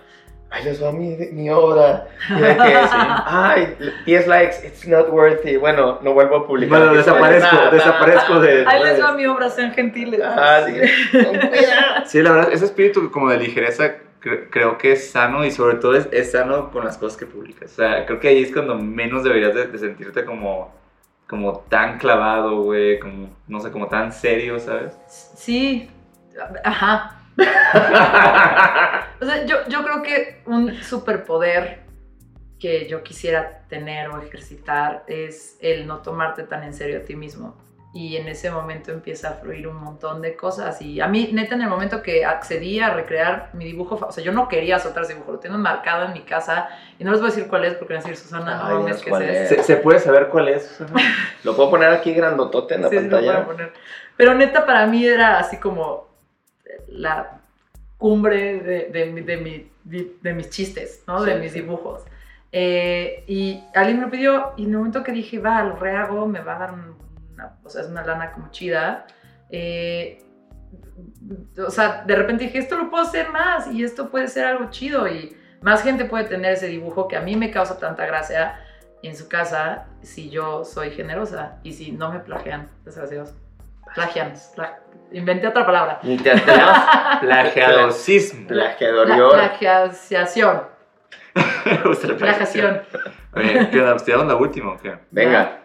[0.53, 2.07] ay, les va mi, mi obra.
[2.29, 2.77] Y de que,
[3.25, 3.75] ay,
[4.05, 5.57] 10 likes, it's not worthy.
[5.57, 6.77] Bueno, no vuelvo a publicar.
[6.79, 7.71] Bueno, desaparezco, Nada.
[7.71, 8.63] desaparezco de...
[8.67, 10.21] Ahí les va mi obra, sean gentiles.
[10.23, 10.73] Ah, sí.
[11.11, 12.05] Con cuidado.
[12.05, 15.77] Sí, la verdad, ese espíritu como de ligereza cre- creo que es sano y sobre
[15.77, 17.71] todo es, es sano con las cosas que publicas.
[17.71, 20.71] O sea, creo que ahí es cuando menos deberías de, de sentirte como,
[21.27, 24.93] como tan clavado, güey, como, no sé, como tan serio, ¿sabes?
[25.35, 25.89] Sí,
[26.63, 27.19] ajá.
[29.21, 31.83] O sea, yo, yo creo que un superpoder
[32.59, 37.15] que yo quisiera tener o ejercitar es el no tomarte tan en serio a ti
[37.15, 37.55] mismo.
[37.93, 40.81] Y en ese momento empieza a fluir un montón de cosas.
[40.81, 44.23] Y a mí, neta, en el momento que accedí a recrear mi dibujo, o sea,
[44.23, 46.69] yo no quería soltar ese dibujo, lo tengo marcado en mi casa.
[46.97, 48.93] Y no les voy a decir cuál es, porque van a decir, Susana, no Ay,
[49.03, 49.51] ¿qué ¿cuál es es?
[49.51, 49.55] ese?
[49.57, 50.65] ¿Se, se puede saber cuál es?
[50.67, 51.01] Susana?
[51.43, 53.33] Lo puedo poner aquí grandotote en la Sí, sí, lo pantalla.
[53.45, 53.73] puedo poner.
[54.17, 56.07] Pero neta, para mí era así como
[56.93, 57.39] la
[57.97, 61.21] cumbre de, de mi- de mi- de- de mis chistes, ¿no?
[61.23, 62.03] de mis dibujos.
[62.51, 66.27] Eh, y alguien me lo pidió y en el momento que dije, va, lo rehago,
[66.27, 66.95] me va a dar un-
[67.33, 69.05] una, o sea, es una lana como chida.
[69.49, 70.23] eh,
[71.65, 74.69] o sea, de repente dije, esto lo puedo hacer más y esto puede ser algo
[74.71, 78.59] chido y más gente puede tener ese dibujo que a mí me causa tanta gracia
[79.03, 83.33] en su casa si yo soy generosa y si no me plagian, desgraciados.
[83.93, 84.33] Plagian.
[84.55, 84.79] pla-
[85.13, 85.99] inventé otra palabra.
[86.03, 86.83] Ni te atrevas.
[87.21, 88.47] Plagiadorcismo.
[88.47, 90.63] Plagiación.
[91.65, 92.81] Me gusta la Plagiación.
[93.35, 93.93] Oye, ¿qué onda?
[93.93, 94.95] ¿Pues ¿Te damos la última o qué?
[95.11, 95.59] Venga,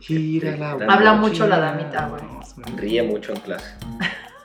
[0.00, 2.22] Gira la Habla mucho la damita, güey.
[2.76, 3.74] ríe mucho en clase.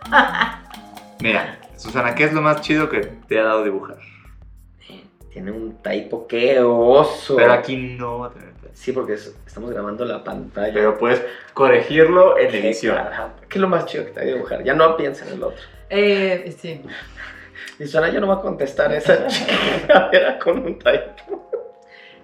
[1.22, 3.98] Mira, Susana, ¿qué es lo más chido que te ha dado dibujar?
[5.32, 7.36] Tiene un typo, qué oso.
[7.36, 8.53] Pero aquí no va a tener.
[8.74, 10.74] Sí, porque es- estamos grabando la pantalla.
[10.74, 11.24] Pero puedes
[11.54, 12.98] corregirlo en Qué edición.
[13.50, 14.64] ¿Qué es lo más chido que te ha ido a dibujar?
[14.64, 15.62] Ya no piensa en el otro.
[15.90, 16.82] Eh, sí.
[17.78, 21.50] Si suena, yo no voy a contestar esa chingadera con un typo.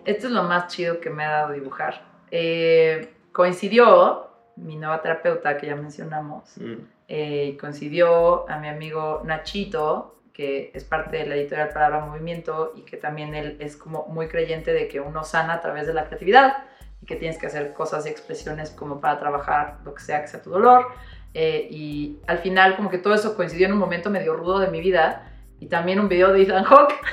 [0.05, 2.01] Esto es lo más chido que me ha dado dibujar.
[2.31, 6.73] Eh, coincidió mi nueva terapeuta que ya mencionamos, Mm.
[7.07, 12.83] eh, coincidió a mi amigo Nachito, que es parte de la editorial Palabra Movimiento y
[12.83, 16.05] que también él es como muy creyente de que uno sana a través de la
[16.05, 16.63] creatividad
[17.01, 20.29] y que tienes que hacer cosas y expresiones como para trabajar lo que sea que
[20.29, 20.87] sea tu dolor.
[21.33, 24.69] Eh, y al final como que todo eso coincidió en un momento medio rudo de
[24.69, 25.29] mi vida
[25.59, 26.95] y también un video de Ethan Hawke.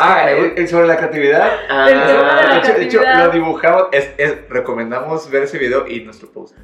[0.00, 1.50] Ah, el, sobre la creatividad.
[1.68, 3.26] Ah, El de la de, hecho, de hecho, creatividad.
[3.26, 3.84] lo dibujamos.
[3.90, 6.56] Es, es- recomendamos ver ese video y nuestro post.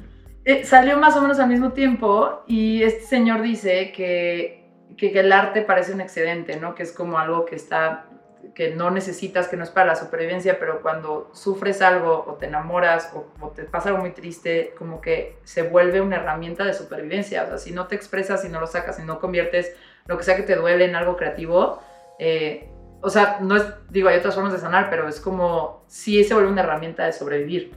[0.45, 4.64] Eh, salió más o menos al mismo tiempo y este señor dice que,
[4.97, 6.75] que, el arte parece un excedente, ¿no?
[6.75, 8.05] Que es como algo que está
[8.53, 12.45] que no necesitas, que no es para la supervivencia, pero cuando sufres algo o te
[12.45, 17.43] enamoras o, te pasa algo muy triste, como que se vuelve una herramienta de supervivencia.
[17.43, 20.23] O sea, si no te expresas, si no lo sacas, si no conviertes lo que
[20.23, 21.81] sea que te duele en algo creativo,
[22.19, 22.69] eh,
[23.01, 26.33] o sea, no es, digo, hay otras formas de sanar, pero es como si se
[26.33, 27.75] vuelve una herramienta de sobrevivir.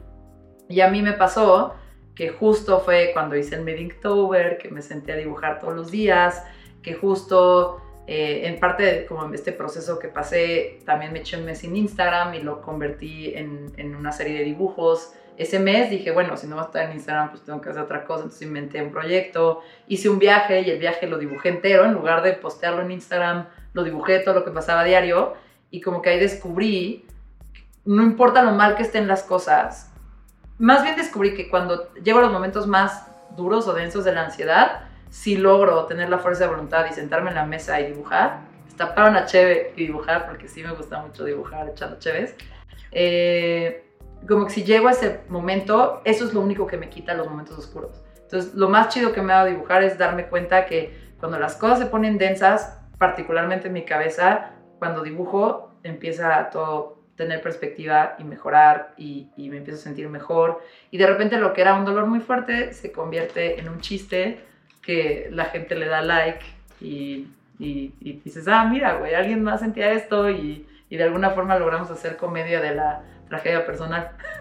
[0.68, 1.74] Y a mí me pasó
[2.14, 6.44] que justo fue cuando hice el Medinktober, que me senté a dibujar todos los días,
[6.82, 11.44] que justo eh, en parte de como este proceso que pasé, también me eché un
[11.44, 15.12] mes sin Instagram y lo convertí en, en una serie de dibujos.
[15.36, 17.82] Ese mes dije, bueno, si no va a estar en Instagram, pues tengo que hacer
[17.82, 21.84] otra cosa, entonces inventé un proyecto, hice un viaje y el viaje lo dibujé entero,
[21.84, 25.34] en lugar de postearlo en Instagram, lo dibujé todo lo que pasaba diario
[25.70, 27.04] y como que ahí descubrí,
[27.84, 29.92] no importa lo mal que estén las cosas,
[30.58, 33.06] más bien descubrí que cuando llego a los momentos más
[33.36, 37.30] duros o densos de la ansiedad, si logro tener la fuerza de voluntad y sentarme
[37.30, 41.24] en la mesa y dibujar, destapar una cheve y dibujar, porque sí me gusta mucho
[41.24, 42.34] dibujar echando cheves,
[42.92, 43.84] eh,
[44.28, 47.28] como que si llego a ese momento, eso es lo único que me quita los
[47.28, 48.02] momentos oscuros.
[48.22, 51.56] Entonces, lo más chido que me ha dado dibujar es darme cuenta que cuando las
[51.56, 58.14] cosas se ponen densas, particularmente en mi cabeza, cuando dibujo, empieza a todo tener perspectiva
[58.18, 60.60] y mejorar y me empiezo a sentir mejor.
[60.90, 64.47] Y de repente lo que era un dolor muy fuerte se convierte en un chiste
[64.88, 66.42] que la gente le da like
[66.80, 67.26] y,
[67.58, 71.58] y, y dices, ah, mira, güey, alguien más sentía esto y, y de alguna forma
[71.58, 74.12] logramos hacer comedia de la tragedia personal.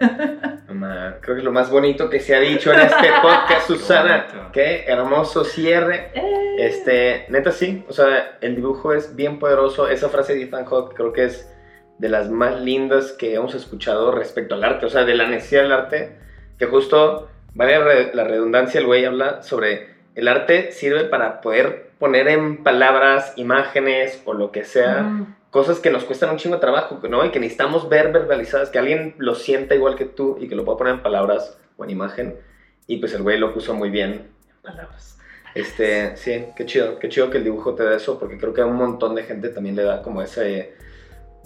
[1.20, 4.26] Creo que es lo más bonito que se ha dicho en este podcast, Susana.
[4.30, 4.52] bonito.
[4.52, 6.12] Qué hermoso cierre.
[6.14, 9.86] Eh, Este, neta sí, o sea, el dibujo es bien poderoso.
[9.86, 11.54] Esa frase de Ethan Hawke creo que es
[11.98, 15.62] de las más lindas que hemos escuchado respecto al arte, o sea, de la necesidad
[15.64, 16.16] del arte,
[16.58, 22.26] que justo, vale la redundancia, el güey habla sobre el arte sirve para poder poner
[22.26, 26.60] en palabras, imágenes o lo que sea, mm, cosas que nos cuestan un chingo de
[26.60, 27.24] trabajo, ¿no?
[27.24, 30.64] Y que necesitamos ver verbalizadas, que alguien lo sienta igual que tú y que lo
[30.64, 32.36] pueda poner en palabras o en imagen.
[32.88, 35.20] Y pues el güey lo puso muy bien en palabras.
[35.54, 38.62] Este, sí, qué chido, qué chido que el dibujo te da eso, porque creo que
[38.62, 40.74] a un montón de gente también le da como ese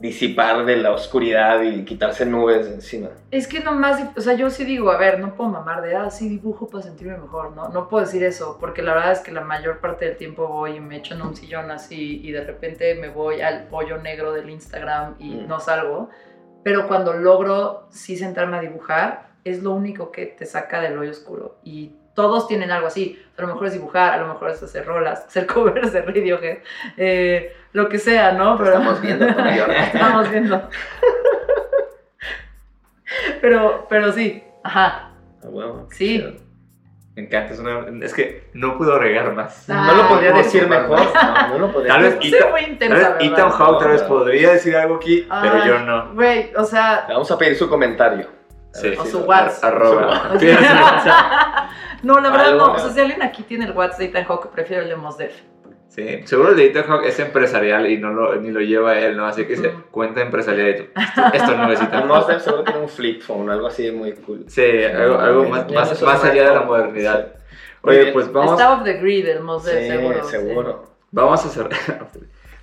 [0.03, 3.11] disipar de la oscuridad y quitarse nubes de encima.
[3.31, 6.11] Es que nomás, o sea, yo sí digo, a ver, no puedo mamar de, ah,
[6.11, 7.69] sí, dibujo para sentirme mejor, ¿no?
[7.69, 10.73] No puedo decir eso, porque la verdad es que la mayor parte del tiempo voy
[10.77, 14.33] y me echo en un sillón así y de repente me voy al pollo negro
[14.33, 15.47] del Instagram y Mm.
[15.49, 16.11] no salgo.
[16.65, 21.13] Pero cuando logro sí sentarme a dibujar, es lo único que te saca del hoyo
[21.13, 21.57] oscuro.
[21.65, 23.19] Y todos tienen algo así.
[23.39, 26.59] A lo mejor es dibujar, a lo mejor es hacer rolas, hacer covers de Radiohead,
[26.97, 28.57] eh, lo que sea, ¿no?
[28.59, 29.27] Te estamos viendo,
[29.93, 30.69] estamos viendo.
[33.41, 35.11] Pero, pero sí, ajá.
[35.45, 36.19] Ah, bueno, Sí.
[36.19, 36.33] chido.
[37.15, 37.53] Me encanta.
[37.53, 39.69] Es, una- es que no puedo agregar más.
[39.69, 40.99] Ah, No lo podría decir mejor.
[40.99, 43.17] No, no lo podría Tal vez Ethan- Tal intensa.
[43.21, 44.09] Ethan Hawke tal vez No.
[44.09, 46.15] podría decir algo aquí, pero Ay, yo no.
[46.15, 48.27] Güey, o sea, Le vamos a pedir su comentario.
[48.73, 48.95] Sí.
[48.99, 49.65] O su WhatsApp.
[49.65, 50.33] Arroba.
[52.03, 52.73] No, la verdad Algo, no.
[52.73, 55.19] O sea, si alguien aquí tiene el WhatsApp de Ethan Hawke, prefiero el de Mos
[55.19, 55.33] Def.
[55.89, 59.17] Sí, seguro el de Ethan Hawke es empresarial y no lo, ni lo lleva él,
[59.17, 59.25] ¿no?
[59.27, 62.07] Así que dice, cuenta empresarial y tú, esto, esto no es Ethan Hawke.
[62.09, 64.45] Mosdem seguro tiene un flip phone, algo así muy cool.
[64.49, 67.27] Sí, algo, algo Sí, más, sí, más, más allá de la modernidad.
[67.35, 67.59] sí.
[67.83, 70.25] Oye, pues vamos, Está off the grid el Mos Def, Sí, seguro.
[70.25, 70.85] seguro.
[71.13, 71.71] vamos, a cerrar,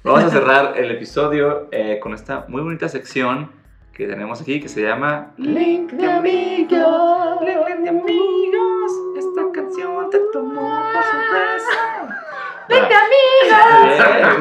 [0.03, 3.51] vamos a cerrar el episodio eh, con esta muy bonita sección
[3.99, 7.41] que tenemos aquí que se llama Link de amigos.
[7.41, 8.91] Link de amigos.
[9.17, 10.61] Esta canción te tomó
[10.93, 12.23] por sorpresa.
[12.69, 13.19] ¡Link de amigos!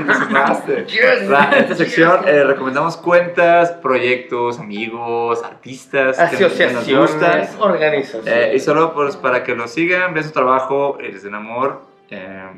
[0.68, 7.40] En esta sección eh, recomendamos cuentas, proyectos, amigos, artistas que, que nos gustan.
[7.40, 8.32] Asociaciones, organizaciones.
[8.32, 11.82] Eh, y solo pues, para que lo sigan, vean su trabajo, eh, les den amor
[12.10, 12.48] eh,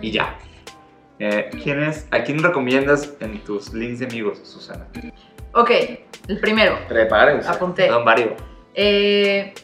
[0.00, 0.38] y ya.
[1.18, 4.86] Eh, ¿quién es, ¿A quién recomiendas en tus links de amigos, Susana?
[5.52, 5.70] Ok,
[6.28, 6.78] el primero.
[6.88, 7.48] Prepárense.
[7.48, 7.88] Apunté.
[7.88, 8.34] Don Vario.
[8.74, 9.54] Eh,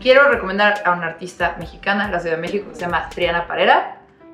[0.00, 3.46] quiero recomendar a una artista mexicana en la Ciudad de México que se llama Triana
[3.46, 3.92] Parera.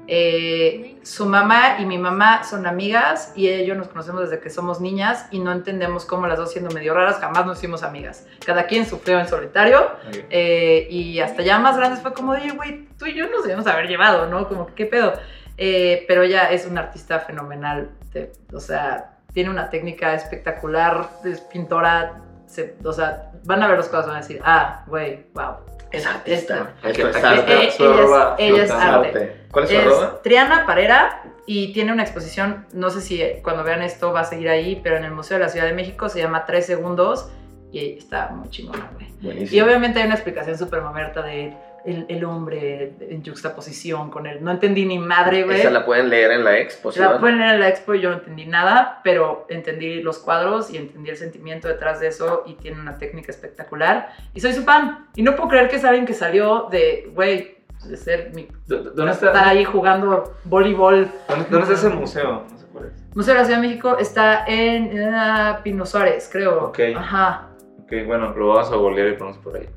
[0.09, 4.81] Eh, su mamá y mi mamá son amigas y ellos nos conocemos desde que somos
[4.81, 8.27] niñas y no entendemos cómo las dos siendo medio raras jamás nos hicimos amigas.
[8.45, 9.91] Cada quien sufrió en solitario
[10.29, 13.67] eh, y hasta ya más grandes fue como, oye, güey, tú y yo nos debemos
[13.69, 14.49] haber llevado, ¿no?
[14.49, 15.15] Como, ¿qué pedo?
[15.57, 21.41] Eh, pero ella es una artista fenomenal, de- o sea, tiene una técnica espectacular, es
[21.41, 25.57] pintora, se- o sea, van a ver los cosas, van a decir, ah, güey, wow.
[25.91, 26.73] Es artista.
[26.83, 27.03] Arte.
[27.03, 28.97] ella es- arroba ella es flotando.
[28.99, 29.09] arte.
[29.19, 29.37] Arte.
[29.51, 30.23] ¿Cuál es su Es arroba?
[30.23, 34.25] Triana Parera y tiene una exposición, no sé si eh, cuando vean esto va a
[34.25, 37.31] seguir ahí, pero en el Museo de la Ciudad de México se llama Tres Segundos
[37.73, 39.09] y está muy chingona, güey.
[39.21, 39.55] Buenísimo.
[39.57, 41.55] Y obviamente hay una explicación súper mamerta de
[41.85, 44.43] el, el hombre en juxtaposición con él.
[44.43, 45.61] No entendí ni madre, güey.
[45.61, 47.13] Esa la pueden leer en la exposición.
[47.13, 50.71] La pueden leer en la expo y yo no entendí nada, pero entendí los cuadros
[50.73, 54.11] y entendí el sentimiento detrás de eso y tiene una técnica espectacular.
[54.35, 55.09] Y soy su fan.
[55.17, 58.49] Y no puedo creer que saben que salió de, güey, de ser mi...
[58.69, 61.09] ¿Dó- ¿Dónde estar está, ahí jugando voleibol.
[61.29, 62.45] dónde, dónde está ese museo?
[62.51, 63.17] No sé cuál es.
[63.17, 66.67] Museo de la Ciudad de México está en eh, Pino Suárez, creo.
[66.67, 66.79] Ok.
[66.97, 67.49] Ajá.
[67.83, 69.69] Ok, bueno, lo vamos a golear y ponemos por ahí.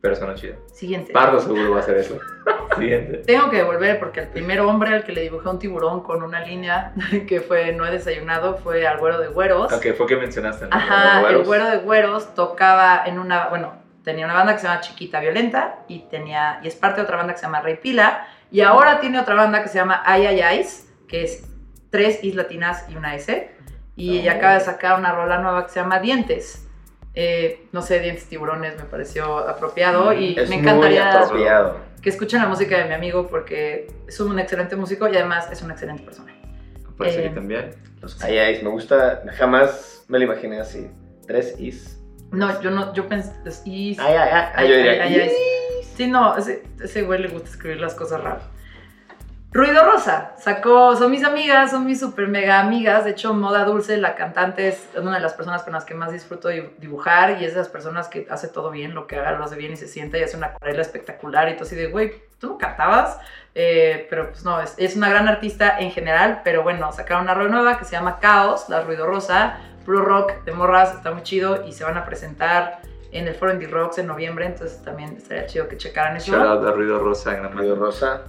[0.00, 0.56] Pero suena chido.
[0.72, 1.12] Siguiente.
[1.12, 2.18] Pardo seguro va a hacer eso.
[2.78, 3.18] Siguiente.
[3.26, 6.40] Tengo que devolver porque el primer hombre al que le dibujé un tiburón con una
[6.40, 6.92] línea
[7.28, 9.72] que fue no he desayunado fue al güero de güeros.
[9.72, 10.66] Ok, fue que mencionaste.
[10.66, 10.74] ¿no?
[10.74, 14.80] Ajá, el güero de güeros tocaba en una, bueno, tenía una banda que se llama
[14.80, 18.26] Chiquita Violenta y tenía y es parte de otra banda que se llama Rey Pila
[18.50, 21.46] y ahora tiene otra banda que se llama Ay Ay Ay's, que es
[21.90, 23.50] tres is latinas y una S
[23.96, 24.36] y ella Oh.
[24.38, 26.66] acaba de sacar una rola nueva que se llama Dientes.
[27.14, 31.76] Eh, no sé, Dientes Tiburones me pareció apropiado y Es me muy encantaría apropiado.
[32.00, 35.60] que escuchen la música de mi amigo porque es un excelente músico y además es
[35.62, 36.32] una excelente persona.
[36.96, 37.70] Parece Eh, que también.
[38.00, 39.22] Los ay, ay, me gusta.
[39.36, 40.88] Jamás me lo imaginé así.
[41.26, 41.98] Tres is.
[42.30, 43.32] No, yo no, yo pensé,
[43.64, 44.44] is, Ay, ay, ay.
[44.54, 45.30] Ay, yo ay, diría.
[45.96, 48.44] Sí, no, ese, ese güey le gusta escribir las cosas raras.
[49.52, 53.04] Ruido Rosa, sacó, son mis amigas, son mis super mega amigas.
[53.04, 56.12] De hecho, Moda Dulce, la cantante, es una de las personas con las que más
[56.12, 59.32] disfruto di- dibujar y es de las personas que hace todo bien, lo que haga
[59.32, 61.48] lo hace bien y se sienta y hace una acuarela espectacular.
[61.48, 63.18] Y tú así de, güey, tú no cantabas,
[63.56, 66.42] Eh, pero pues no, es, es una gran artista en general.
[66.44, 70.44] Pero bueno, sacaron una rola nueva que se llama Caos, la Ruido Rosa, Pro Rock
[70.44, 72.78] de morras, está muy chido y se van a presentar
[73.10, 76.30] en el Foro Indie Rocks en noviembre, entonces también estaría chido que checaran eso.
[76.30, 78.22] Shout out a Ruido Rosa Ruido Rosa.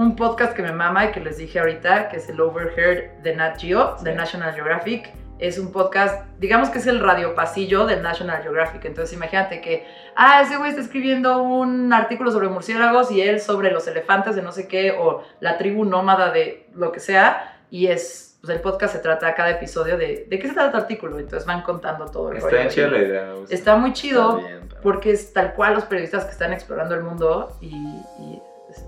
[0.00, 3.36] Un podcast que me mama y que les dije ahorita, que es el Overheard de
[3.36, 4.14] Nat Geo, de.
[4.14, 5.12] National Geographic.
[5.38, 8.82] Es un podcast, digamos que es el radio pasillo del National Geographic.
[8.86, 9.86] Entonces imagínate que,
[10.16, 14.40] ah, ese güey está escribiendo un artículo sobre murciélagos y él sobre los elefantes de
[14.40, 17.58] no sé qué, o la tribu nómada de lo que sea.
[17.70, 20.76] Y es, pues el podcast se trata cada episodio de, ¿de qué se trata tu
[20.78, 21.18] artículo?
[21.18, 22.68] Entonces van contando todo el Está rollo.
[22.70, 23.34] chida la idea.
[23.50, 26.94] Está muy chido Está bien, pero- porque es tal cual los periodistas que están explorando
[26.94, 28.42] el mundo y, y,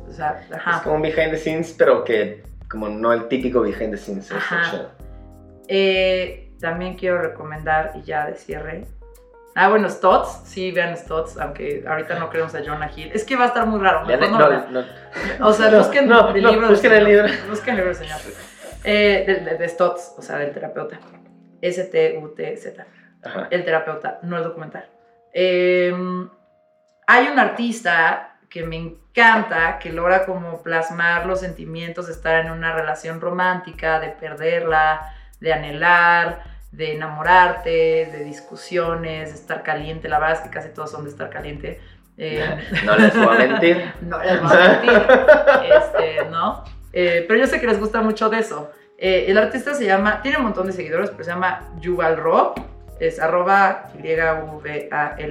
[0.09, 0.77] o sea, ajá.
[0.77, 4.31] Es como un behind the scenes, pero que como no el típico behind the scenes.
[4.33, 4.89] Ajá.
[5.69, 8.85] Eh, también quiero recomendar, y ya de cierre.
[9.55, 13.11] Ah, bueno, Stotts, sí, vean Stotts, aunque ahorita no queremos a Jonah Hill.
[13.13, 14.07] Es que va a estar muy raro.
[14.07, 14.73] Mejor no no, vean.
[14.73, 15.47] no.
[15.47, 16.69] o sea, busquen el libro.
[16.69, 17.25] busquen el libro.
[17.51, 18.19] Busquen el libro señor.
[18.85, 20.99] Eh, de, de- de Stotts, o sea, del terapeuta.
[21.61, 22.87] S-T-U-T-Z.
[23.51, 24.89] El terapeuta, no el documental.
[25.33, 25.95] Eh,
[27.07, 32.53] hay un artista que me encanta, que logra como plasmar los sentimientos de estar en
[32.53, 37.71] una relación romántica, de perderla, de anhelar, de enamorarte,
[38.13, 40.07] de discusiones, de estar caliente.
[40.07, 41.81] La verdad es que casi todos son de estar caliente.
[42.19, 42.45] Eh,
[42.85, 43.91] No les voy a mentir.
[44.03, 45.03] no les voy a mentir,
[45.75, 46.63] este, ¿no?
[46.93, 48.71] Eh, pero yo sé que les gusta mucho de eso.
[48.99, 52.55] Eh, el artista se llama, tiene un montón de seguidores, pero se llama Yuval Ro,
[53.01, 53.91] es arroba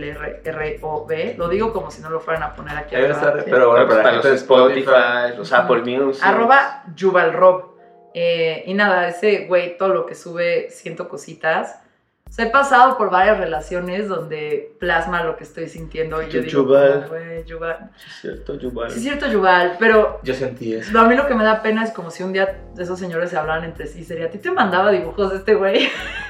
[0.02, 1.36] Y-V-A-L-R-R-O-B.
[1.38, 3.36] Lo digo como si no lo fueran a poner aquí Ahí va a atrás.
[3.36, 6.24] estar, pero bueno, Para, para, los de Spotify, los Apple Music.
[6.26, 7.72] Arroba Yuval Rob.
[8.14, 11.78] Eh, y nada, ese güey, todo lo que sube, siento cositas.
[12.30, 16.22] O sea, he pasado por varias relaciones donde plasma lo que estoy sintiendo.
[16.22, 17.08] Y yo digo, Yuval.
[17.10, 17.90] güey, Yuval.
[17.98, 18.90] Sí, es cierto, Yuval.
[18.90, 20.92] Sí, es cierto, Yuval, pero Yo sentí eso.
[20.94, 23.30] No, a mí lo que me da pena es como si un día esos señores
[23.32, 24.04] se hablaran entre sí.
[24.06, 25.90] Sería, ¿a ti te mandaba dibujos de este güey?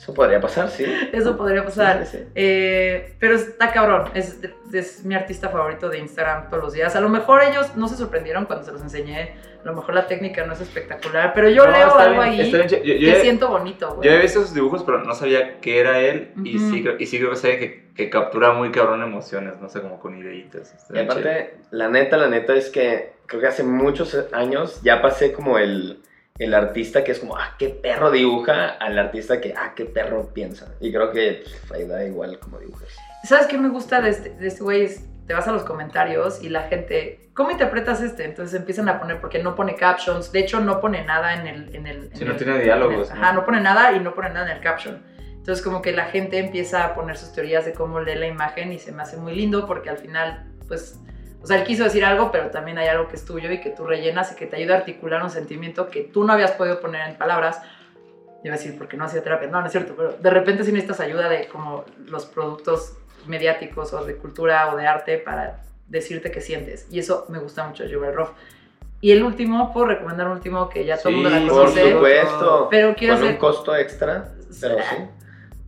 [0.00, 0.84] Eso podría pasar, sí.
[1.12, 2.06] Eso podría pasar.
[2.06, 2.32] Sí, sí, sí.
[2.34, 4.04] Eh, pero está cabrón.
[4.14, 4.38] Es,
[4.72, 6.96] es mi artista favorito de Instagram todos los días.
[6.96, 9.34] A lo mejor ellos no se sorprendieron cuando se los enseñé.
[9.62, 11.32] A lo mejor la técnica no es espectacular.
[11.34, 12.50] Pero yo No, leo algo bien, ahí.
[12.50, 14.08] Yo, yo que he- siento bonito, güey.
[14.08, 16.32] yo he visto sus dibujos, pero no sabía que era él.
[16.44, 19.68] y, sí, creo- y sí creo que sabe que, que captura muy cabrón emociones, no
[19.68, 20.74] sé, como con ideitas.
[20.88, 21.02] Y chido.
[21.04, 25.58] aparte, la neta, la neta es que creo que hace muchos años ya pasé como
[25.58, 26.00] el,
[26.40, 30.30] el artista que es como, ah, qué perro dibuja, al artista que, ah, qué perro
[30.34, 30.74] piensa.
[30.80, 32.88] Y creo que pff, ahí da igual como dibujas.
[33.24, 34.82] ¿Sabes qué me gusta de este de este güey?
[34.84, 38.24] Es te vas a los comentarios y la gente, ¿cómo interpretas este?
[38.24, 41.74] Entonces empiezan a poner, porque no pone captions, de hecho no pone nada en el...
[41.76, 43.40] En el Si en no el- tiene en el- diálogos, Ajá, ¿no?
[43.40, 45.04] no pone nada y no pone nada en el caption.
[45.36, 48.72] Entonces como que la gente empieza a poner sus teorías de cómo lee la imagen
[48.72, 50.98] y se me hace muy lindo porque al final, pues,
[51.42, 53.70] o sea, él quiso decir algo, pero también hay algo que es tuyo y que
[53.70, 56.80] tú rellenas y que te ayuda a articular un sentimiento que tú no habías podido
[56.80, 57.60] poner en palabras.
[58.44, 59.48] Iba a decir, porque no hacía terapia.
[59.48, 62.96] No, no es cierto, pero de repente sí necesitas ayuda de como los productos
[63.26, 66.86] mediáticos o de cultura o de arte para decirte qué sientes.
[66.90, 68.30] Y eso me gusta mucho Joel Roth.
[69.02, 71.58] Y el último, puedo recomendar un último que ya todo el mundo Sí, la Por
[71.62, 71.92] conoce.
[71.92, 72.68] supuesto.
[72.70, 73.38] Pero quiero Con un hacer...
[73.40, 74.28] costo extra,
[74.60, 74.96] pero sí.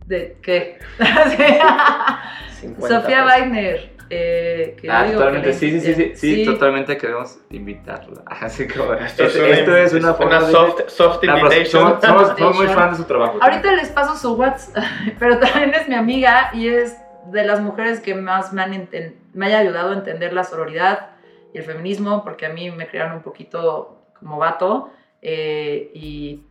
[0.05, 0.77] ¿De qué?
[2.61, 3.23] 50 Sofía.
[3.23, 3.92] Wagner.
[4.15, 8.21] Eh, que Ah, digo totalmente, que sí, sí, sí, sí, le- sí, totalmente queremos invitarla.
[8.25, 10.51] Así como, Esto, esto, es, esto una, es una forma de...
[10.51, 11.81] soft, soft No, pero invitation.
[11.99, 12.75] somos, somos- somos muy Invitation.
[12.75, 13.39] fan de su trabajo.
[13.41, 14.83] Ahorita les paso su WhatsApp,
[15.19, 16.97] pero también es mi amiga y es
[17.31, 18.89] de las mujeres que más me, han
[19.33, 21.11] me haya ayudado a entender la sororidad
[21.53, 24.91] y el feminismo, porque a mí me crearon un poquito como vato
[25.21, 26.43] eh, y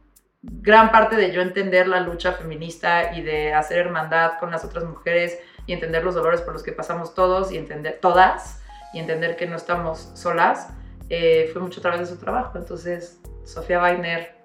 [0.42, 4.84] gran parte de yo entender la lucha feminista y de hacer hermandad con las otras
[4.84, 5.38] mujeres
[5.72, 8.62] y entender los dolores por los que pasamos todos y entender todas
[8.92, 10.68] y entender que no estamos solas,
[11.08, 12.58] eh, fue mucho a través de su trabajo.
[12.58, 14.36] Entonces, Sofía Weiner,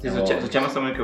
[0.00, 0.94] Sí, su, cha- su chama está muy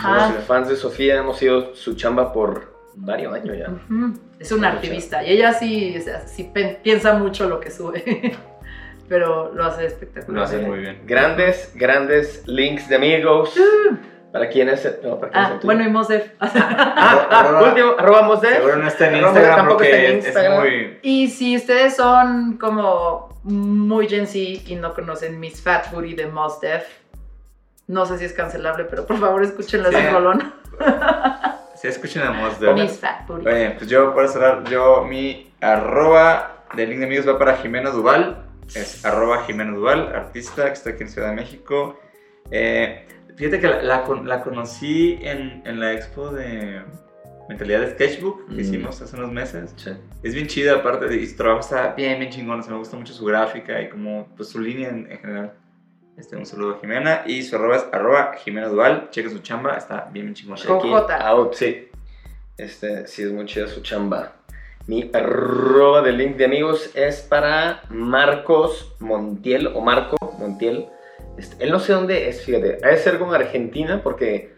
[0.00, 3.68] Somos fans de Sofía, hemos sido su chamba por varios años ya.
[3.68, 4.14] Ujú.
[4.38, 6.50] Es una activista y ella sí, o sea, sí
[6.82, 8.34] piensa mucho lo que sube,
[9.08, 10.38] pero lo hace espectacular.
[10.38, 11.02] Lo hace muy bien.
[11.04, 13.54] Grandes, grandes links de amigos.
[14.32, 14.84] Para quienes.
[15.02, 15.64] No, para quienes Ah, tuyos.
[15.64, 16.30] bueno, y Mosef.
[16.40, 18.54] Ah, Arroba- último, arroba Mosdef.
[18.56, 20.60] Seguro no está en Instagram tampoco está en porque es- es Instagram.
[20.60, 20.98] muy...
[21.02, 24.38] y si ustedes son como muy Gen Z
[24.70, 26.84] y no conocen Miss Fat Booty de Mosdef,
[27.86, 29.96] no sé si es cancelable, pero por favor escúchenla, Sí.
[29.96, 30.54] es un rolón.
[31.74, 32.72] Si escuchan a Mos de...
[32.74, 33.46] Miss Fat Booty.
[33.46, 37.90] Oye, pues yo para cerrar, yo mi arroba de link de amigos va para Jimena
[37.90, 38.44] Duval.
[38.74, 41.98] Es arroba Jimena Duval, artista que está aquí en Ciudad de México.
[42.50, 43.06] Eh,
[43.38, 46.82] fíjate que la, la con- la conocí en, en la expo de
[47.48, 48.60] Mentalidad de Sketchbook que Mm.
[48.60, 49.72] hicimos hace unos meses.
[49.76, 49.90] Sí.
[50.22, 52.60] Es bien chida, aparte de y su trabajo está bien, bien chingón.
[52.60, 55.52] o sea, me gusta mucho su gráfica y como pues, su línea en, en general.
[56.18, 59.08] Este, un saludo a Jimena y su arroba es arroba Jimena Duval.
[59.10, 60.60] Chequen su chamba, está bien, bien chingona.
[60.66, 61.28] Con Aquí, J.
[61.28, 61.88] Out, sí.
[62.56, 64.32] Este, sí, es muy chida su chamba.
[64.88, 70.86] Mi arroba de link de amigos es para Marcos Montiel o Marco Montiel.
[71.38, 72.78] Este, él no sé dónde es, fíjate.
[72.82, 74.52] Ha de ser como Argentina porque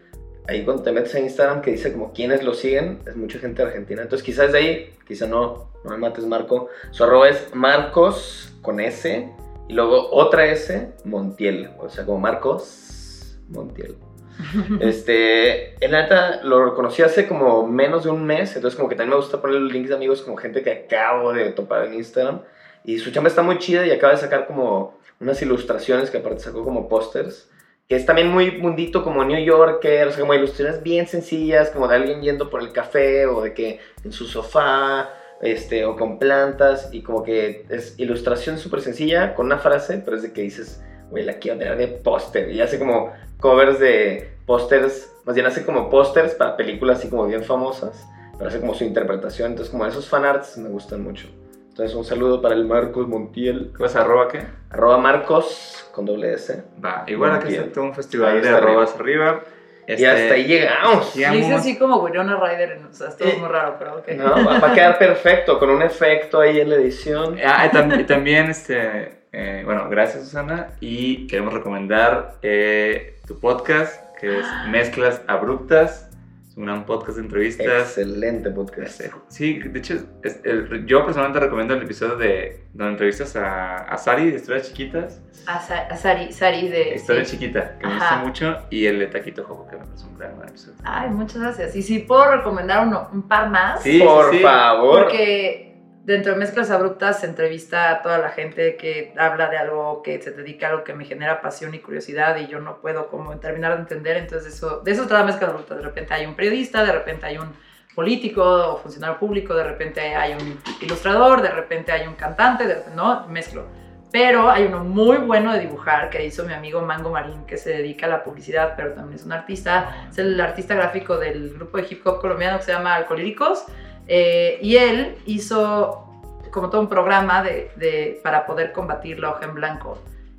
[0.47, 3.61] ahí cuando te metes a Instagram que dice como quiénes lo siguen, es mucha gente
[3.61, 4.01] de Argentina.
[4.01, 6.69] Entonces quizás de ahí, quizá no, no me mates Marco.
[6.91, 9.29] Su arroba es Marcos con S
[9.67, 11.69] y luego otra S, Montiel.
[11.79, 13.95] O sea, como Marcos Montiel.
[14.79, 18.95] Este, en la neta lo conocí hace como menos de un mes, entonces como que
[18.95, 21.93] también me gusta poner los links de amigos como gente que acabo de topar en
[21.93, 22.41] Instagram.
[22.83, 26.41] Y su chamba está muy chida y acaba de sacar como unas ilustraciones que aparte
[26.41, 27.49] sacó como pósters.
[27.87, 31.87] Que es también muy mundito como New Yorker, o sea, como ilustraciones bien sencillas, como
[31.87, 35.09] de alguien yendo por el café o de que en su sofá,
[35.41, 36.89] este, o con plantas.
[36.93, 40.81] Y como que es ilustración súper sencilla con una frase, pero es de que dices,
[41.09, 42.49] güey, la quiero tener de póster.
[42.51, 47.25] Y hace como covers de pósters, más bien hace como pósters para películas así como
[47.25, 48.07] bien famosas,
[48.37, 49.51] pero hace como su interpretación.
[49.51, 51.27] Entonces, como esos fanarts me gustan mucho.
[51.71, 53.71] Entonces, un saludo para el Marcos Montiel.
[53.75, 54.41] ¿Qué vas a arroba qué?
[54.69, 56.63] Arroba Marcos con doble S.
[56.83, 59.39] Va, igual aquí está todo un festival Ahí de arrobas arriba.
[59.87, 61.15] Y Este, hasta ahí llegamos.
[61.15, 64.07] hice Digamos- así como Winona Ryder, o sea, esto es Eh, muy raro, pero ok.
[64.17, 67.37] No, va va a quedar perfecto con un efecto ahí en la edición.
[67.43, 70.67] Ah, y tam- y también, este, eh, bueno, gracias Susana.
[70.81, 76.09] Y queremos recomendar eh, tu podcast, que es Mezclas Abruptas.
[76.51, 77.65] Es un gran podcast de entrevistas.
[77.97, 79.01] Excelente podcast.
[79.29, 83.97] Sí, de hecho, es- el- yo personalmente recomiendo el episodio de donde entrevistas a, a
[83.97, 85.21] Sari de Historias Chiquitas.
[85.47, 86.95] A, Sa- a Sari, Sari de...
[86.95, 87.37] Historia sí.
[87.37, 88.57] Chiquita, que me gusta mucho.
[88.69, 90.75] Y el de Taquito Jojo, que me parece un gran, gran episodio.
[90.83, 91.73] Ay, muchas gracias.
[91.73, 93.81] Y si puedo recomendar uno, un par más.
[93.81, 94.39] Sí, Por sí.
[94.39, 95.03] favor.
[95.05, 95.70] Porque
[96.03, 100.21] dentro de Mezclas Abruptas se entrevista a toda la gente que habla de algo que
[100.21, 103.37] se dedica a algo que me genera pasión y curiosidad y yo no puedo como
[103.39, 104.17] terminar de entender.
[104.17, 105.77] Entonces eso, de eso trata Mezclas Abruptas.
[105.77, 107.53] De repente hay un periodista, de repente hay un
[107.95, 112.83] político o funcionario público, de repente hay un ilustrador, de repente hay un cantante, de
[112.95, 113.67] no, mezclo.
[114.11, 117.69] Pero hay uno muy bueno de dibujar que hizo mi amigo Mango Marín, que se
[117.69, 120.07] dedica a la publicidad, pero también es un artista.
[120.09, 123.65] Es el artista gráfico del grupo de hip hop colombiano que se llama Alcolíricos.
[124.13, 126.05] Eh, y él hizo
[126.51, 129.97] como todo un programa de, de- para poder combatir la hoja en blanco.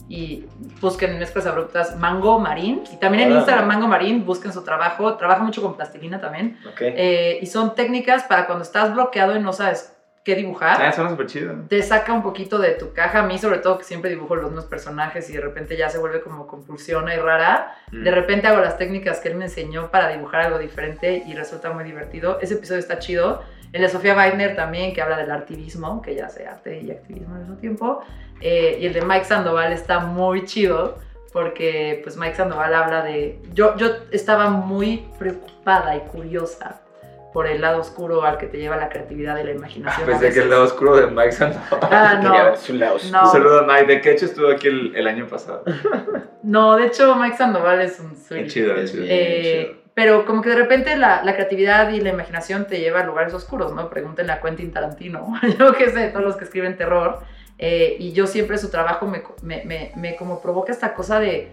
[0.09, 0.45] Y
[0.83, 2.83] busquen en mezclas abruptas Mango Marín.
[2.93, 3.39] Y también en Órale.
[3.41, 5.15] Instagram Mango Marín, busquen su trabajo.
[5.17, 6.59] Trabaja mucho con plastilina también.
[6.81, 9.92] Eh, y son técnicas para cuando estás bloqueado y no sabes
[10.25, 10.81] qué dibujar.
[10.81, 11.55] Ah, suena súper chido.
[11.69, 13.21] te saca un poquito de tu caja.
[13.21, 15.99] A mí, sobre todo, que siempre dibujo los mismos personajes y de repente ya se
[15.99, 17.77] vuelve como compulsiona y rara.
[17.91, 18.05] Mm.
[18.05, 21.73] De repente hago las técnicas que él me enseñó para dibujar algo diferente y resulta
[21.73, 22.39] muy divertido.
[22.41, 23.43] Ese episodio está chido.
[23.73, 27.35] El de Sofía Weidner también, que habla del activismo, que ya sé arte y activismo
[27.35, 28.05] al mismo tiempo.
[28.41, 30.99] Eh, y el de Mike Sandoval está muy chido
[31.33, 33.41] porque pues Mike Sandoval habla de...
[33.55, 36.83] Yo, yo estaba muy preocupada y curiosa
[37.33, 40.03] por el lado oscuro al que te lleva la creatividad y la imaginación.
[40.03, 41.81] a Pensé que el lado oscuro de Mike Sandoval.
[41.91, 42.57] Ah, no.
[42.57, 43.23] su lado No.
[43.23, 43.87] Un saludo a Mike.
[43.87, 45.65] De que hecho estuvo aquí el, el año pasado.
[46.43, 48.13] No, de hecho Mike Sandoval es un
[48.49, 49.05] chido, Es chido.
[49.05, 49.81] bien Eh, chido.
[49.95, 53.33] pero como que de repente la, la creatividad y la imaginación te lleva a lugares
[53.35, 53.89] oscuros, ¿no?
[53.91, 57.21] Pregúntenle a Quentin Tarantino, yo qué sé, todos los que escriben terror.
[57.59, 61.53] Eh, y yo siempre su trabajo me, me, me, me como provoca esta cosa de...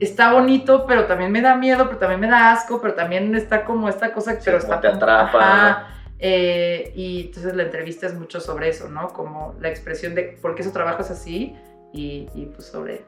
[0.00, 3.64] Está bonito, pero también me da miedo, pero también me da asco, pero también está
[3.64, 5.38] como esta cosa, Sí, pero está te como- atrapa.
[5.40, 5.88] Ajá.
[6.20, 9.08] Eh, y entonces la entrevista es mucho sobre eso, ¿no?
[9.08, 11.56] Como la expresión de por qué su trabajo es así
[11.92, 13.04] y, y pues sobre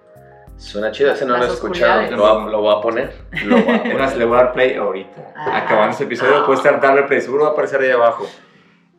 [0.56, 2.02] Suena chido, ese no lo he escuchado.
[2.10, 3.12] Lo, voy a- lo voy a poner.
[3.46, 5.32] Lo voy a- Además, le voy a dar play ahorita.
[5.34, 5.56] Ah.
[5.64, 7.20] Acabando este episodio, puede estar darle play.
[7.22, 8.26] Seguro va a aparecer ahí abajo.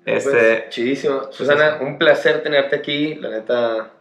[0.04, 0.66] Pues, Este.
[0.70, 1.32] chidísimo.
[1.32, 3.14] Susana, un placer tenerte aquí.
[3.16, 3.92] La neta,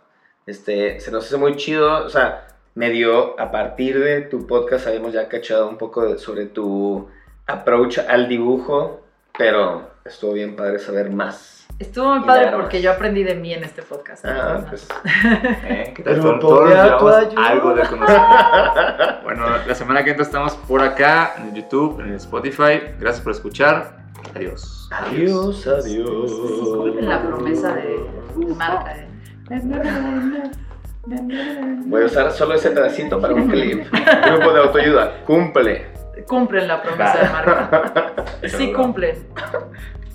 [0.46, 2.04] este, se nos hace muy chido.
[2.06, 6.46] O sea, medio a partir de tu podcast habíamos ya cachado un poco de- sobre
[6.46, 7.08] tu
[7.46, 9.00] approach al dibujo,
[9.36, 11.66] pero estuvo bien padre saber más.
[11.78, 14.24] Estuvo muy padre porque yo aprendí de mí en este podcast.
[14.26, 14.68] Ah, ¿no?
[14.68, 14.86] pues,
[15.64, 15.92] ¿eh?
[15.96, 16.20] ¿Qué tal?
[16.20, 17.48] Grupo Todos- todos de llevamos autoayuda.
[17.48, 19.22] algo de conocimiento.
[19.24, 22.80] Bueno, la semana que entra estamos por acá, en el YouTube, en el Spotify.
[22.98, 23.98] Gracias por escuchar.
[24.34, 24.88] Adiós.
[24.92, 26.30] adiós, adiós.
[26.30, 27.98] Disculpen la promesa de,
[28.36, 28.96] de marca.
[28.98, 29.08] eh.
[31.06, 33.86] Voy a usar solo ese pedacito para un clip.
[33.90, 35.86] Grupo de autoayuda, cumple.
[36.26, 38.14] Cumplen la promesa de marca.
[38.46, 39.26] Sí cumplen.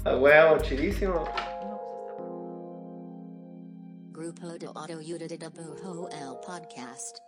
[0.03, 1.23] A huevo, chidísimo.
[4.11, 7.24] Grupo de Autoayuda de el Podcast.